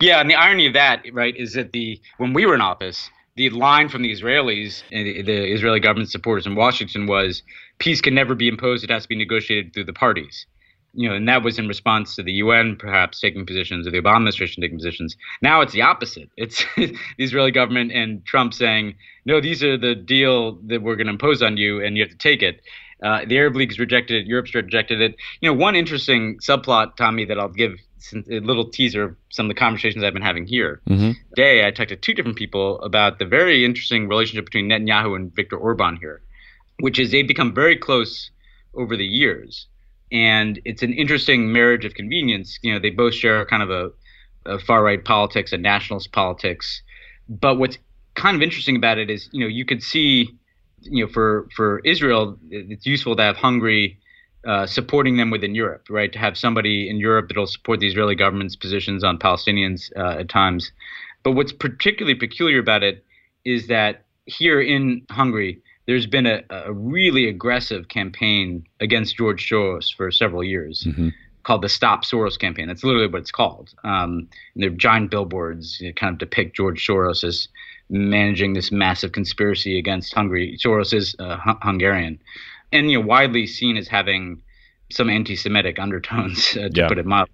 Yeah, 0.00 0.20
and 0.20 0.28
the 0.28 0.34
irony 0.34 0.66
of 0.66 0.72
that, 0.72 1.04
right, 1.12 1.36
is 1.36 1.52
that 1.52 1.70
the 1.72 2.00
when 2.18 2.32
we 2.32 2.44
were 2.44 2.56
in 2.56 2.60
office, 2.60 3.08
the 3.36 3.50
line 3.50 3.88
from 3.88 4.02
the 4.02 4.12
Israelis, 4.12 4.82
eh, 4.92 5.22
the 5.22 5.52
Israeli 5.52 5.78
government 5.78 6.10
supporters 6.10 6.46
in 6.46 6.56
Washington 6.56 7.06
was 7.06 7.42
peace 7.78 8.00
can 8.00 8.14
never 8.14 8.34
be 8.34 8.48
imposed; 8.48 8.84
it 8.84 8.90
has 8.90 9.02
to 9.02 9.08
be 9.08 9.16
negotiated 9.16 9.72
through 9.72 9.84
the 9.84 9.92
parties. 9.92 10.46
You 10.96 11.08
know, 11.08 11.16
and 11.16 11.28
that 11.28 11.42
was 11.42 11.58
in 11.58 11.66
response 11.66 12.14
to 12.14 12.22
the 12.22 12.34
UN 12.34 12.76
perhaps 12.76 13.18
taking 13.18 13.44
positions 13.44 13.86
or 13.86 13.90
the 13.90 14.00
Obama 14.00 14.16
administration 14.16 14.62
taking 14.62 14.78
positions. 14.78 15.16
Now 15.42 15.60
it's 15.60 15.72
the 15.72 15.82
opposite. 15.82 16.30
It's 16.36 16.64
the 16.76 16.96
Israeli 17.18 17.50
government 17.50 17.90
and 17.92 18.24
Trump 18.24 18.54
saying, 18.54 18.94
"No, 19.24 19.40
these 19.40 19.62
are 19.62 19.76
the 19.76 19.94
deal 19.94 20.52
that 20.66 20.82
we're 20.82 20.96
going 20.96 21.08
to 21.08 21.12
impose 21.12 21.42
on 21.42 21.56
you, 21.56 21.84
and 21.84 21.96
you 21.96 22.02
have 22.02 22.10
to 22.10 22.18
take 22.18 22.42
it." 22.42 22.60
Uh, 23.02 23.24
the 23.26 23.36
Arab 23.36 23.56
League's 23.56 23.78
rejected 23.78 24.22
it. 24.22 24.26
Europe's 24.26 24.54
rejected 24.54 25.00
it. 25.00 25.16
You 25.40 25.50
know, 25.50 25.54
one 25.54 25.74
interesting 25.74 26.38
subplot, 26.38 26.96
Tommy, 26.96 27.24
that 27.26 27.38
I'll 27.38 27.48
give 27.48 27.78
a 28.12 28.40
little 28.40 28.68
teaser 28.68 29.02
of 29.04 29.16
some 29.30 29.46
of 29.46 29.48
the 29.48 29.58
conversations 29.58 30.04
I've 30.04 30.12
been 30.12 30.22
having 30.22 30.46
here. 30.46 30.80
Mm-hmm. 30.88 31.12
Today, 31.34 31.66
I 31.66 31.70
talked 31.70 31.88
to 31.88 31.96
two 31.96 32.14
different 32.14 32.36
people 32.36 32.80
about 32.82 33.18
the 33.18 33.24
very 33.24 33.64
interesting 33.64 34.08
relationship 34.08 34.44
between 34.44 34.68
Netanyahu 34.68 35.16
and 35.16 35.34
Viktor 35.34 35.56
Orban 35.56 35.96
here 35.96 36.22
which 36.80 36.98
is 36.98 37.10
they've 37.10 37.28
become 37.28 37.54
very 37.54 37.76
close 37.76 38.30
over 38.74 38.96
the 38.96 39.04
years. 39.06 39.66
And 40.12 40.60
it's 40.64 40.82
an 40.82 40.92
interesting 40.92 41.52
marriage 41.52 41.84
of 41.84 41.94
convenience. 41.94 42.58
You 42.62 42.72
know, 42.72 42.78
they 42.78 42.90
both 42.90 43.14
share 43.14 43.44
kind 43.46 43.62
of 43.62 43.70
a, 43.70 43.90
a 44.46 44.58
far 44.58 44.82
right 44.82 45.04
politics 45.04 45.52
and 45.52 45.62
nationalist 45.62 46.12
politics. 46.12 46.82
But 47.28 47.58
what's 47.58 47.78
kind 48.14 48.36
of 48.36 48.42
interesting 48.42 48.76
about 48.76 48.98
it 48.98 49.10
is, 49.10 49.28
you 49.32 49.40
know, 49.40 49.46
you 49.46 49.64
could 49.64 49.82
see, 49.82 50.30
you 50.82 51.04
know, 51.04 51.12
for 51.12 51.48
for 51.56 51.80
Israel, 51.84 52.38
it's 52.50 52.86
useful 52.86 53.16
to 53.16 53.22
have 53.22 53.36
Hungary 53.36 53.98
uh, 54.46 54.66
supporting 54.66 55.16
them 55.16 55.30
within 55.30 55.54
Europe, 55.54 55.86
right? 55.88 56.12
To 56.12 56.18
have 56.18 56.36
somebody 56.36 56.88
in 56.88 56.98
Europe 56.98 57.28
that'll 57.28 57.46
support 57.46 57.80
the 57.80 57.88
Israeli 57.88 58.14
government's 58.14 58.56
positions 58.56 59.02
on 59.02 59.18
Palestinians 59.18 59.90
uh, 59.96 60.20
at 60.20 60.28
times. 60.28 60.70
But 61.22 61.32
what's 61.32 61.52
particularly 61.52 62.14
peculiar 62.14 62.58
about 62.58 62.82
it 62.82 63.04
is 63.44 63.68
that 63.68 64.04
here 64.26 64.60
in 64.60 65.02
Hungary, 65.10 65.62
there's 65.86 66.06
been 66.06 66.26
a, 66.26 66.42
a 66.50 66.72
really 66.72 67.28
aggressive 67.28 67.88
campaign 67.88 68.66
against 68.80 69.16
George 69.16 69.48
Soros 69.48 69.94
for 69.94 70.10
several 70.10 70.42
years. 70.42 70.84
Mm-hmm 70.86 71.08
called 71.44 71.62
the 71.62 71.68
Stop 71.68 72.04
Soros 72.04 72.38
campaign. 72.38 72.66
That's 72.66 72.82
literally 72.82 73.06
what 73.06 73.20
it's 73.20 73.30
called. 73.30 73.74
Um, 73.84 74.28
they're 74.56 74.70
giant 74.70 75.10
billboards 75.10 75.78
that 75.78 75.94
kind 75.94 76.12
of 76.12 76.18
depict 76.18 76.56
George 76.56 76.84
Soros 76.84 77.22
as 77.22 77.48
managing 77.90 78.54
this 78.54 78.72
massive 78.72 79.12
conspiracy 79.12 79.78
against 79.78 80.14
Hungary. 80.14 80.58
Soros 80.58 80.92
is 80.92 81.14
uh, 81.18 81.36
Hungarian, 81.62 82.18
and 82.72 82.90
you 82.90 82.98
know 82.98 83.06
widely 83.06 83.46
seen 83.46 83.76
as 83.76 83.86
having 83.86 84.42
some 84.90 85.08
anti-Semitic 85.08 85.78
undertones, 85.78 86.56
uh, 86.56 86.68
to 86.68 86.70
yeah. 86.74 86.88
put 86.88 86.98
it 86.98 87.06
mildly. 87.06 87.32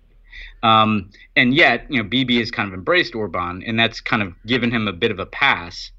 Um, 0.62 1.10
and 1.36 1.54
yet, 1.54 1.86
you 1.88 2.02
know, 2.02 2.08
Bibi 2.08 2.38
has 2.38 2.50
kind 2.50 2.68
of 2.68 2.74
embraced 2.74 3.14
Orban, 3.14 3.62
and 3.62 3.78
that's 3.78 4.00
kind 4.00 4.22
of 4.22 4.34
given 4.44 4.70
him 4.70 4.88
a 4.88 4.92
bit 4.92 5.10
of 5.10 5.18
a 5.18 5.26
pass 5.26 5.90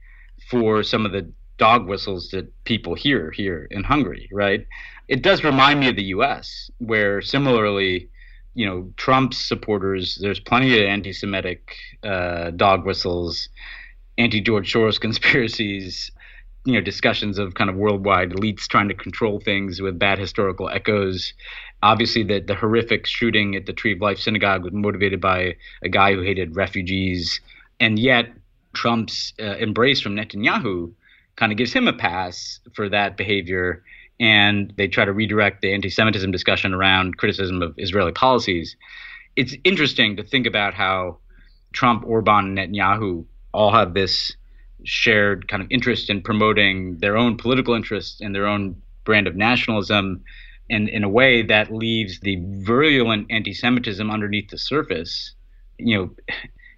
for 0.49 0.83
some 0.83 1.05
of 1.05 1.11
the 1.11 1.31
dog 1.61 1.87
whistles 1.87 2.29
that 2.29 2.51
people 2.63 2.95
hear 2.95 3.29
here 3.29 3.67
in 3.69 3.83
Hungary, 3.83 4.27
right? 4.33 4.65
It 5.07 5.21
does 5.21 5.43
remind 5.43 5.79
me 5.79 5.89
of 5.89 5.95
the 5.95 6.09
U.S., 6.15 6.71
where 6.79 7.21
similarly, 7.21 8.09
you 8.55 8.65
know, 8.65 8.91
Trump's 8.97 9.37
supporters, 9.37 10.17
there's 10.19 10.39
plenty 10.39 10.75
of 10.79 10.89
anti-Semitic 10.89 11.75
uh, 12.03 12.49
dog 12.49 12.83
whistles, 12.83 13.47
anti-George 14.17 14.73
Soros 14.73 14.99
conspiracies, 15.07 16.11
you 16.65 16.73
know 16.73 16.81
discussions 16.81 17.39
of 17.39 17.55
kind 17.55 17.71
of 17.71 17.75
worldwide 17.75 18.31
elites 18.31 18.67
trying 18.67 18.87
to 18.87 18.93
control 18.93 19.39
things 19.39 19.81
with 19.81 19.97
bad 19.97 20.19
historical 20.19 20.69
echoes. 20.69 21.33
Obviously, 21.81 22.23
the 22.23 22.39
the 22.39 22.55
horrific 22.55 23.07
shooting 23.07 23.55
at 23.55 23.65
the 23.65 23.73
Tree 23.73 23.93
of 23.93 24.01
Life 24.01 24.19
synagogue 24.19 24.63
was 24.63 24.73
motivated 24.73 25.19
by 25.19 25.55
a 25.81 25.89
guy 25.89 26.13
who 26.13 26.21
hated 26.21 26.55
refugees, 26.55 27.41
and 27.79 27.97
yet 27.97 28.25
Trump's 28.73 29.33
uh, 29.39 29.57
embrace 29.57 30.01
from 30.01 30.15
Netanyahu 30.15 30.93
kind 31.35 31.51
of 31.51 31.57
gives 31.57 31.73
him 31.73 31.87
a 31.87 31.93
pass 31.93 32.59
for 32.73 32.89
that 32.89 33.17
behavior. 33.17 33.83
And 34.19 34.73
they 34.77 34.87
try 34.87 35.05
to 35.05 35.13
redirect 35.13 35.61
the 35.61 35.73
anti-Semitism 35.73 36.31
discussion 36.31 36.73
around 36.73 37.17
criticism 37.17 37.61
of 37.61 37.73
Israeli 37.77 38.11
policies. 38.11 38.75
It's 39.35 39.55
interesting 39.63 40.17
to 40.17 40.23
think 40.23 40.45
about 40.45 40.73
how 40.73 41.17
Trump, 41.73 42.03
Orban, 42.05 42.57
and 42.57 42.75
Netanyahu 42.75 43.25
all 43.53 43.71
have 43.71 43.93
this 43.93 44.35
shared 44.83 45.47
kind 45.47 45.61
of 45.61 45.67
interest 45.71 46.09
in 46.09 46.21
promoting 46.21 46.97
their 46.97 47.17
own 47.17 47.37
political 47.37 47.73
interests 47.73 48.21
and 48.21 48.33
their 48.33 48.47
own 48.47 48.81
brand 49.03 49.27
of 49.27 49.35
nationalism 49.35 50.23
and 50.69 50.89
in 50.89 51.03
a 51.03 51.09
way 51.09 51.43
that 51.43 51.71
leaves 51.71 52.19
the 52.21 52.41
virulent 52.63 53.27
anti-semitism 53.29 54.09
underneath 54.09 54.49
the 54.49 54.57
surface 54.57 55.33
you 55.77 55.97
know 55.97 56.09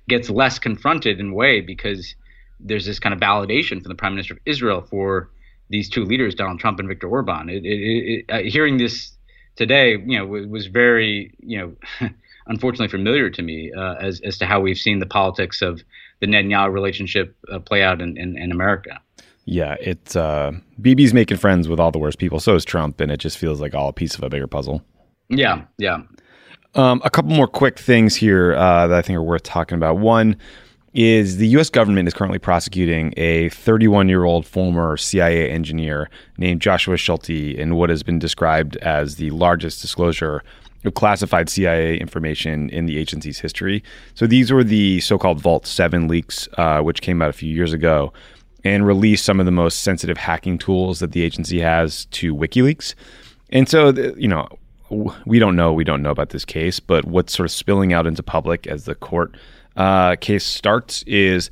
gets 0.10 0.30
less 0.30 0.60
confronted 0.60 1.20
in 1.20 1.30
a 1.30 1.34
way 1.34 1.62
because 1.62 2.16
there's 2.63 2.86
this 2.86 2.99
kind 2.99 3.13
of 3.13 3.19
validation 3.19 3.82
from 3.82 3.89
the 3.89 3.95
prime 3.95 4.13
minister 4.13 4.34
of 4.34 4.39
israel 4.45 4.82
for 4.82 5.30
these 5.69 5.89
two 5.89 6.04
leaders 6.04 6.36
donald 6.36 6.60
trump 6.60 6.80
and 6.80 6.88
viktor 6.88 7.08
orban 7.08 7.49
it, 7.49 7.62
it, 7.65 8.26
uh, 8.30 8.39
hearing 8.39 8.78
this 8.78 9.12
today 9.56 9.91
you 9.91 10.17
know 10.17 10.26
was 10.26 10.67
very 10.67 11.34
you 11.39 11.58
know 11.58 12.10
unfortunately 12.47 12.88
familiar 12.88 13.30
to 13.30 13.41
me 13.41 13.71
uh, 13.78 13.95
as, 13.95 14.19
as 14.21 14.38
to 14.38 14.45
how 14.45 14.60
we've 14.60 14.78
seen 14.78 14.99
the 14.99 15.06
politics 15.06 15.62
of 15.62 15.82
the 16.19 16.28
Netanyahu 16.28 16.71
relationship 16.71 17.36
uh, 17.52 17.60
play 17.60 17.84
out 17.84 18.02
in, 18.02 18.17
in, 18.17 18.38
in, 18.38 18.52
America. 18.52 18.99
Yeah, 19.45 19.76
it's 19.80 20.15
uh, 20.15 20.54
Bibi's 20.82 21.13
making 21.13 21.38
friends 21.38 21.67
with 21.67 21.80
all 21.80 21.91
the 21.91 21.99
worst 21.99 22.17
people. 22.17 22.39
So 22.39 22.56
is 22.56 22.63
Trump, 22.63 23.02
and 23.02 23.12
it 23.12 23.17
just 23.17 23.38
feels 23.38 23.60
like 23.60 23.73
all 23.73 23.89
a 23.89 23.93
piece 23.93 24.15
of 24.15 24.23
a 24.23 24.30
bigger 24.30 24.47
puzzle. 24.47 24.84
Yeah, 25.30 25.63
yeah. 25.78 25.99
Um, 26.76 27.02
a 27.04 27.10
couple 27.10 27.32
more 27.32 27.47
quick 27.47 27.78
things 27.78 28.15
here 28.15 28.56
uh, 28.56 28.88
that 28.88 28.97
I 28.97 29.02
think 29.02 29.17
are 29.17 29.23
worth 29.23 29.43
talking 29.43 29.76
about. 29.76 29.97
One 29.97 30.38
is 30.94 31.38
the 31.38 31.48
U.S. 31.50 31.70
government 31.70 32.08
is 32.08 32.14
currently 32.14 32.40
prosecuting 32.40 33.14
a 33.18 33.50
31 33.50 34.10
year 34.10 34.24
old 34.24 34.46
former 34.46 34.96
CIA 34.98 35.50
engineer 35.50 36.10
named 36.38 36.62
Joshua 36.62 36.98
Schulte 36.98 37.30
in 37.30 37.76
what 37.76 37.90
has 37.90 38.04
been 38.04 38.20
described 38.20 38.78
as 38.78 39.16
the 39.16 39.32
largest 39.32 39.82
disclosure 39.82 40.44
of 40.86 40.94
classified 40.94 41.50
CIA 41.50 41.98
information 41.98 42.70
in 42.70 42.86
the 42.86 42.98
agency's 42.98 43.40
history. 43.40 43.84
So 44.16 44.28
these 44.28 44.52
were 44.52 44.64
the 44.64 45.00
so-called 45.00 45.40
Vault 45.40 45.66
7 45.66 46.08
leaks, 46.08 46.48
uh, 46.58 46.82
which 46.82 47.02
came 47.02 47.22
out 47.22 47.30
a 47.30 47.34
few 47.34 47.54
years 47.54 47.74
ago 47.74 48.14
and 48.64 48.86
released 48.86 49.26
some 49.26 49.40
of 49.40 49.46
the 49.46 49.52
most 49.52 49.82
sensitive 49.82 50.18
hacking 50.18 50.58
tools 50.58 51.00
that 51.00 51.12
the 51.12 51.24
agency 51.24 51.60
has 51.60 52.06
to 52.06 52.36
WikiLeaks. 52.36 52.96
And 53.50 53.68
so, 53.68 53.90
you 54.18 54.28
know, 54.28 54.48
we 55.26 55.40
don't 55.40 55.56
know, 55.56 55.74
we 55.74 55.84
don't 55.84 56.02
know 56.02 56.12
about 56.12 56.30
this 56.30 56.46
case, 56.46 56.80
but 56.80 57.06
what's 57.06 57.34
sort 57.34 57.46
of 57.46 57.52
spilling 57.52 57.94
out 57.94 58.06
into 58.06 58.22
public 58.22 58.68
as 58.68 58.86
the 58.86 58.96
court 58.96 59.36
uh, 59.76 60.16
case 60.18 60.46
starts 60.46 61.04
is 61.04 61.50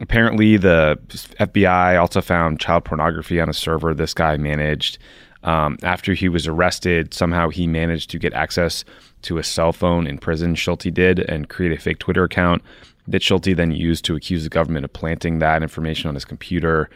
apparently 0.00 0.56
the 0.56 0.98
FBI 1.08 2.00
also 2.00 2.20
found 2.20 2.60
child 2.60 2.84
pornography 2.84 3.40
on 3.40 3.48
a 3.48 3.54
server 3.54 3.94
this 3.94 4.14
guy 4.14 4.36
managed. 4.36 4.98
Um, 5.44 5.76
after 5.82 6.14
he 6.14 6.28
was 6.28 6.46
arrested, 6.46 7.12
somehow 7.12 7.48
he 7.48 7.66
managed 7.66 8.10
to 8.10 8.18
get 8.18 8.32
access 8.32 8.84
to 9.22 9.38
a 9.38 9.42
cell 9.42 9.72
phone 9.72 10.06
in 10.06 10.18
prison, 10.18 10.54
Schulte 10.54 10.92
did, 10.92 11.18
and 11.20 11.48
create 11.48 11.72
a 11.72 11.80
fake 11.80 11.98
Twitter 11.98 12.24
account 12.24 12.62
that 13.08 13.22
Schulte 13.22 13.56
then 13.56 13.72
used 13.72 14.04
to 14.04 14.14
accuse 14.14 14.44
the 14.44 14.50
government 14.50 14.84
of 14.84 14.92
planting 14.92 15.40
that 15.40 15.62
information 15.62 16.08
on 16.08 16.14
his 16.14 16.24
computer. 16.24 16.88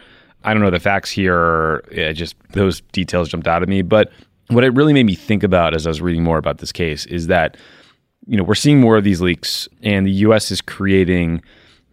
I 0.44 0.52
don't 0.52 0.62
know 0.62 0.70
the 0.70 0.78
facts 0.78 1.10
here. 1.10 1.82
Just 2.14 2.36
those 2.50 2.82
details 2.92 3.28
jumped 3.28 3.48
out 3.48 3.62
at 3.62 3.68
me. 3.68 3.82
But 3.82 4.12
what 4.48 4.62
it 4.62 4.70
really 4.74 4.92
made 4.92 5.06
me 5.06 5.16
think 5.16 5.42
about 5.42 5.74
as 5.74 5.86
I 5.86 5.90
was 5.90 6.00
reading 6.00 6.22
more 6.22 6.38
about 6.38 6.58
this 6.58 6.72
case 6.72 7.06
is 7.06 7.26
that, 7.26 7.56
you 8.26 8.36
know, 8.36 8.42
we're 8.42 8.54
seeing 8.54 8.80
more 8.80 8.96
of 8.96 9.04
these 9.04 9.20
leaks, 9.20 9.68
and 9.82 10.06
the 10.06 10.12
U.S. 10.12 10.50
is 10.50 10.60
creating 10.60 11.42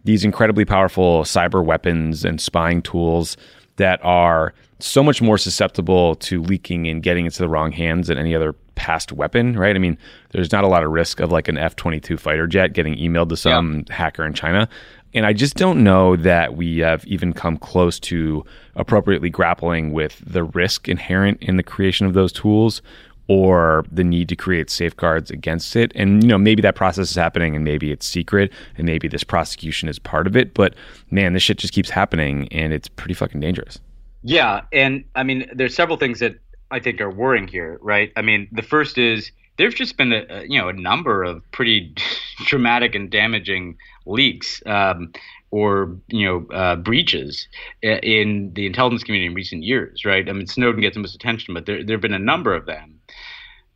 these 0.04 0.24
incredibly 0.24 0.64
powerful 0.64 1.22
cyber 1.22 1.64
weapons 1.64 2.24
and 2.24 2.40
spying 2.40 2.82
tools 2.82 3.36
that 3.76 3.98
are 4.04 4.54
so 4.80 5.02
much 5.02 5.22
more 5.22 5.38
susceptible 5.38 6.14
to 6.16 6.42
leaking 6.42 6.86
and 6.86 7.02
getting 7.02 7.24
into 7.24 7.38
the 7.38 7.48
wrong 7.48 7.72
hands 7.72 8.08
than 8.08 8.18
any 8.18 8.34
other 8.34 8.52
past 8.74 9.12
weapon, 9.12 9.56
right? 9.58 9.74
I 9.74 9.78
mean, 9.78 9.96
there's 10.30 10.52
not 10.52 10.64
a 10.64 10.68
lot 10.68 10.84
of 10.84 10.90
risk 10.90 11.20
of 11.20 11.32
like 11.32 11.48
an 11.48 11.56
F 11.56 11.76
22 11.76 12.16
fighter 12.16 12.46
jet 12.46 12.72
getting 12.72 12.96
emailed 12.96 13.30
to 13.30 13.36
some 13.36 13.84
yeah. 13.88 13.94
hacker 13.94 14.26
in 14.26 14.34
China. 14.34 14.68
And 15.14 15.24
I 15.24 15.32
just 15.32 15.54
don't 15.54 15.84
know 15.84 16.16
that 16.16 16.56
we 16.56 16.78
have 16.78 17.04
even 17.06 17.32
come 17.32 17.56
close 17.56 18.00
to 18.00 18.44
appropriately 18.74 19.30
grappling 19.30 19.92
with 19.92 20.20
the 20.26 20.42
risk 20.42 20.88
inherent 20.88 21.40
in 21.40 21.56
the 21.56 21.62
creation 21.62 22.04
of 22.06 22.14
those 22.14 22.32
tools 22.32 22.82
or 23.28 23.84
the 23.90 24.04
need 24.04 24.28
to 24.28 24.36
create 24.36 24.70
safeguards 24.70 25.30
against 25.30 25.76
it. 25.76 25.92
And, 25.94 26.22
you 26.22 26.28
know, 26.28 26.38
maybe 26.38 26.60
that 26.62 26.74
process 26.74 27.10
is 27.10 27.16
happening 27.16 27.56
and 27.56 27.64
maybe 27.64 27.90
it's 27.90 28.06
secret 28.06 28.52
and 28.76 28.86
maybe 28.86 29.08
this 29.08 29.24
prosecution 29.24 29.88
is 29.88 29.98
part 29.98 30.26
of 30.26 30.36
it. 30.36 30.54
But 30.54 30.74
man, 31.10 31.32
this 31.32 31.42
shit 31.42 31.58
just 31.58 31.72
keeps 31.72 31.90
happening 31.90 32.48
and 32.52 32.72
it's 32.72 32.88
pretty 32.88 33.14
fucking 33.14 33.40
dangerous. 33.40 33.80
Yeah. 34.22 34.62
And 34.72 35.04
I 35.14 35.22
mean, 35.22 35.48
there's 35.54 35.74
several 35.74 35.96
things 35.96 36.20
that 36.20 36.36
I 36.70 36.80
think 36.80 37.00
are 37.00 37.10
worrying 37.10 37.48
here, 37.48 37.78
right? 37.80 38.12
I 38.16 38.22
mean, 38.22 38.48
the 38.52 38.62
first 38.62 38.98
is 38.98 39.30
there's 39.56 39.74
just 39.74 39.96
been 39.96 40.12
a, 40.12 40.44
you 40.46 40.60
know, 40.60 40.68
a 40.68 40.72
number 40.72 41.22
of 41.22 41.42
pretty 41.52 41.94
dramatic 42.46 42.94
and 42.94 43.10
damaging 43.10 43.76
leaks. 44.06 44.62
Um, 44.66 45.12
or 45.54 45.96
you 46.08 46.26
know 46.26 46.52
uh, 46.52 46.74
breaches 46.74 47.46
in 47.80 48.50
the 48.54 48.66
intelligence 48.66 49.04
community 49.04 49.26
in 49.26 49.34
recent 49.34 49.62
years, 49.62 50.04
right? 50.04 50.28
I 50.28 50.32
mean, 50.32 50.48
Snowden 50.48 50.80
gets 50.80 50.94
the 50.94 51.00
most 51.00 51.14
attention, 51.14 51.54
but 51.54 51.64
there 51.64 51.84
there 51.84 51.94
have 51.94 52.02
been 52.02 52.12
a 52.12 52.18
number 52.18 52.52
of 52.52 52.66
them. 52.66 52.93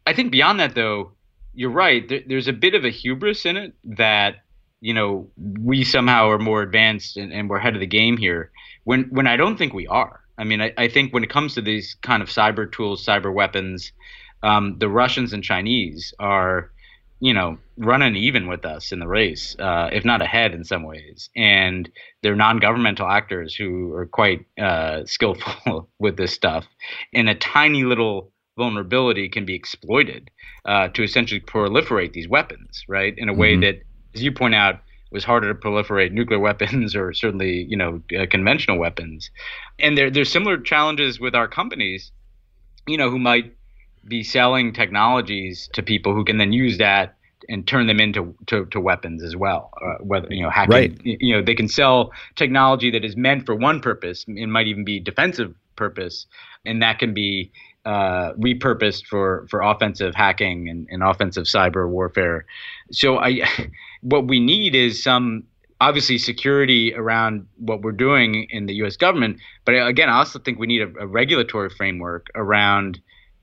I 0.09 0.14
think 0.14 0.33
beyond 0.33 0.59
that, 0.61 0.75
though, 0.75 1.12
you're 1.53 1.68
right. 1.71 2.09
There, 2.09 2.21
there's 2.27 2.49
a 2.49 2.55
bit 2.55 2.75
of 2.75 2.83
a 2.83 2.90
hubris 2.90 3.44
in 3.44 3.59
it 3.59 3.75
that 3.85 4.37
you 4.81 4.94
know 4.94 5.29
we 5.37 5.85
somehow 5.85 6.31
are 6.31 6.38
more 6.38 6.62
advanced 6.62 7.18
and, 7.18 7.31
and, 7.31 7.51
we're 7.51 7.59
ahead 7.59 7.75
of 7.75 7.81
the 7.81 7.87
game 7.87 8.16
here. 8.16 8.51
When 8.85 9.03
when 9.11 9.27
I 9.27 9.37
don't 9.37 9.59
think 9.59 9.75
we 9.75 9.87
are. 9.87 10.21
I 10.38 10.44
mean, 10.44 10.62
I, 10.62 10.73
I 10.79 10.88
think 10.88 11.12
when 11.12 11.25
it 11.25 11.31
comes 11.31 11.55
to 11.55 11.61
these 11.61 11.94
kind 12.01 12.23
of 12.23 12.31
cyber 12.31 12.71
tools, 12.73 13.05
cyber 13.05 13.35
weapons, 13.35 13.92
um, 14.42 14.79
the 14.79 14.88
Russians 14.88 15.35
and 15.35 15.44
Chinese 15.44 16.14
are, 16.18 16.70
you 17.20 17.35
know, 17.35 17.59
running 17.76 18.16
even 18.16 18.47
with 18.47 18.64
us 18.64 18.93
in 18.93 19.01
the 19.01 19.09
race, 19.09 19.57
uh, 19.59 19.91
if 19.93 20.07
not 20.07 20.22
ahead 20.22 20.55
in 20.55 20.64
some 20.64 20.85
ways. 20.85 21.28
And 21.37 21.91
they're 22.22 22.37
non-governmental 22.37 23.09
actors 23.09 23.55
who 23.55 23.93
are 23.95 24.07
quite 24.07 24.47
uh, 24.59 25.05
skillful 25.05 25.91
with 25.99 26.16
this 26.16 26.32
stuff. 26.32 26.64
in 27.12 27.28
a 27.28 27.35
tiny 27.35 27.82
little 27.82 28.30
vulnerability 28.59 29.28
can 29.30 29.46
be 29.46 29.54
exploited 29.54 30.30
uh, 30.66 30.88
to 30.88 31.02
essentially 31.02 31.40
proliferate 31.40 32.12
these 32.12 32.28
weapons, 32.28 32.84
right? 32.88 33.14
In 33.16 33.30
a 33.30 33.32
way 33.32 33.52
mm-hmm. 33.52 33.62
that, 33.62 33.82
as 34.14 34.22
you 34.22 34.32
point 34.32 34.54
out, 34.54 34.80
was 35.11 35.24
harder 35.24 35.54
to 35.54 35.59
proliferate 35.59 36.12
nuclear 36.12 36.38
weapons 36.48 36.94
or 36.94 37.14
certainly, 37.14 37.64
you 37.70 37.76
know, 37.76 38.02
uh, 38.18 38.26
conventional 38.30 38.78
weapons. 38.78 39.30
And 39.78 39.96
there, 39.96 40.11
there's 40.11 40.30
similar 40.30 40.59
challenges 40.59 41.18
with 41.18 41.34
our 41.34 41.48
companies, 41.48 42.12
you 42.86 42.98
know, 42.98 43.09
who 43.09 43.18
might 43.18 43.54
be 44.06 44.22
selling 44.22 44.72
technologies 44.72 45.70
to 45.72 45.82
people 45.82 46.14
who 46.14 46.24
can 46.24 46.36
then 46.38 46.52
use 46.52 46.78
that 46.78 47.14
and 47.48 47.66
turn 47.66 47.86
them 47.86 48.00
into 48.00 48.34
to, 48.46 48.66
to 48.66 48.80
weapons 48.80 49.22
as 49.22 49.34
well. 49.36 49.70
Uh, 49.82 50.02
whether 50.02 50.26
you 50.30 50.42
know 50.42 50.50
hacking, 50.50 50.72
right. 50.72 51.00
you 51.04 51.34
know, 51.34 51.42
they 51.42 51.54
can 51.54 51.68
sell 51.68 52.12
technology 52.36 52.90
that 52.90 53.04
is 53.04 53.16
meant 53.16 53.46
for 53.46 53.54
one 53.54 53.80
purpose. 53.80 54.24
It 54.28 54.48
might 54.48 54.66
even 54.66 54.84
be 54.84 55.00
defensive 55.00 55.54
purpose, 55.76 56.26
and 56.66 56.82
that 56.82 56.98
can 56.98 57.14
be 57.14 57.50
uh, 57.85 58.33
repurposed 58.35 59.07
for 59.07 59.47
for 59.51 59.61
offensive 59.61 60.14
hacking 60.14 60.68
and, 60.68 60.87
and 60.91 61.03
offensive 61.03 61.45
cyber 61.45 61.89
warfare. 61.89 62.47
So 62.91 63.18
I, 63.18 63.43
what 64.03 64.26
we 64.26 64.41
need 64.41 64.74
is 64.74 65.03
some 65.03 65.45
obviously 65.81 66.18
security 66.18 66.93
around 66.95 67.47
what 67.57 67.83
we're 67.83 67.93
doing 67.93 68.47
in 68.51 68.66
the 68.66 68.74
U.S. 68.74 68.97
government. 68.97 69.39
But 69.64 69.72
again, 69.74 70.09
I 70.09 70.18
also 70.18 70.39
think 70.39 70.59
we 70.59 70.66
need 70.66 70.83
a, 70.83 70.93
a 71.01 71.07
regulatory 71.07 71.70
framework 71.70 72.26
around 72.35 73.01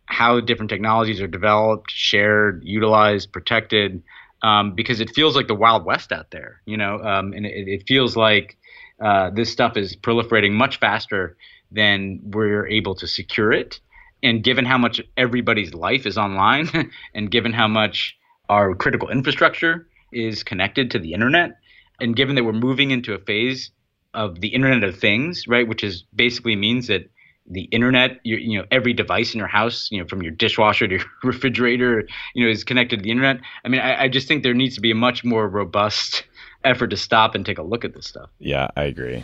how 0.08 0.40
different 0.40 0.70
technologies 0.70 1.22
are 1.22 1.28
developed, 1.28 1.92
shared, 1.92 2.62
utilized, 2.64 3.32
protected, 3.32 4.04
um, 4.44 4.76
because 4.76 5.00
it 5.00 5.10
feels 5.16 5.36
like 5.36 5.48
the 5.48 5.56
Wild 5.56 5.86
West 5.86 6.12
out 6.12 6.30
there, 6.32 6.62
you 6.66 6.78
know, 6.78 7.02
um, 7.02 7.34
and 7.34 7.46
it, 7.46 7.68
it, 7.68 7.84
feels 7.88 8.16
like 8.16 8.58
uh, 9.02 9.32
this 9.32 9.52
stuff 9.52 9.76
is 9.78 9.96
proliferating 9.96 10.52
much 10.52 10.78
faster 10.80 11.36
than 11.72 12.20
we're 12.24 12.68
able 12.68 12.94
to 12.96 13.08
secure 13.08 13.52
it. 13.52 13.80
And 14.26 14.44
given 14.44 14.66
how 14.66 14.80
much 14.80 15.00
everybody's 15.18 15.76
life 15.76 16.08
is 16.08 16.18
online, 16.18 16.92
and 17.14 17.30
given 17.30 17.54
how 17.54 17.68
much 17.68 18.18
our 18.50 18.74
critical 18.74 19.10
infrastructure 19.10 19.88
is 20.12 20.44
connected 20.44 20.90
to 20.92 21.00
the 21.00 21.14
internet, 21.14 21.60
and 22.00 22.16
given 22.16 22.34
that 22.36 22.44
we're 22.44 22.52
moving 22.52 22.90
into 22.90 23.14
a 23.14 23.20
phase 23.20 23.70
of 24.16 24.42
the 24.42 24.48
Internet 24.48 24.84
of 24.84 24.98
Things, 24.98 25.48
right, 25.48 25.68
which 25.68 25.84
is 25.84 26.04
basically 26.16 26.56
means 26.56 26.88
that 26.88 27.10
the 27.48 27.64
internet, 27.66 28.20
your, 28.24 28.40
you 28.40 28.58
know, 28.58 28.66
every 28.72 28.94
device 28.94 29.36
in 29.36 29.38
your 29.38 29.48
house, 29.48 29.90
you 29.92 30.02
know, 30.02 30.08
from 30.08 30.24
your 30.24 30.32
dishwasher 30.32 30.88
to 30.88 30.96
your 30.96 31.06
refrigerator, 31.24 32.08
you 32.34 32.44
know, 32.44 32.50
is 32.50 32.64
connected 32.64 32.98
to 32.98 33.04
the 33.04 33.12
internet. 33.12 33.38
I 33.64 33.68
mean, 33.68 33.82
I, 33.82 34.06
I 34.06 34.08
just 34.08 34.28
think 34.28 34.42
there 34.42 34.56
needs 34.56 34.74
to 34.76 34.82
be 34.82 34.90
a 34.90 34.96
much 34.96 35.24
more 35.24 35.48
robust 35.48 36.24
effort 36.64 36.88
to 36.88 36.98
stop 36.98 37.36
and 37.36 37.46
take 37.46 37.60
a 37.60 37.64
look 37.64 37.86
at 37.86 37.94
this 37.94 38.08
stuff. 38.08 38.32
Yeah, 38.40 38.70
I 38.76 38.86
agree. 38.86 39.24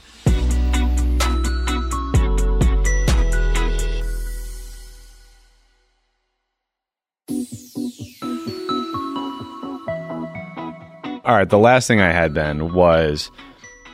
All 11.32 11.38
right, 11.38 11.48
the 11.48 11.58
last 11.58 11.88
thing 11.88 12.02
I 12.02 12.12
had 12.12 12.34
then 12.34 12.74
was 12.74 13.32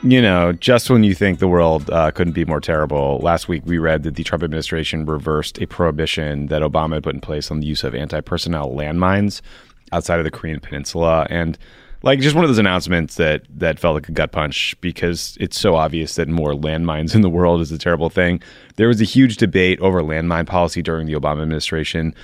you 0.02 0.20
know, 0.20 0.52
just 0.54 0.90
when 0.90 1.04
you 1.04 1.14
think 1.14 1.38
the 1.38 1.46
world 1.46 1.88
uh, 1.88 2.10
couldn't 2.10 2.32
be 2.32 2.44
more 2.44 2.60
terrible, 2.60 3.20
last 3.22 3.46
week 3.46 3.62
we 3.64 3.78
read 3.78 4.02
that 4.02 4.16
the 4.16 4.24
Trump 4.24 4.42
administration 4.42 5.06
reversed 5.06 5.62
a 5.62 5.66
prohibition 5.66 6.46
that 6.46 6.62
Obama 6.62 6.94
had 6.94 7.04
put 7.04 7.14
in 7.14 7.20
place 7.20 7.52
on 7.52 7.60
the 7.60 7.66
use 7.68 7.84
of 7.84 7.94
anti 7.94 8.20
personnel 8.22 8.70
landmines 8.70 9.40
outside 9.92 10.18
of 10.18 10.24
the 10.24 10.32
Korean 10.32 10.58
Peninsula. 10.58 11.28
And 11.30 11.56
like 12.02 12.18
just 12.18 12.34
one 12.34 12.42
of 12.42 12.50
those 12.50 12.58
announcements 12.58 13.14
that 13.14 13.42
that 13.54 13.78
felt 13.78 13.94
like 13.94 14.08
a 14.08 14.12
gut 14.12 14.32
punch 14.32 14.74
because 14.80 15.38
it's 15.38 15.60
so 15.60 15.76
obvious 15.76 16.16
that 16.16 16.26
more 16.26 16.54
landmines 16.54 17.14
in 17.14 17.20
the 17.20 17.30
world 17.30 17.60
is 17.60 17.70
a 17.70 17.78
terrible 17.78 18.10
thing. 18.10 18.42
There 18.74 18.88
was 18.88 19.00
a 19.00 19.04
huge 19.04 19.36
debate 19.36 19.78
over 19.78 20.02
landmine 20.02 20.48
policy 20.48 20.82
during 20.82 21.06
the 21.06 21.14
Obama 21.14 21.42
administration. 21.42 22.16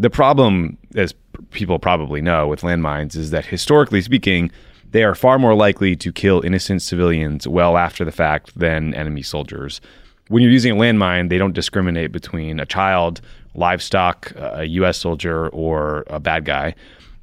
The 0.00 0.08
problem, 0.08 0.78
as 0.94 1.14
people 1.50 1.78
probably 1.78 2.22
know, 2.22 2.48
with 2.48 2.62
landmines 2.62 3.16
is 3.16 3.32
that 3.32 3.44
historically 3.44 4.00
speaking, 4.00 4.50
they 4.92 5.04
are 5.04 5.14
far 5.14 5.38
more 5.38 5.54
likely 5.54 5.94
to 5.96 6.10
kill 6.10 6.40
innocent 6.40 6.80
civilians 6.80 7.46
well 7.46 7.76
after 7.76 8.02
the 8.02 8.10
fact 8.10 8.58
than 8.58 8.94
enemy 8.94 9.20
soldiers. 9.20 9.82
When 10.28 10.42
you're 10.42 10.52
using 10.52 10.72
a 10.72 10.74
landmine, 10.74 11.28
they 11.28 11.36
don't 11.36 11.52
discriminate 11.52 12.12
between 12.12 12.60
a 12.60 12.64
child, 12.64 13.20
livestock, 13.54 14.32
a 14.36 14.64
U.S. 14.64 14.96
soldier, 14.96 15.48
or 15.50 16.04
a 16.06 16.18
bad 16.18 16.46
guy. 16.46 16.74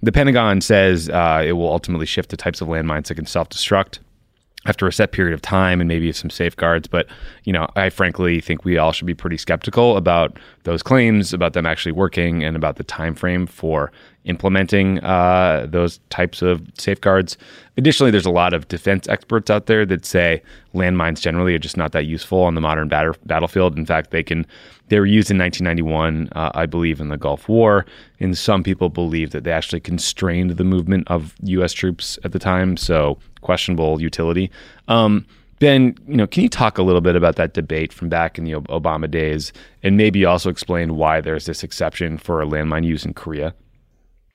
The 0.04 0.12
Pentagon 0.12 0.62
says 0.62 1.10
uh, 1.10 1.42
it 1.44 1.54
will 1.54 1.72
ultimately 1.72 2.06
shift 2.06 2.30
to 2.30 2.38
types 2.38 2.62
of 2.62 2.68
landmines 2.68 3.08
that 3.08 3.16
can 3.16 3.26
self 3.26 3.50
destruct 3.50 3.98
after 4.68 4.86
a 4.86 4.94
set 4.94 5.12
period 5.12 5.34
of 5.34 5.42
time 5.42 5.82
and 5.82 5.88
maybe 5.88 6.12
some 6.12 6.30
safeguards. 6.30 6.88
But, 6.88 7.08
you 7.46 7.54
know, 7.54 7.68
I 7.76 7.90
frankly 7.90 8.42
think 8.42 8.66
we 8.66 8.78
all 8.78 8.92
should 8.92 9.08
be 9.08 9.14
pretty 9.14 9.38
skeptical 9.38 9.98
about 9.98 10.38
those 10.64 10.84
claims, 10.84 11.34
about 11.34 11.54
them 11.54 11.66
actually 11.66 11.94
working, 11.94 12.44
and 12.44 12.56
about 12.56 12.76
the 12.76 12.84
time 12.84 13.16
frame 13.16 13.48
for 13.48 13.92
implementing 14.26 15.00
uh, 15.00 15.66
those 15.70 16.00
types 16.10 16.42
of 16.42 16.62
safeguards. 16.78 17.38
Additionally, 17.78 18.12
there's 18.12 18.26
a 18.26 18.32
lot 18.32 18.54
of 18.54 18.68
defense 18.68 19.08
experts 19.08 19.50
out 19.50 19.68
there 19.68 19.86
that 19.86 20.06
say 20.06 20.42
landmines 20.74 21.22
generally 21.22 21.56
are 21.56 21.60
just 21.60 21.78
not 21.78 21.94
that 21.94 22.06
useful 22.06 22.42
on 22.42 22.54
the 22.54 22.62
modern 22.62 22.90
batter- 22.90 23.16
battlefield. 23.26 23.78
In 23.78 23.86
fact, 23.86 24.12
they 24.12 24.24
can 24.24 24.46
they 24.90 25.00
were 25.00 25.06
used 25.06 25.30
in 25.30 25.38
1991, 25.38 26.30
uh, 26.34 26.52
I 26.56 26.66
believe, 26.66 27.02
in 27.02 27.10
the 27.10 27.18
Gulf 27.18 27.50
War. 27.50 27.86
And 28.20 28.38
some 28.38 28.64
people 28.64 28.90
believe 28.90 29.32
that 29.32 29.44
they 29.44 29.52
actually 29.52 29.82
constrained 29.82 30.52
the 30.52 30.64
movement 30.64 31.08
of 31.08 31.36
U.S. 31.44 31.74
troops 31.74 32.18
at 32.24 32.32
the 32.32 32.40
time. 32.40 32.78
So 32.78 33.18
questionable 33.48 34.02
utility. 34.02 34.52
Um, 34.90 35.26
Ben, 35.60 35.96
you 36.06 36.18
know, 36.18 36.28
can 36.28 36.44
you 36.44 36.50
talk 36.50 36.78
a 36.78 36.84
little 36.84 37.00
bit 37.00 37.16
about 37.16 37.38
that 37.38 37.54
debate 37.54 37.94
from 37.94 38.10
back 38.10 38.38
in 38.38 38.44
the 38.44 38.52
Obama 38.52 39.10
days, 39.10 39.54
and 39.84 39.96
maybe 39.96 40.26
also 40.26 40.50
explain 40.50 40.98
why 40.98 41.22
there's 41.22 41.46
this 41.46 41.64
exception 41.64 42.18
for 42.18 42.44
landmine 42.44 42.84
use 42.84 43.06
in 43.06 43.14
Korea? 43.14 43.56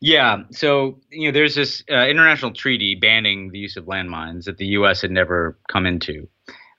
Yeah, 0.00 0.38
so 0.50 0.98
you 1.10 1.28
know, 1.28 1.32
there's 1.32 1.54
this 1.54 1.84
uh, 1.90 2.06
international 2.06 2.52
treaty 2.52 2.94
banning 2.94 3.50
the 3.50 3.58
use 3.58 3.76
of 3.76 3.84
landmines 3.84 4.44
that 4.44 4.56
the 4.56 4.66
U.S. 4.78 5.02
had 5.02 5.10
never 5.10 5.58
come 5.68 5.84
into, 5.84 6.26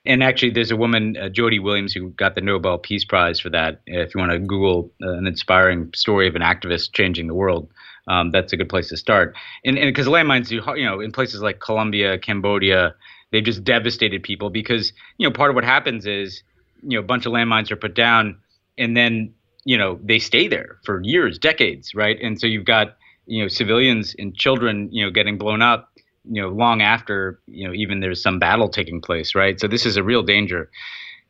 and 0.04 0.24
actually, 0.24 0.50
there's 0.50 0.72
a 0.72 0.76
woman, 0.76 1.16
uh, 1.16 1.28
Jody 1.28 1.60
Williams, 1.60 1.94
who 1.94 2.10
got 2.10 2.34
the 2.34 2.40
Nobel 2.40 2.78
Peace 2.78 3.04
Prize 3.04 3.38
for 3.38 3.50
that. 3.50 3.80
If 3.86 4.12
you 4.14 4.18
want 4.18 4.32
to 4.32 4.40
Google 4.40 4.92
uh, 5.00 5.12
an 5.12 5.28
inspiring 5.28 5.90
story 5.94 6.26
of 6.26 6.34
an 6.34 6.42
activist 6.42 6.92
changing 6.92 7.28
the 7.28 7.34
world, 7.34 7.70
um, 8.08 8.30
that's 8.30 8.52
a 8.52 8.56
good 8.56 8.68
place 8.68 8.88
to 8.88 8.96
start. 8.96 9.34
And 9.64 9.76
because 9.76 10.06
landmines, 10.06 10.50
you 10.50 10.84
know, 10.84 11.00
in 11.00 11.12
places 11.12 11.40
like 11.40 11.60
Colombia, 11.60 12.18
Cambodia, 12.18 12.94
they've 13.32 13.44
just 13.44 13.64
devastated 13.64 14.22
people 14.22 14.50
because 14.50 14.92
you 15.18 15.28
know 15.28 15.32
part 15.32 15.50
of 15.50 15.54
what 15.54 15.64
happens 15.64 16.06
is 16.06 16.42
you 16.82 16.96
know 16.96 17.00
a 17.00 17.06
bunch 17.06 17.26
of 17.26 17.32
landmines 17.32 17.70
are 17.70 17.76
put 17.76 17.94
down, 17.94 18.38
and 18.78 18.96
then 18.96 19.34
you 19.64 19.78
know 19.78 19.98
they 20.02 20.18
stay 20.18 20.48
there 20.48 20.78
for 20.84 21.00
years, 21.02 21.38
decades, 21.38 21.94
right? 21.94 22.18
And 22.20 22.40
so 22.40 22.46
you've 22.46 22.66
got 22.66 22.96
you 23.26 23.42
know 23.42 23.48
civilians 23.48 24.14
and 24.18 24.34
children 24.34 24.88
you 24.92 25.04
know 25.04 25.10
getting 25.10 25.38
blown 25.38 25.62
up 25.62 25.90
you 26.24 26.40
know 26.40 26.48
long 26.48 26.82
after 26.82 27.40
you 27.46 27.66
know 27.66 27.74
even 27.74 28.00
there's 28.00 28.22
some 28.22 28.38
battle 28.38 28.68
taking 28.68 29.00
place 29.00 29.34
right 29.34 29.60
so 29.60 29.68
this 29.68 29.86
is 29.86 29.96
a 29.96 30.02
real 30.02 30.22
danger 30.22 30.70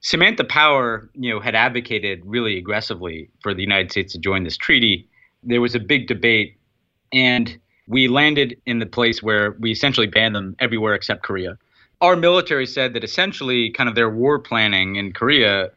samantha 0.01 0.45
power 0.45 1.11
you 1.15 1.33
know 1.33 1.41
had 1.41 1.55
advocated 1.55 2.21
really 2.25 2.59
aggressively 2.59 3.31
for 3.43 3.55
the 3.55 3.63
united 3.63 3.91
states 3.91 4.13
to 4.13 4.19
join 4.19 4.45
this 4.45 4.57
treaty 4.57 5.09
there 5.43 5.61
was 5.61 5.75
a 5.75 5.81
big 5.81 6.07
debate 6.07 6.59
and 7.15 7.59
we 7.87 8.09
landed 8.09 8.61
in 8.67 8.79
the 8.79 8.87
place 8.87 9.23
where 9.23 9.53
we 9.53 9.71
essentially 9.71 10.07
banned 10.07 10.35
them 10.35 10.57
everywhere 10.59 10.95
except 10.95 11.23
korea. 11.23 11.57
Our 12.01 12.17
military 12.17 12.67
said 12.67 12.93
that 12.95 13.05
essentially 13.05 13.71
kind 13.71 13.89
of 13.89 13.95
their 13.95 14.11
war 14.11 14.39
planning 14.39 14.97
in 14.97 15.13
korea 15.13 15.71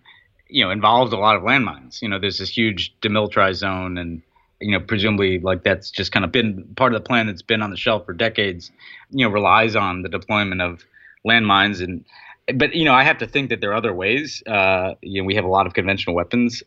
you 0.49 0.63
know 0.63 0.71
involved 0.71 1.13
a 1.13 1.17
lot 1.17 1.35
of 1.35 1.43
landmines. 1.43 2.01
You 2.01 2.09
know 2.09 2.19
there's 2.19 2.39
this 2.39 2.49
huge 2.49 2.93
demilitarized 3.01 3.55
zone 3.55 3.97
and 3.97 4.21
you 4.59 4.71
know, 4.71 4.79
presumably 4.79 5.39
like 5.39 5.63
that's 5.63 5.91
just 5.91 6.11
kind 6.11 6.25
of 6.25 6.31
been 6.31 6.63
part 6.75 6.93
of 6.93 7.01
the 7.01 7.07
plan 7.07 7.27
that's 7.27 7.41
been 7.41 7.61
on 7.61 7.69
the 7.69 7.77
shelf 7.77 8.05
for 8.05 8.13
decades, 8.13 8.71
you 9.11 9.25
know, 9.25 9.31
relies 9.31 9.75
on 9.75 10.01
the 10.01 10.09
deployment 10.09 10.61
of 10.61 10.83
landmines. 11.25 11.83
And 11.83 12.03
but 12.57 12.73
you 12.73 12.85
know, 12.85 12.93
I 12.93 13.03
have 13.03 13.17
to 13.19 13.27
think 13.27 13.49
that 13.49 13.61
there 13.61 13.71
are 13.71 13.75
other 13.75 13.93
ways. 13.93 14.41
Uh, 14.47 14.95
you 15.01 15.21
know, 15.21 15.25
we 15.25 15.35
have 15.35 15.45
a 15.45 15.49
lot 15.49 15.67
of 15.67 15.73
conventional 15.73 16.15
weapons, 16.15 16.63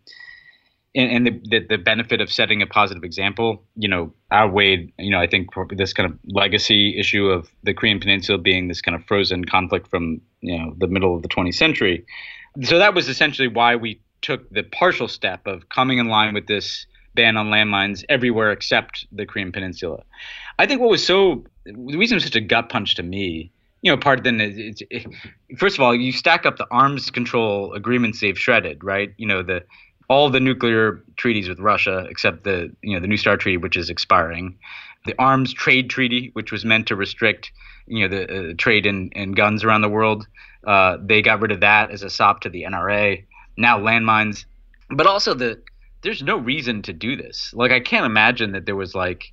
and, 0.95 1.27
and 1.27 1.45
the, 1.51 1.61
the, 1.61 1.79
benefit 1.79 2.21
of 2.21 2.33
setting 2.33 2.63
a 2.63 2.67
positive 2.67 3.05
example, 3.05 3.63
you 3.77 3.89
know, 3.89 4.13
outweighed. 4.33 4.93
You 4.99 5.11
know, 5.11 5.21
I 5.21 5.27
think 5.27 5.51
this 5.71 5.93
kind 5.93 6.11
of 6.11 6.19
legacy 6.33 6.99
issue 6.99 7.27
of 7.27 7.49
the 7.63 7.73
Korean 7.75 8.01
Peninsula 8.01 8.39
being 8.39 8.69
this 8.69 8.81
kind 8.81 8.97
of 8.97 9.05
frozen 9.05 9.45
conflict 9.45 9.89
from 9.89 10.21
you 10.41 10.59
know 10.59 10.75
the 10.79 10.89
middle 10.89 11.15
of 11.15 11.23
the 11.23 11.29
20th 11.29 11.55
century. 11.55 12.05
So 12.63 12.79
that 12.79 12.95
was 12.95 13.09
essentially 13.09 13.49
why 13.49 13.77
we 13.77 14.01
took 14.23 14.51
the 14.51 14.65
partial 14.65 15.09
step 15.09 15.47
of 15.47 15.69
coming 15.69 15.99
in 15.99 16.09
line 16.09 16.35
with 16.35 16.47
this 16.47 16.87
ban 17.15 17.37
on 17.37 17.47
landmines 17.47 18.05
everywhere 18.09 18.51
except 18.51 19.07
the 19.13 19.27
Korean 19.27 19.53
Peninsula. 19.53 20.03
I 20.59 20.67
think 20.67 20.81
what 20.81 20.91
was 20.91 21.05
so 21.05 21.45
the 21.65 21.97
reason 21.97 22.17
was 22.17 22.25
such 22.25 22.37
a 22.37 22.41
gut 22.41 22.69
punch 22.69 22.97
to 22.97 23.03
me, 23.03 23.53
you 23.83 23.91
know, 23.93 23.97
part 23.97 24.19
of 24.19 24.25
then 24.25 24.41
is 24.41 24.83
it, 24.91 25.07
first 25.57 25.77
of 25.77 25.83
all 25.83 25.95
you 25.95 26.13
stack 26.13 26.47
up 26.47 26.57
the 26.57 26.67
arms 26.71 27.11
control 27.11 27.73
agreements 27.75 28.21
they've 28.21 28.39
shredded, 28.39 28.83
right? 28.83 29.13
You 29.17 29.27
know 29.27 29.43
the 29.43 29.63
all 30.11 30.29
the 30.29 30.41
nuclear 30.41 31.01
treaties 31.17 31.49
with 31.49 31.61
Russia 31.61 32.05
except 32.11 32.43
the 32.43 32.71
you 32.83 32.95
know 32.95 33.01
the 33.01 33.07
New 33.07 33.17
START 33.17 33.41
treaty 33.41 33.57
which 33.57 33.77
is 33.77 33.89
expiring, 33.89 34.59
the 35.07 35.15
arms 35.19 35.55
trade 35.55 35.89
treaty 35.89 36.31
which 36.35 36.53
was 36.53 36.65
meant 36.65 36.89
to 36.89 36.97
restrict 36.97 37.53
you 37.87 38.07
know 38.07 38.17
the 38.17 38.51
uh, 38.51 38.55
trade 38.59 38.85
in, 38.85 39.09
in 39.13 39.33
guns 39.33 39.65
around 39.65 39.81
the 39.81 39.89
world. 39.89 40.27
Uh, 40.67 40.99
they 41.01 41.23
got 41.23 41.41
rid 41.41 41.53
of 41.53 41.61
that 41.61 41.91
as 41.91 42.03
a 42.03 42.11
sop 42.11 42.41
to 42.41 42.51
the 42.51 42.65
NRA. 42.65 43.25
Now 43.57 43.79
landmines, 43.79 44.45
but 44.91 45.07
also 45.07 45.33
the 45.33 45.63
there's 46.03 46.23
no 46.23 46.37
reason 46.37 46.83
to 46.83 46.93
do 46.93 47.15
this. 47.15 47.53
Like 47.55 47.71
I 47.71 47.81
can't 47.81 48.05
imagine 48.05 48.53
that 48.53 48.67
there 48.67 48.77
was 48.77 48.95
like 48.95 49.33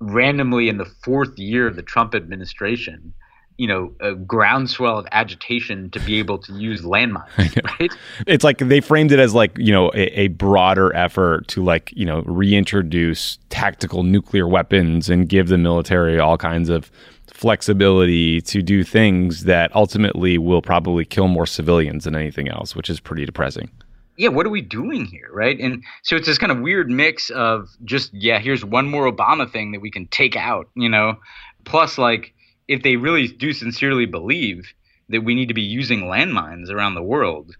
randomly 0.00 0.68
in 0.68 0.78
the 0.78 0.90
fourth 1.04 1.38
year 1.38 1.68
of 1.68 1.76
the 1.76 1.82
Trump 1.82 2.14
administration, 2.14 3.14
you 3.58 3.66
know, 3.66 3.92
a 4.00 4.14
groundswell 4.14 4.98
of 4.98 5.06
agitation 5.12 5.90
to 5.90 6.00
be 6.00 6.18
able 6.18 6.38
to 6.38 6.52
use 6.54 6.82
landmines. 6.82 7.26
Right? 7.80 7.92
It's 8.26 8.44
like 8.44 8.58
they 8.58 8.80
framed 8.80 9.12
it 9.12 9.18
as 9.18 9.34
like 9.34 9.56
you 9.58 9.72
know 9.72 9.88
a, 9.94 10.20
a, 10.20 10.28
broader 10.28 10.94
effort 10.94 11.48
to 11.48 11.62
like 11.62 11.92
you 11.94 12.06
know 12.06 12.22
reintroduce 12.22 13.38
tactical 13.50 14.02
nuclear 14.04 14.48
weapons 14.48 15.10
and 15.10 15.28
give 15.28 15.48
the 15.48 15.58
military 15.58 16.18
all 16.18 16.38
kinds 16.38 16.68
of 16.68 16.90
flexibility 17.26 18.40
to 18.42 18.62
do 18.62 18.82
things 18.84 19.44
that 19.44 19.74
ultimately 19.74 20.38
will 20.38 20.62
probably 20.62 21.04
kill 21.04 21.28
more 21.28 21.46
civilians 21.46 22.04
than 22.04 22.14
anything 22.14 22.48
else, 22.48 22.74
which 22.74 22.88
is 22.88 23.00
pretty 23.00 23.24
depressing 23.24 23.70
yeah, 24.18 24.28
what 24.28 24.44
are 24.44 24.50
we 24.50 24.60
doing 24.60 25.04
here, 25.06 25.30
right? 25.32 25.58
And 25.60 25.84
so 26.02 26.16
it's 26.16 26.26
this 26.26 26.38
kind 26.38 26.50
of 26.50 26.58
weird 26.58 26.90
mix 26.90 27.30
of 27.30 27.68
just 27.84 28.12
yeah, 28.12 28.40
here's 28.40 28.64
one 28.64 28.88
more 28.88 29.10
Obama 29.10 29.50
thing 29.50 29.70
that 29.72 29.80
we 29.80 29.92
can 29.92 30.08
take 30.08 30.34
out, 30.34 30.68
you 30.74 30.88
know, 30.88 31.16
plus 31.64 31.98
like 31.98 32.34
if 32.68 32.82
they 32.82 32.96
really 32.96 33.28
do 33.28 33.52
sincerely 33.52 34.06
believe 34.06 34.72
that 35.08 35.22
we 35.22 35.34
need 35.34 35.48
to 35.48 35.54
be 35.54 35.62
using 35.62 36.02
landmines 36.02 36.70
around 36.70 36.94
the 36.94 37.02
world, 37.02 37.56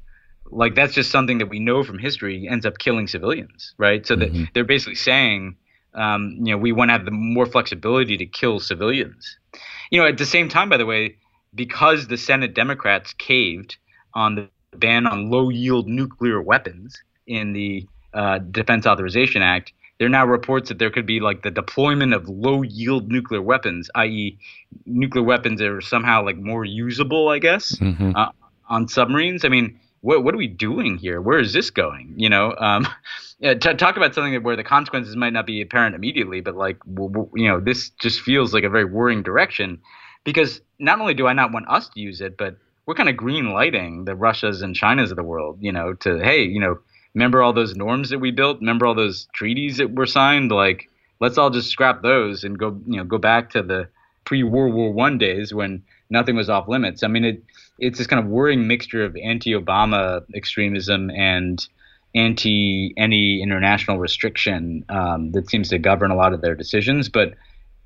like 0.50 0.74
that's 0.74 0.94
just 0.94 1.10
something 1.10 1.38
that 1.38 1.48
we 1.48 1.58
know 1.58 1.82
from 1.82 1.98
history 1.98 2.46
ends 2.48 2.66
up 2.66 2.78
killing 2.78 3.06
civilians, 3.06 3.74
right? 3.78 4.06
So 4.06 4.16
mm-hmm. 4.16 4.42
that 4.42 4.48
they're 4.54 4.64
basically 4.64 4.94
saying, 4.94 5.56
um, 5.94 6.36
you 6.38 6.52
know, 6.52 6.58
we 6.58 6.72
want 6.72 6.90
to 6.90 6.92
have 6.92 7.04
the 7.04 7.10
more 7.10 7.46
flexibility 7.46 8.16
to 8.18 8.26
kill 8.26 8.60
civilians. 8.60 9.38
You 9.90 10.00
know, 10.00 10.06
at 10.06 10.18
the 10.18 10.26
same 10.26 10.48
time, 10.48 10.68
by 10.68 10.76
the 10.76 10.86
way, 10.86 11.16
because 11.54 12.08
the 12.08 12.18
Senate 12.18 12.54
Democrats 12.54 13.14
caved 13.14 13.76
on 14.14 14.34
the 14.34 14.48
ban 14.76 15.06
on 15.06 15.30
low 15.30 15.48
yield 15.48 15.88
nuclear 15.88 16.40
weapons 16.42 17.00
in 17.26 17.52
the 17.52 17.86
uh, 18.14 18.38
Defense 18.38 18.86
Authorization 18.86 19.42
Act, 19.42 19.72
there 19.98 20.06
are 20.06 20.10
now 20.10 20.24
reports 20.24 20.68
that 20.68 20.78
there 20.78 20.90
could 20.90 21.06
be 21.06 21.20
like 21.20 21.42
the 21.42 21.50
deployment 21.50 22.14
of 22.14 22.28
low 22.28 22.62
yield 22.62 23.10
nuclear 23.10 23.42
weapons, 23.42 23.90
i.e., 23.96 24.38
nuclear 24.86 25.24
weapons 25.24 25.58
that 25.60 25.68
are 25.68 25.80
somehow 25.80 26.24
like 26.24 26.36
more 26.36 26.64
usable, 26.64 27.28
I 27.28 27.38
guess, 27.38 27.76
mm-hmm. 27.76 28.12
uh, 28.14 28.30
on 28.68 28.86
submarines. 28.88 29.44
I 29.44 29.48
mean, 29.48 29.78
what 30.00 30.22
what 30.22 30.34
are 30.34 30.38
we 30.38 30.46
doing 30.46 30.96
here? 30.98 31.20
Where 31.20 31.38
is 31.38 31.52
this 31.52 31.70
going? 31.70 32.14
You 32.16 32.28
know, 32.28 32.54
um, 32.58 32.86
yeah, 33.40 33.54
t- 33.54 33.74
talk 33.74 33.96
about 33.96 34.14
something 34.14 34.40
where 34.42 34.56
the 34.56 34.64
consequences 34.64 35.16
might 35.16 35.32
not 35.32 35.46
be 35.46 35.60
apparent 35.60 35.96
immediately, 35.96 36.40
but 36.40 36.54
like 36.56 36.78
you 36.86 37.48
know, 37.48 37.60
this 37.60 37.90
just 38.00 38.20
feels 38.20 38.54
like 38.54 38.64
a 38.64 38.70
very 38.70 38.84
worrying 38.84 39.22
direction 39.22 39.80
because 40.24 40.60
not 40.78 41.00
only 41.00 41.14
do 41.14 41.26
I 41.26 41.32
not 41.32 41.52
want 41.52 41.68
us 41.68 41.88
to 41.88 42.00
use 42.00 42.20
it, 42.20 42.36
but 42.36 42.56
we're 42.86 42.94
kind 42.94 43.08
of 43.08 43.16
green 43.16 43.52
lighting 43.52 44.04
the 44.04 44.14
Russias 44.14 44.62
and 44.62 44.74
Chinas 44.74 45.10
of 45.10 45.16
the 45.16 45.22
world, 45.24 45.58
you 45.60 45.72
know, 45.72 45.94
to 45.94 46.18
hey, 46.18 46.42
you 46.42 46.60
know, 46.60 46.78
remember 47.18 47.42
all 47.42 47.52
those 47.52 47.74
norms 47.74 48.10
that 48.10 48.20
we 48.20 48.30
built, 48.30 48.60
remember 48.60 48.86
all 48.86 48.94
those 48.94 49.26
treaties 49.32 49.78
that 49.78 49.92
were 49.92 50.06
signed, 50.06 50.52
like 50.52 50.88
let's 51.18 51.36
all 51.36 51.50
just 51.50 51.68
scrap 51.68 52.00
those 52.00 52.44
and 52.44 52.56
go, 52.56 52.80
you 52.86 52.96
know, 52.96 53.04
go 53.04 53.18
back 53.18 53.50
to 53.50 53.60
the 53.60 53.88
pre 54.24 54.44
World 54.44 54.72
War 54.72 54.92
One 54.92 55.18
days 55.18 55.52
when 55.52 55.82
nothing 56.10 56.36
was 56.36 56.48
off 56.48 56.68
limits. 56.68 57.02
I 57.02 57.08
mean, 57.08 57.24
it 57.24 57.42
it's 57.80 57.98
this 57.98 58.06
kind 58.06 58.22
of 58.24 58.30
worrying 58.30 58.68
mixture 58.68 59.04
of 59.04 59.16
anti-Obama 59.16 60.22
extremism 60.32 61.10
and 61.10 61.66
anti 62.14 62.94
any 62.96 63.42
international 63.42 63.98
restriction 63.98 64.84
um, 64.88 65.32
that 65.32 65.50
seems 65.50 65.70
to 65.70 65.78
govern 65.78 66.12
a 66.12 66.16
lot 66.16 66.32
of 66.32 66.40
their 66.40 66.54
decisions. 66.54 67.08
But 67.08 67.34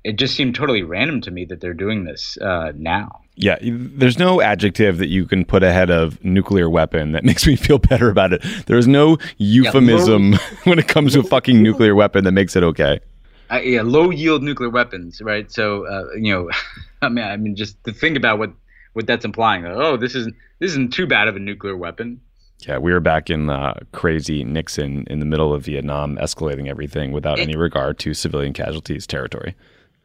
it 0.03 0.17
just 0.17 0.35
seemed 0.35 0.55
totally 0.55 0.83
random 0.83 1.21
to 1.21 1.31
me 1.31 1.45
that 1.45 1.61
they're 1.61 1.73
doing 1.73 2.03
this 2.03 2.37
uh, 2.37 2.73
now. 2.75 3.21
Yeah, 3.35 3.57
there's 3.61 4.19
no 4.19 4.41
adjective 4.41 4.99
that 4.99 5.07
you 5.07 5.25
can 5.25 5.43
put 5.43 5.63
ahead 5.63 5.89
of 5.89 6.23
nuclear 6.23 6.69
weapon 6.69 7.13
that 7.13 7.23
makes 7.23 7.47
me 7.47 7.55
feel 7.55 7.79
better 7.79 8.09
about 8.09 8.33
it. 8.33 8.43
There's 8.67 8.87
no 8.87 9.17
euphemism 9.37 10.33
yeah, 10.33 10.39
when 10.65 10.79
it 10.79 10.87
comes 10.87 11.13
to 11.13 11.21
a 11.21 11.23
fucking 11.23 11.61
nuclear 11.61 11.95
weapon 11.95 12.25
that 12.25 12.33
makes 12.33 12.55
it 12.55 12.63
okay. 12.63 12.99
Uh, 13.51 13.59
yeah, 13.59 13.81
low 13.81 14.09
yield 14.09 14.43
nuclear 14.43 14.69
weapons, 14.69 15.21
right? 15.21 15.51
So, 15.51 15.85
uh, 15.85 16.13
you 16.15 16.33
know, 16.33 16.49
I 17.01 17.09
mean, 17.09 17.25
I 17.25 17.37
mean, 17.37 17.55
just 17.55 17.81
to 17.85 17.93
think 17.93 18.17
about 18.17 18.39
what 18.39 18.51
what 18.93 19.07
that's 19.07 19.25
implying. 19.25 19.65
oh, 19.65 19.97
this 19.97 20.13
isn't 20.13 20.35
this 20.59 20.71
isn't 20.71 20.93
too 20.93 21.07
bad 21.07 21.27
of 21.27 21.35
a 21.35 21.39
nuclear 21.39 21.75
weapon. 21.75 22.21
Yeah, 22.67 22.77
we 22.77 22.93
were 22.93 22.99
back 22.99 23.29
in 23.29 23.49
uh, 23.49 23.73
crazy 23.91 24.43
Nixon 24.43 25.05
in 25.09 25.19
the 25.19 25.25
middle 25.25 25.53
of 25.53 25.65
Vietnam, 25.65 26.15
escalating 26.17 26.69
everything 26.69 27.11
without 27.11 27.39
any 27.39 27.55
regard 27.55 27.99
to 27.99 28.13
civilian 28.13 28.53
casualties 28.53 29.05
territory. 29.05 29.55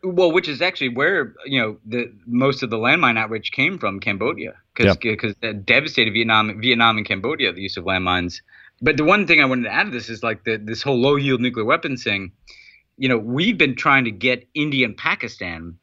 Well, 0.03 0.31
which 0.31 0.49
is 0.49 0.63
actually 0.63 0.91
where 0.91 1.35
you 1.45 1.61
know 1.61 1.79
the 1.85 2.13
most 2.27 2.63
of 2.63 2.71
the 2.71 2.77
landmine 2.77 3.19
outreach 3.19 3.51
came 3.51 3.79
from 3.79 3.99
Cambodia, 3.99 4.55
because 4.75 4.97
because 4.97 5.35
yeah. 5.43 5.53
that 5.53 5.67
devastated 5.67 6.13
Vietnam, 6.13 6.61
Vietnam 6.61 6.99
and 6.99 7.07
Cambodia, 7.07 7.53
the 7.53 7.63
use 7.63 7.77
of 7.77 7.85
landmines. 7.85 8.41
But 8.81 8.97
the 8.97 9.05
one 9.05 9.27
thing 9.27 9.41
I 9.41 9.45
wanted 9.45 9.65
to 9.65 9.73
add 9.73 9.85
to 9.85 9.91
this 9.91 10.09
is 10.09 10.23
like 10.23 10.45
the, 10.45 10.57
this 10.57 10.83
whole 10.83 11.01
low 11.01 11.17
yield 11.17 11.41
nuclear 11.41 11.65
weapons 11.65 12.05
thing. 12.05 12.31
You 12.97 13.09
know, 13.09 13.19
we've 13.19 13.59
been 13.59 13.75
trying 13.75 14.05
to 14.05 14.13
get 14.13 14.47
India 14.55 14.87
and 14.87 14.97
Pakistan, 14.97 15.77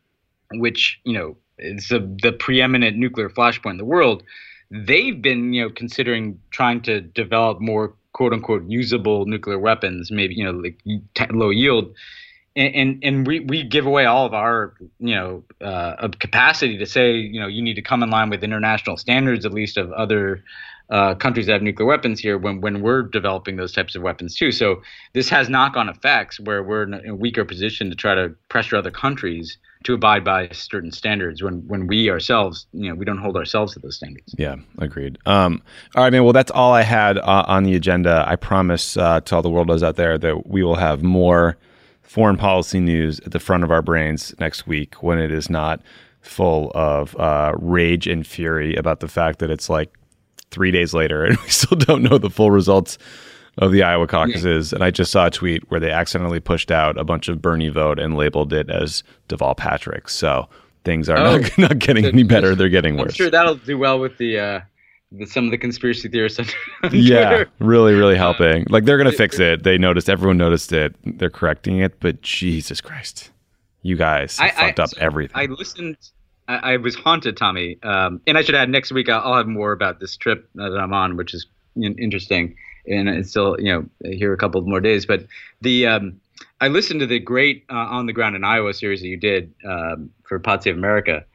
which 0.53 0.99
you 1.03 1.13
know 1.13 1.35
is 1.57 1.91
a, 1.91 1.99
the 1.99 2.31
preeminent 2.31 2.97
nuclear 2.97 3.29
flashpoint 3.29 3.71
in 3.71 3.77
the 3.77 3.85
world. 3.85 4.23
They've 4.71 5.21
been 5.21 5.51
you 5.51 5.63
know 5.63 5.69
considering 5.69 6.39
trying 6.51 6.81
to 6.83 7.01
develop 7.01 7.59
more 7.59 7.93
quote 8.13 8.31
unquote 8.31 8.63
usable 8.69 9.25
nuclear 9.25 9.59
weapons, 9.59 10.09
maybe 10.09 10.35
you 10.35 10.45
know 10.45 10.51
like 10.51 10.79
low 11.31 11.49
yield 11.49 11.93
and, 12.55 13.03
and 13.03 13.27
we, 13.27 13.41
we 13.41 13.63
give 13.63 13.85
away 13.85 14.05
all 14.05 14.25
of 14.25 14.33
our 14.33 14.73
you 14.99 15.15
know 15.15 15.43
uh, 15.61 16.07
capacity 16.19 16.77
to 16.77 16.85
say 16.85 17.13
you 17.13 17.39
know 17.39 17.47
you 17.47 17.61
need 17.61 17.75
to 17.75 17.81
come 17.81 18.03
in 18.03 18.09
line 18.09 18.29
with 18.29 18.43
international 18.43 18.97
standards 18.97 19.45
at 19.45 19.53
least 19.53 19.77
of 19.77 19.91
other 19.91 20.43
uh, 20.89 21.15
countries 21.15 21.47
that 21.47 21.53
have 21.53 21.61
nuclear 21.63 21.87
weapons 21.87 22.19
here 22.19 22.37
when, 22.37 22.61
when 22.61 22.81
we're 22.81 23.01
developing 23.01 23.55
those 23.55 23.71
types 23.71 23.95
of 23.95 24.03
weapons 24.03 24.35
too. 24.35 24.51
So 24.51 24.83
this 25.13 25.29
has 25.29 25.49
knock-on 25.49 25.89
effects 25.89 26.39
where 26.39 26.61
we're 26.61 26.83
in 26.83 27.09
a 27.09 27.15
weaker 27.15 27.43
position 27.43 27.89
to 27.89 27.95
try 27.95 28.13
to 28.13 28.35
pressure 28.49 28.75
other 28.75 28.91
countries 28.91 29.57
to 29.83 29.95
abide 29.95 30.23
by 30.23 30.47
certain 30.49 30.91
standards 30.91 31.43
when 31.43 31.67
when 31.67 31.85
we 31.87 32.09
ourselves 32.09 32.65
you 32.71 32.89
know 32.89 32.95
we 32.95 33.05
don't 33.05 33.19
hold 33.19 33.35
ourselves 33.35 33.73
to 33.73 33.79
those 33.79 33.97
standards. 33.97 34.33
Yeah, 34.37 34.55
agreed. 34.77 35.17
Um, 35.25 35.61
all 35.95 36.03
right, 36.03 36.11
man. 36.11 36.23
Well, 36.23 36.33
that's 36.33 36.51
all 36.51 36.73
I 36.73 36.83
had 36.83 37.17
uh, 37.17 37.45
on 37.47 37.63
the 37.63 37.75
agenda. 37.75 38.23
I 38.27 38.35
promise 38.35 38.97
uh, 38.97 39.21
to 39.21 39.35
all 39.35 39.41
the 39.41 39.49
world 39.49 39.69
out 39.83 39.95
there 39.95 40.17
that 40.17 40.47
we 40.47 40.63
will 40.63 40.75
have 40.75 41.03
more 41.03 41.57
foreign 42.05 42.37
policy 42.37 42.79
news 42.79 43.19
at 43.21 43.31
the 43.31 43.39
front 43.39 43.63
of 43.63 43.71
our 43.71 43.81
brains 43.81 44.33
next 44.39 44.67
week 44.67 45.03
when 45.03 45.19
it 45.19 45.31
is 45.31 45.49
not 45.49 45.81
full 46.21 46.71
of 46.73 47.15
uh, 47.17 47.53
rage 47.59 48.07
and 48.07 48.25
fury 48.25 48.75
about 48.75 48.99
the 48.99 49.07
fact 49.07 49.39
that 49.39 49.51
it's 49.51 49.69
like 49.69 49.93
three 50.51 50.71
days 50.71 50.93
later 50.93 51.23
and 51.25 51.37
we 51.43 51.49
still 51.49 51.77
don't 51.77 52.03
know 52.03 52.17
the 52.17 52.29
full 52.29 52.51
results 52.51 52.97
of 53.57 53.71
the 53.71 53.83
Iowa 53.83 54.07
caucuses. 54.07 54.71
Yeah. 54.71 54.77
And 54.77 54.83
I 54.83 54.91
just 54.91 55.11
saw 55.11 55.27
a 55.27 55.31
tweet 55.31 55.69
where 55.69 55.79
they 55.79 55.91
accidentally 55.91 56.39
pushed 56.39 56.71
out 56.71 56.97
a 56.97 57.03
bunch 57.03 57.27
of 57.27 57.41
Bernie 57.41 57.69
vote 57.69 57.99
and 57.99 58.15
labeled 58.15 58.53
it 58.53 58.69
as 58.69 59.03
Deval 59.29 59.55
Patrick. 59.55 60.09
So 60.09 60.49
things 60.83 61.09
are 61.09 61.17
oh, 61.17 61.37
not, 61.37 61.57
not 61.57 61.79
getting 61.79 62.05
any 62.05 62.23
better; 62.23 62.55
they're 62.55 62.69
getting 62.69 62.97
worse. 62.97 63.11
I'm 63.11 63.15
sure 63.15 63.29
that'll 63.29 63.55
do 63.55 63.77
well 63.77 63.99
with 63.99 64.17
the 64.17 64.39
uh, 64.39 64.61
the, 65.17 65.25
some 65.25 65.45
of 65.45 65.51
the 65.51 65.57
conspiracy 65.57 66.09
theorists. 66.09 66.53
yeah, 66.91 67.45
really, 67.59 67.93
really 67.93 68.15
uh, 68.17 68.17
helping. 68.17 68.65
like 68.69 68.85
they're 68.85 68.97
gonna 68.97 69.11
fix 69.11 69.39
it. 69.39 69.63
They 69.63 69.77
noticed. 69.77 70.09
Everyone 70.09 70.37
noticed 70.37 70.71
it. 70.71 70.95
They're 71.03 71.29
correcting 71.29 71.79
it. 71.79 71.99
But 71.99 72.21
Jesus 72.21 72.81
Christ, 72.81 73.31
you 73.81 73.95
guys 73.95 74.39
I, 74.39 74.49
fucked 74.49 74.79
I, 74.79 74.83
up 74.83 74.89
so 74.89 74.97
everything. 74.99 75.37
I 75.37 75.45
listened. 75.45 75.97
I, 76.47 76.73
I 76.73 76.77
was 76.77 76.95
haunted, 76.95 77.37
Tommy. 77.37 77.77
Um, 77.83 78.21
and 78.27 78.37
I 78.37 78.43
should 78.43 78.55
add 78.55 78.69
next 78.69 78.91
week. 78.91 79.09
I'll, 79.09 79.35
have 79.35 79.47
more 79.47 79.71
about 79.71 79.99
this 79.99 80.15
trip 80.15 80.47
that 80.55 80.77
I'm 80.77 80.93
on, 80.93 81.17
which 81.17 81.33
is 81.33 81.47
interesting. 81.75 82.55
And 82.87 83.09
it's 83.09 83.31
still, 83.31 83.57
you 83.59 83.73
know, 83.73 84.11
here 84.11 84.31
a 84.31 84.37
couple 84.37 84.61
more 84.61 84.79
days. 84.79 85.07
But 85.07 85.25
the 85.61 85.87
um, 85.87 86.21
I 86.61 86.67
listened 86.67 86.99
to 87.01 87.05
the 87.05 87.19
great 87.19 87.65
uh, 87.69 87.75
on 87.75 88.05
the 88.05 88.13
ground 88.13 88.35
in 88.35 88.43
Iowa 88.43 88.73
series 88.73 89.01
that 89.01 89.07
you 89.07 89.17
did 89.17 89.53
um, 89.67 90.11
for 90.23 90.39
Pod 90.39 90.63
Save 90.63 90.75
America, 90.77 91.25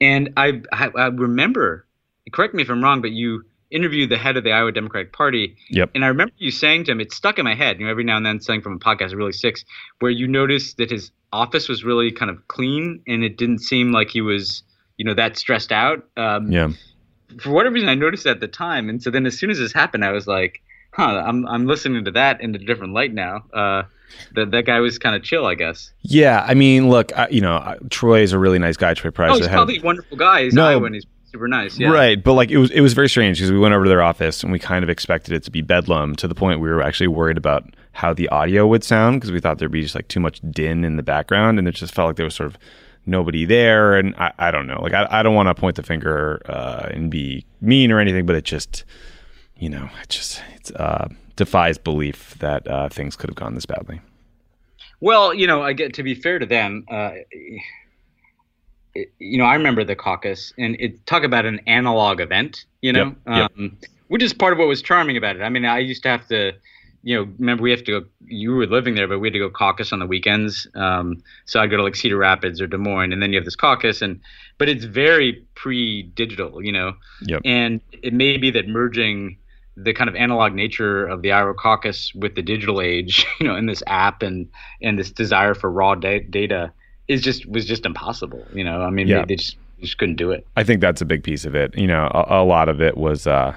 and 0.00 0.32
I, 0.36 0.62
I, 0.72 0.90
I 0.96 1.06
remember 1.06 1.86
correct 2.32 2.54
me 2.54 2.62
if 2.62 2.70
I'm 2.70 2.82
wrong, 2.82 3.00
but 3.00 3.12
you 3.12 3.44
interviewed 3.70 4.08
the 4.08 4.16
head 4.16 4.36
of 4.36 4.44
the 4.44 4.52
Iowa 4.52 4.72
Democratic 4.72 5.12
Party. 5.12 5.56
Yep. 5.70 5.90
And 5.94 6.04
I 6.04 6.08
remember 6.08 6.32
you 6.38 6.50
saying 6.50 6.84
to 6.84 6.92
him, 6.92 7.00
it 7.00 7.12
stuck 7.12 7.38
in 7.38 7.44
my 7.44 7.54
head, 7.54 7.78
you 7.78 7.86
know, 7.86 7.90
every 7.90 8.04
now 8.04 8.16
and 8.16 8.24
then 8.24 8.40
saying 8.40 8.62
from 8.62 8.74
a 8.74 8.78
podcast, 8.78 9.14
really 9.14 9.32
six, 9.32 9.64
where 9.98 10.10
you 10.10 10.28
noticed 10.28 10.76
that 10.76 10.90
his 10.90 11.10
office 11.32 11.68
was 11.68 11.82
really 11.82 12.12
kind 12.12 12.30
of 12.30 12.46
clean 12.48 13.02
and 13.06 13.24
it 13.24 13.36
didn't 13.36 13.58
seem 13.58 13.92
like 13.92 14.10
he 14.10 14.20
was, 14.20 14.62
you 14.96 15.04
know, 15.04 15.14
that 15.14 15.36
stressed 15.36 15.72
out. 15.72 16.06
Um, 16.16 16.52
yeah. 16.52 16.70
For 17.40 17.50
whatever 17.50 17.74
reason, 17.74 17.88
I 17.88 17.96
noticed 17.96 18.26
at 18.26 18.40
the 18.40 18.46
time. 18.46 18.88
And 18.88 19.02
so 19.02 19.10
then 19.10 19.26
as 19.26 19.36
soon 19.36 19.50
as 19.50 19.58
this 19.58 19.72
happened, 19.72 20.04
I 20.04 20.12
was 20.12 20.28
like, 20.28 20.62
huh, 20.92 21.24
I'm, 21.26 21.44
I'm 21.48 21.66
listening 21.66 22.04
to 22.04 22.12
that 22.12 22.40
in 22.40 22.54
a 22.54 22.58
different 22.58 22.92
light 22.92 23.12
now. 23.12 23.44
Uh, 23.52 23.82
that 24.34 24.52
that 24.52 24.64
guy 24.64 24.78
was 24.78 24.98
kind 24.98 25.16
of 25.16 25.24
chill, 25.24 25.46
I 25.46 25.54
guess. 25.56 25.92
Yeah, 26.02 26.44
I 26.46 26.54
mean, 26.54 26.88
look, 26.88 27.16
I, 27.18 27.28
you 27.28 27.40
know, 27.40 27.76
Troy 27.90 28.20
is 28.20 28.32
a 28.32 28.38
really 28.38 28.60
nice 28.60 28.76
guy. 28.76 28.94
Troy 28.94 29.10
Price. 29.10 29.32
Oh, 29.32 29.38
he's 29.38 29.48
probably 29.48 29.78
a 29.78 29.82
wonderful 29.82 30.16
guy. 30.16 30.44
He's 30.44 30.54
no, 30.54 30.66
Iowan. 30.66 30.94
He's 30.94 31.06
super 31.34 31.48
nice. 31.48 31.76
Yeah. 31.78 31.88
Right, 31.88 32.22
but 32.22 32.34
like 32.34 32.50
it 32.50 32.58
was 32.58 32.70
it 32.70 32.80
was 32.80 32.92
very 32.92 33.08
strange 33.08 33.38
because 33.38 33.50
we 33.50 33.58
went 33.58 33.74
over 33.74 33.84
to 33.84 33.88
their 33.88 34.02
office 34.02 34.42
and 34.44 34.52
we 34.52 34.60
kind 34.60 34.84
of 34.84 34.88
expected 34.88 35.34
it 35.34 35.42
to 35.44 35.50
be 35.50 35.62
bedlam 35.62 36.14
to 36.16 36.28
the 36.28 36.34
point 36.34 36.60
we 36.60 36.68
were 36.68 36.80
actually 36.80 37.08
worried 37.08 37.36
about 37.36 37.74
how 37.92 38.14
the 38.14 38.28
audio 38.28 38.66
would 38.66 38.84
sound 38.84 39.20
because 39.20 39.32
we 39.32 39.40
thought 39.40 39.58
there'd 39.58 39.72
be 39.72 39.82
just 39.82 39.96
like 39.96 40.06
too 40.06 40.20
much 40.20 40.40
din 40.50 40.84
in 40.84 40.96
the 40.96 41.02
background 41.02 41.58
and 41.58 41.66
it 41.66 41.72
just 41.72 41.92
felt 41.92 42.06
like 42.06 42.16
there 42.16 42.24
was 42.24 42.36
sort 42.36 42.48
of 42.48 42.56
nobody 43.04 43.44
there 43.44 43.96
and 43.96 44.14
I, 44.16 44.32
I 44.38 44.50
don't 44.52 44.68
know 44.68 44.80
like 44.80 44.94
I, 44.94 45.08
I 45.10 45.22
don't 45.24 45.34
want 45.34 45.48
to 45.48 45.54
point 45.54 45.74
the 45.74 45.82
finger 45.82 46.40
uh, 46.46 46.88
and 46.92 47.10
be 47.10 47.44
mean 47.60 47.90
or 47.90 47.98
anything 47.98 48.26
but 48.26 48.36
it 48.36 48.44
just 48.44 48.84
you 49.58 49.68
know 49.68 49.90
it 50.02 50.08
just 50.08 50.40
it 50.54 50.70
uh, 50.80 51.08
defies 51.34 51.78
belief 51.78 52.36
that 52.38 52.66
uh, 52.68 52.88
things 52.88 53.16
could 53.16 53.28
have 53.28 53.36
gone 53.36 53.54
this 53.54 53.66
badly. 53.66 54.00
Well, 55.00 55.34
you 55.34 55.46
know, 55.46 55.62
I 55.62 55.72
get 55.72 55.94
to 55.94 56.02
be 56.02 56.14
fair 56.14 56.38
to 56.38 56.46
them. 56.46 56.86
Uh, 56.88 57.10
you 59.18 59.38
know, 59.38 59.44
I 59.44 59.54
remember 59.54 59.84
the 59.84 59.96
caucus, 59.96 60.52
and 60.58 60.76
it 60.78 61.06
talk 61.06 61.24
about 61.24 61.46
an 61.46 61.60
analog 61.66 62.20
event. 62.20 62.64
You 62.80 62.92
know, 62.92 63.04
yep, 63.06 63.16
yep. 63.26 63.52
Um, 63.58 63.78
which 64.08 64.22
is 64.22 64.32
part 64.32 64.52
of 64.52 64.58
what 64.58 64.68
was 64.68 64.82
charming 64.82 65.16
about 65.16 65.36
it. 65.36 65.42
I 65.42 65.48
mean, 65.48 65.64
I 65.64 65.78
used 65.78 66.02
to 66.04 66.08
have 66.08 66.26
to, 66.28 66.52
you 67.02 67.16
know, 67.16 67.32
remember 67.38 67.62
we 67.62 67.70
have 67.70 67.84
to 67.84 68.00
go. 68.00 68.06
You 68.26 68.54
were 68.54 68.66
living 68.66 68.94
there, 68.94 69.08
but 69.08 69.18
we 69.18 69.28
had 69.28 69.32
to 69.32 69.38
go 69.38 69.50
caucus 69.50 69.92
on 69.92 69.98
the 69.98 70.06
weekends. 70.06 70.66
Um, 70.74 71.22
so 71.46 71.60
I'd 71.60 71.70
go 71.70 71.76
to 71.76 71.82
like 71.82 71.96
Cedar 71.96 72.16
Rapids 72.16 72.60
or 72.60 72.66
Des 72.66 72.78
Moines, 72.78 73.12
and 73.12 73.22
then 73.22 73.32
you 73.32 73.38
have 73.38 73.44
this 73.44 73.56
caucus, 73.56 74.02
and 74.02 74.20
but 74.58 74.68
it's 74.68 74.84
very 74.84 75.44
pre-digital, 75.54 76.62
you 76.64 76.72
know. 76.72 76.94
Yep. 77.22 77.42
And 77.44 77.80
it 78.02 78.12
may 78.12 78.36
be 78.36 78.50
that 78.52 78.68
merging 78.68 79.38
the 79.76 79.92
kind 79.92 80.08
of 80.08 80.14
analog 80.14 80.52
nature 80.52 81.04
of 81.04 81.22
the 81.22 81.32
Iowa 81.32 81.54
caucus 81.54 82.14
with 82.14 82.36
the 82.36 82.42
digital 82.42 82.80
age, 82.80 83.26
you 83.40 83.48
know, 83.48 83.56
in 83.56 83.66
this 83.66 83.82
app 83.86 84.22
and 84.22 84.48
and 84.80 84.98
this 84.98 85.10
desire 85.10 85.54
for 85.54 85.70
raw 85.70 85.94
da- 85.94 86.26
data 86.30 86.72
is 87.08 87.22
just 87.22 87.46
was 87.46 87.66
just 87.66 87.86
impossible. 87.86 88.44
You 88.52 88.64
know, 88.64 88.82
I 88.82 88.90
mean, 88.90 89.08
yeah. 89.08 89.20
they, 89.20 89.26
they 89.26 89.36
just 89.36 89.56
just 89.80 89.98
couldn't 89.98 90.16
do 90.16 90.30
it. 90.30 90.46
I 90.56 90.64
think 90.64 90.80
that's 90.80 91.00
a 91.00 91.04
big 91.04 91.22
piece 91.22 91.44
of 91.44 91.54
it. 91.54 91.76
You 91.76 91.86
know, 91.86 92.10
a, 92.12 92.42
a 92.42 92.44
lot 92.44 92.68
of 92.68 92.80
it 92.80 92.96
was. 92.96 93.26
Uh, 93.26 93.56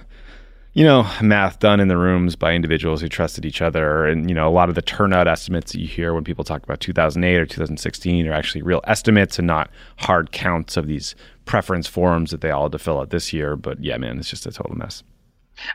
you 0.73 0.83
know, 0.83 1.09
math 1.23 1.57
done 1.57 1.79
in 1.79 1.87
the 1.87 1.97
rooms 1.97 2.35
by 2.35 2.53
individuals 2.53 3.01
who 3.01 3.09
trusted 3.09 3.47
each 3.47 3.63
other. 3.63 4.05
And, 4.05 4.29
you 4.29 4.35
know, 4.35 4.47
a 4.47 4.51
lot 4.51 4.69
of 4.69 4.75
the 4.75 4.83
turnout 4.83 5.27
estimates 5.27 5.71
that 5.71 5.79
you 5.79 5.87
hear 5.87 6.13
when 6.13 6.23
people 6.23 6.43
talk 6.43 6.61
about 6.61 6.79
2008 6.81 7.35
or 7.35 7.47
2016 7.47 8.27
are 8.27 8.31
actually 8.31 8.61
real 8.61 8.81
estimates 8.83 9.39
and 9.39 9.47
not 9.47 9.71
hard 9.97 10.31
counts 10.31 10.77
of 10.77 10.85
these 10.85 11.15
preference 11.45 11.87
forms 11.87 12.29
that 12.29 12.41
they 12.41 12.51
all 12.51 12.65
had 12.65 12.73
to 12.73 12.77
fill 12.77 12.99
out 12.99 13.09
this 13.09 13.33
year. 13.33 13.55
But 13.55 13.83
yeah, 13.83 13.97
man, 13.97 14.19
it's 14.19 14.29
just 14.29 14.45
a 14.45 14.51
total 14.51 14.77
mess. 14.77 15.01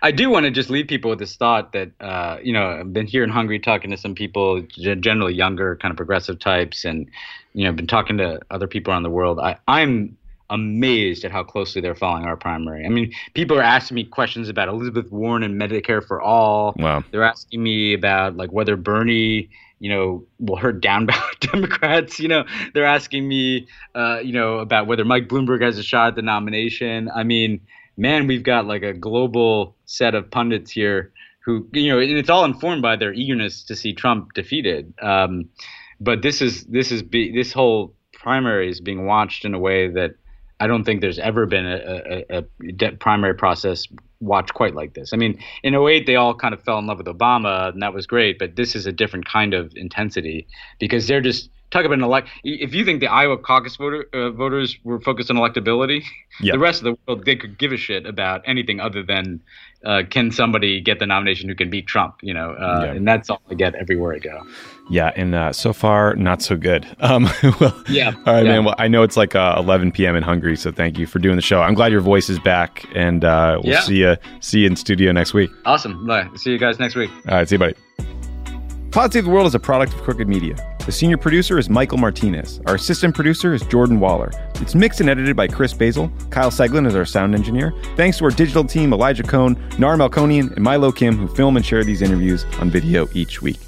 I 0.02 0.12
do 0.12 0.30
want 0.30 0.44
to 0.44 0.52
just 0.52 0.70
leave 0.70 0.86
people 0.86 1.10
with 1.10 1.18
this 1.18 1.34
thought 1.34 1.72
that, 1.72 1.90
uh, 2.00 2.38
you 2.40 2.52
know, 2.52 2.68
I've 2.68 2.92
been 2.92 3.08
here 3.08 3.24
in 3.24 3.30
Hungary 3.30 3.58
talking 3.58 3.90
to 3.90 3.96
some 3.96 4.14
people, 4.14 4.62
generally 4.70 5.34
younger, 5.34 5.74
kind 5.74 5.90
of 5.90 5.96
progressive 5.96 6.38
types, 6.38 6.84
and, 6.84 7.10
you 7.54 7.64
know, 7.64 7.72
been 7.72 7.86
talking 7.86 8.18
to 8.18 8.40
other 8.50 8.66
people 8.66 8.92
around 8.92 9.02
the 9.02 9.10
world. 9.10 9.38
I, 9.38 9.58
I'm 9.68 10.16
amazed 10.50 11.24
at 11.24 11.32
how 11.32 11.42
closely 11.42 11.80
they're 11.80 11.94
following 11.94 12.24
our 12.24 12.36
primary. 12.36 12.84
I 12.84 12.88
mean, 12.88 13.12
people 13.34 13.58
are 13.58 13.62
asking 13.62 13.94
me 13.94 14.04
questions 14.04 14.48
about 14.48 14.68
Elizabeth 14.68 15.10
Warren 15.10 15.42
and 15.42 15.60
Medicare 15.60 16.06
for 16.06 16.20
all. 16.20 16.74
Wow. 16.78 17.02
They're 17.10 17.24
asking 17.24 17.62
me 17.62 17.94
about 17.94 18.36
like 18.36 18.52
whether 18.52 18.76
Bernie, 18.76 19.48
you 19.80 19.90
know, 19.90 20.24
will 20.38 20.56
hurt 20.56 20.80
down 20.80 21.06
ballot 21.06 21.40
Democrats. 21.40 22.20
You 22.20 22.28
know, 22.28 22.44
they're 22.74 22.84
asking 22.84 23.26
me, 23.26 23.66
uh, 23.94 24.20
you 24.22 24.32
know, 24.32 24.58
about 24.58 24.86
whether 24.86 25.04
Mike 25.04 25.28
Bloomberg 25.28 25.62
has 25.62 25.78
a 25.78 25.82
shot 25.82 26.08
at 26.08 26.14
the 26.16 26.22
nomination. 26.22 27.10
I 27.14 27.22
mean, 27.24 27.60
man, 27.96 28.26
we've 28.26 28.42
got 28.42 28.66
like 28.66 28.82
a 28.82 28.92
global 28.92 29.74
set 29.86 30.14
of 30.14 30.30
pundits 30.30 30.70
here 30.70 31.12
who, 31.44 31.66
you 31.72 31.88
know, 31.88 31.98
and 31.98 32.12
it's 32.12 32.30
all 32.30 32.44
informed 32.44 32.82
by 32.82 32.96
their 32.96 33.12
eagerness 33.12 33.64
to 33.64 33.74
see 33.74 33.92
Trump 33.92 34.34
defeated. 34.34 34.92
Um, 35.00 35.48
but 36.02 36.22
this 36.22 36.42
is 36.42 36.64
this 36.64 36.90
is 36.90 37.02
be, 37.02 37.32
this 37.32 37.52
whole 37.52 37.94
primary 38.12 38.68
is 38.68 38.80
being 38.80 39.06
watched 39.06 39.44
in 39.44 39.54
a 39.54 39.58
way 39.58 39.88
that 39.88 40.12
I 40.60 40.66
don't 40.66 40.84
think 40.84 41.00
there's 41.00 41.18
ever 41.18 41.46
been 41.46 41.66
a, 41.66 42.24
a, 42.30 42.38
a 42.38 42.92
primary 42.92 43.34
process 43.34 43.86
watched 44.20 44.54
quite 44.54 44.74
like 44.74 44.94
this. 44.94 45.12
I 45.12 45.16
mean, 45.16 45.42
in 45.64 45.74
08, 45.74 46.06
they 46.06 46.14
all 46.14 46.34
kind 46.34 46.54
of 46.54 46.62
fell 46.62 46.78
in 46.78 46.86
love 46.86 46.98
with 46.98 47.08
Obama, 47.08 47.72
and 47.72 47.82
that 47.82 47.92
was 47.92 48.06
great, 48.06 48.38
but 48.38 48.54
this 48.54 48.76
is 48.76 48.86
a 48.86 48.92
different 48.92 49.24
kind 49.26 49.54
of 49.54 49.72
intensity 49.74 50.46
because 50.78 51.08
they're 51.08 51.20
just 51.20 51.50
talk 51.72 51.84
about 51.84 51.98
an 51.98 52.04
elect. 52.04 52.28
If 52.44 52.74
you 52.74 52.84
think 52.84 53.00
the 53.00 53.08
Iowa 53.08 53.38
caucus 53.38 53.76
voter, 53.76 54.06
uh, 54.12 54.30
voters 54.30 54.78
were 54.84 55.00
focused 55.00 55.30
on 55.30 55.36
electability, 55.36 56.04
the 56.40 56.58
rest 56.58 56.80
of 56.80 56.84
the 56.84 56.96
world 57.06 57.24
they 57.24 57.34
could 57.34 57.58
give 57.58 57.72
a 57.72 57.76
shit 57.76 58.06
about 58.06 58.42
anything 58.46 58.78
other 58.78 59.02
than 59.02 59.40
uh, 59.84 60.02
can 60.08 60.30
somebody 60.30 60.80
get 60.80 61.00
the 61.00 61.06
nomination 61.06 61.48
who 61.48 61.54
can 61.54 61.70
beat 61.70 61.86
Trump? 61.86 62.16
You 62.22 62.34
know, 62.34 62.52
uh, 62.52 62.82
yeah. 62.84 62.92
and 62.92 63.08
that's 63.08 63.30
all 63.30 63.40
I 63.50 63.54
get 63.54 63.74
everywhere 63.74 64.14
I 64.14 64.18
go. 64.18 64.46
Yeah, 64.90 65.12
and 65.16 65.34
uh, 65.34 65.52
so 65.52 65.72
far 65.72 66.14
not 66.14 66.42
so 66.42 66.56
good. 66.56 66.86
Um, 67.02 67.28
well, 67.60 67.82
yeah. 67.88 68.12
All 68.26 68.34
right, 68.34 68.44
yeah. 68.44 68.52
man. 68.52 68.64
Well, 68.64 68.76
I 68.78 68.86
know 68.86 69.02
it's 69.02 69.16
like 69.16 69.34
uh, 69.34 69.56
11 69.58 69.90
p.m. 69.90 70.14
in 70.14 70.22
Hungary, 70.22 70.56
so 70.56 70.70
thank 70.70 70.98
you 70.98 71.06
for 71.06 71.18
doing 71.18 71.34
the 71.34 71.42
show. 71.42 71.60
I'm 71.60 71.74
glad 71.74 71.90
your 71.90 72.00
voice 72.00 72.30
is 72.30 72.38
back, 72.38 72.86
and 72.94 73.24
uh, 73.24 73.60
we'll 73.62 73.72
yeah. 73.72 73.80
see 73.80 73.96
you 73.96 74.16
see 74.40 74.60
you 74.60 74.68
in 74.68 74.76
studio 74.76 75.10
next 75.10 75.34
week. 75.34 75.50
Awesome. 75.66 76.06
Bye. 76.06 76.28
See 76.36 76.52
you 76.52 76.58
guys 76.58 76.78
next 76.78 76.94
week. 76.94 77.10
All 77.28 77.38
right, 77.38 77.48
see 77.48 77.56
you, 77.56 77.58
buddy. 77.58 77.74
Pod 78.92 79.12
Save 79.12 79.24
the 79.24 79.30
World 79.30 79.46
is 79.46 79.54
a 79.54 79.60
product 79.60 79.94
of 79.94 80.02
Crooked 80.02 80.28
Media. 80.28 80.71
The 80.84 80.90
senior 80.90 81.16
producer 81.16 81.58
is 81.58 81.70
Michael 81.70 81.98
Martinez. 81.98 82.60
Our 82.66 82.74
assistant 82.74 83.14
producer 83.14 83.54
is 83.54 83.62
Jordan 83.62 84.00
Waller. 84.00 84.32
It's 84.56 84.74
mixed 84.74 85.00
and 85.00 85.08
edited 85.08 85.36
by 85.36 85.46
Chris 85.46 85.72
Basil. 85.72 86.10
Kyle 86.30 86.50
Seglin 86.50 86.88
is 86.88 86.96
our 86.96 87.04
sound 87.04 87.36
engineer. 87.36 87.72
Thanks 87.94 88.18
to 88.18 88.24
our 88.24 88.32
digital 88.32 88.64
team, 88.64 88.92
Elijah 88.92 89.22
Cone, 89.22 89.54
Nar 89.78 89.96
Melkonian, 89.96 90.52
and 90.52 90.64
Milo 90.64 90.90
Kim, 90.90 91.16
who 91.16 91.28
film 91.28 91.56
and 91.56 91.64
share 91.64 91.84
these 91.84 92.02
interviews 92.02 92.44
on 92.58 92.68
video 92.68 93.06
each 93.14 93.40
week. 93.40 93.60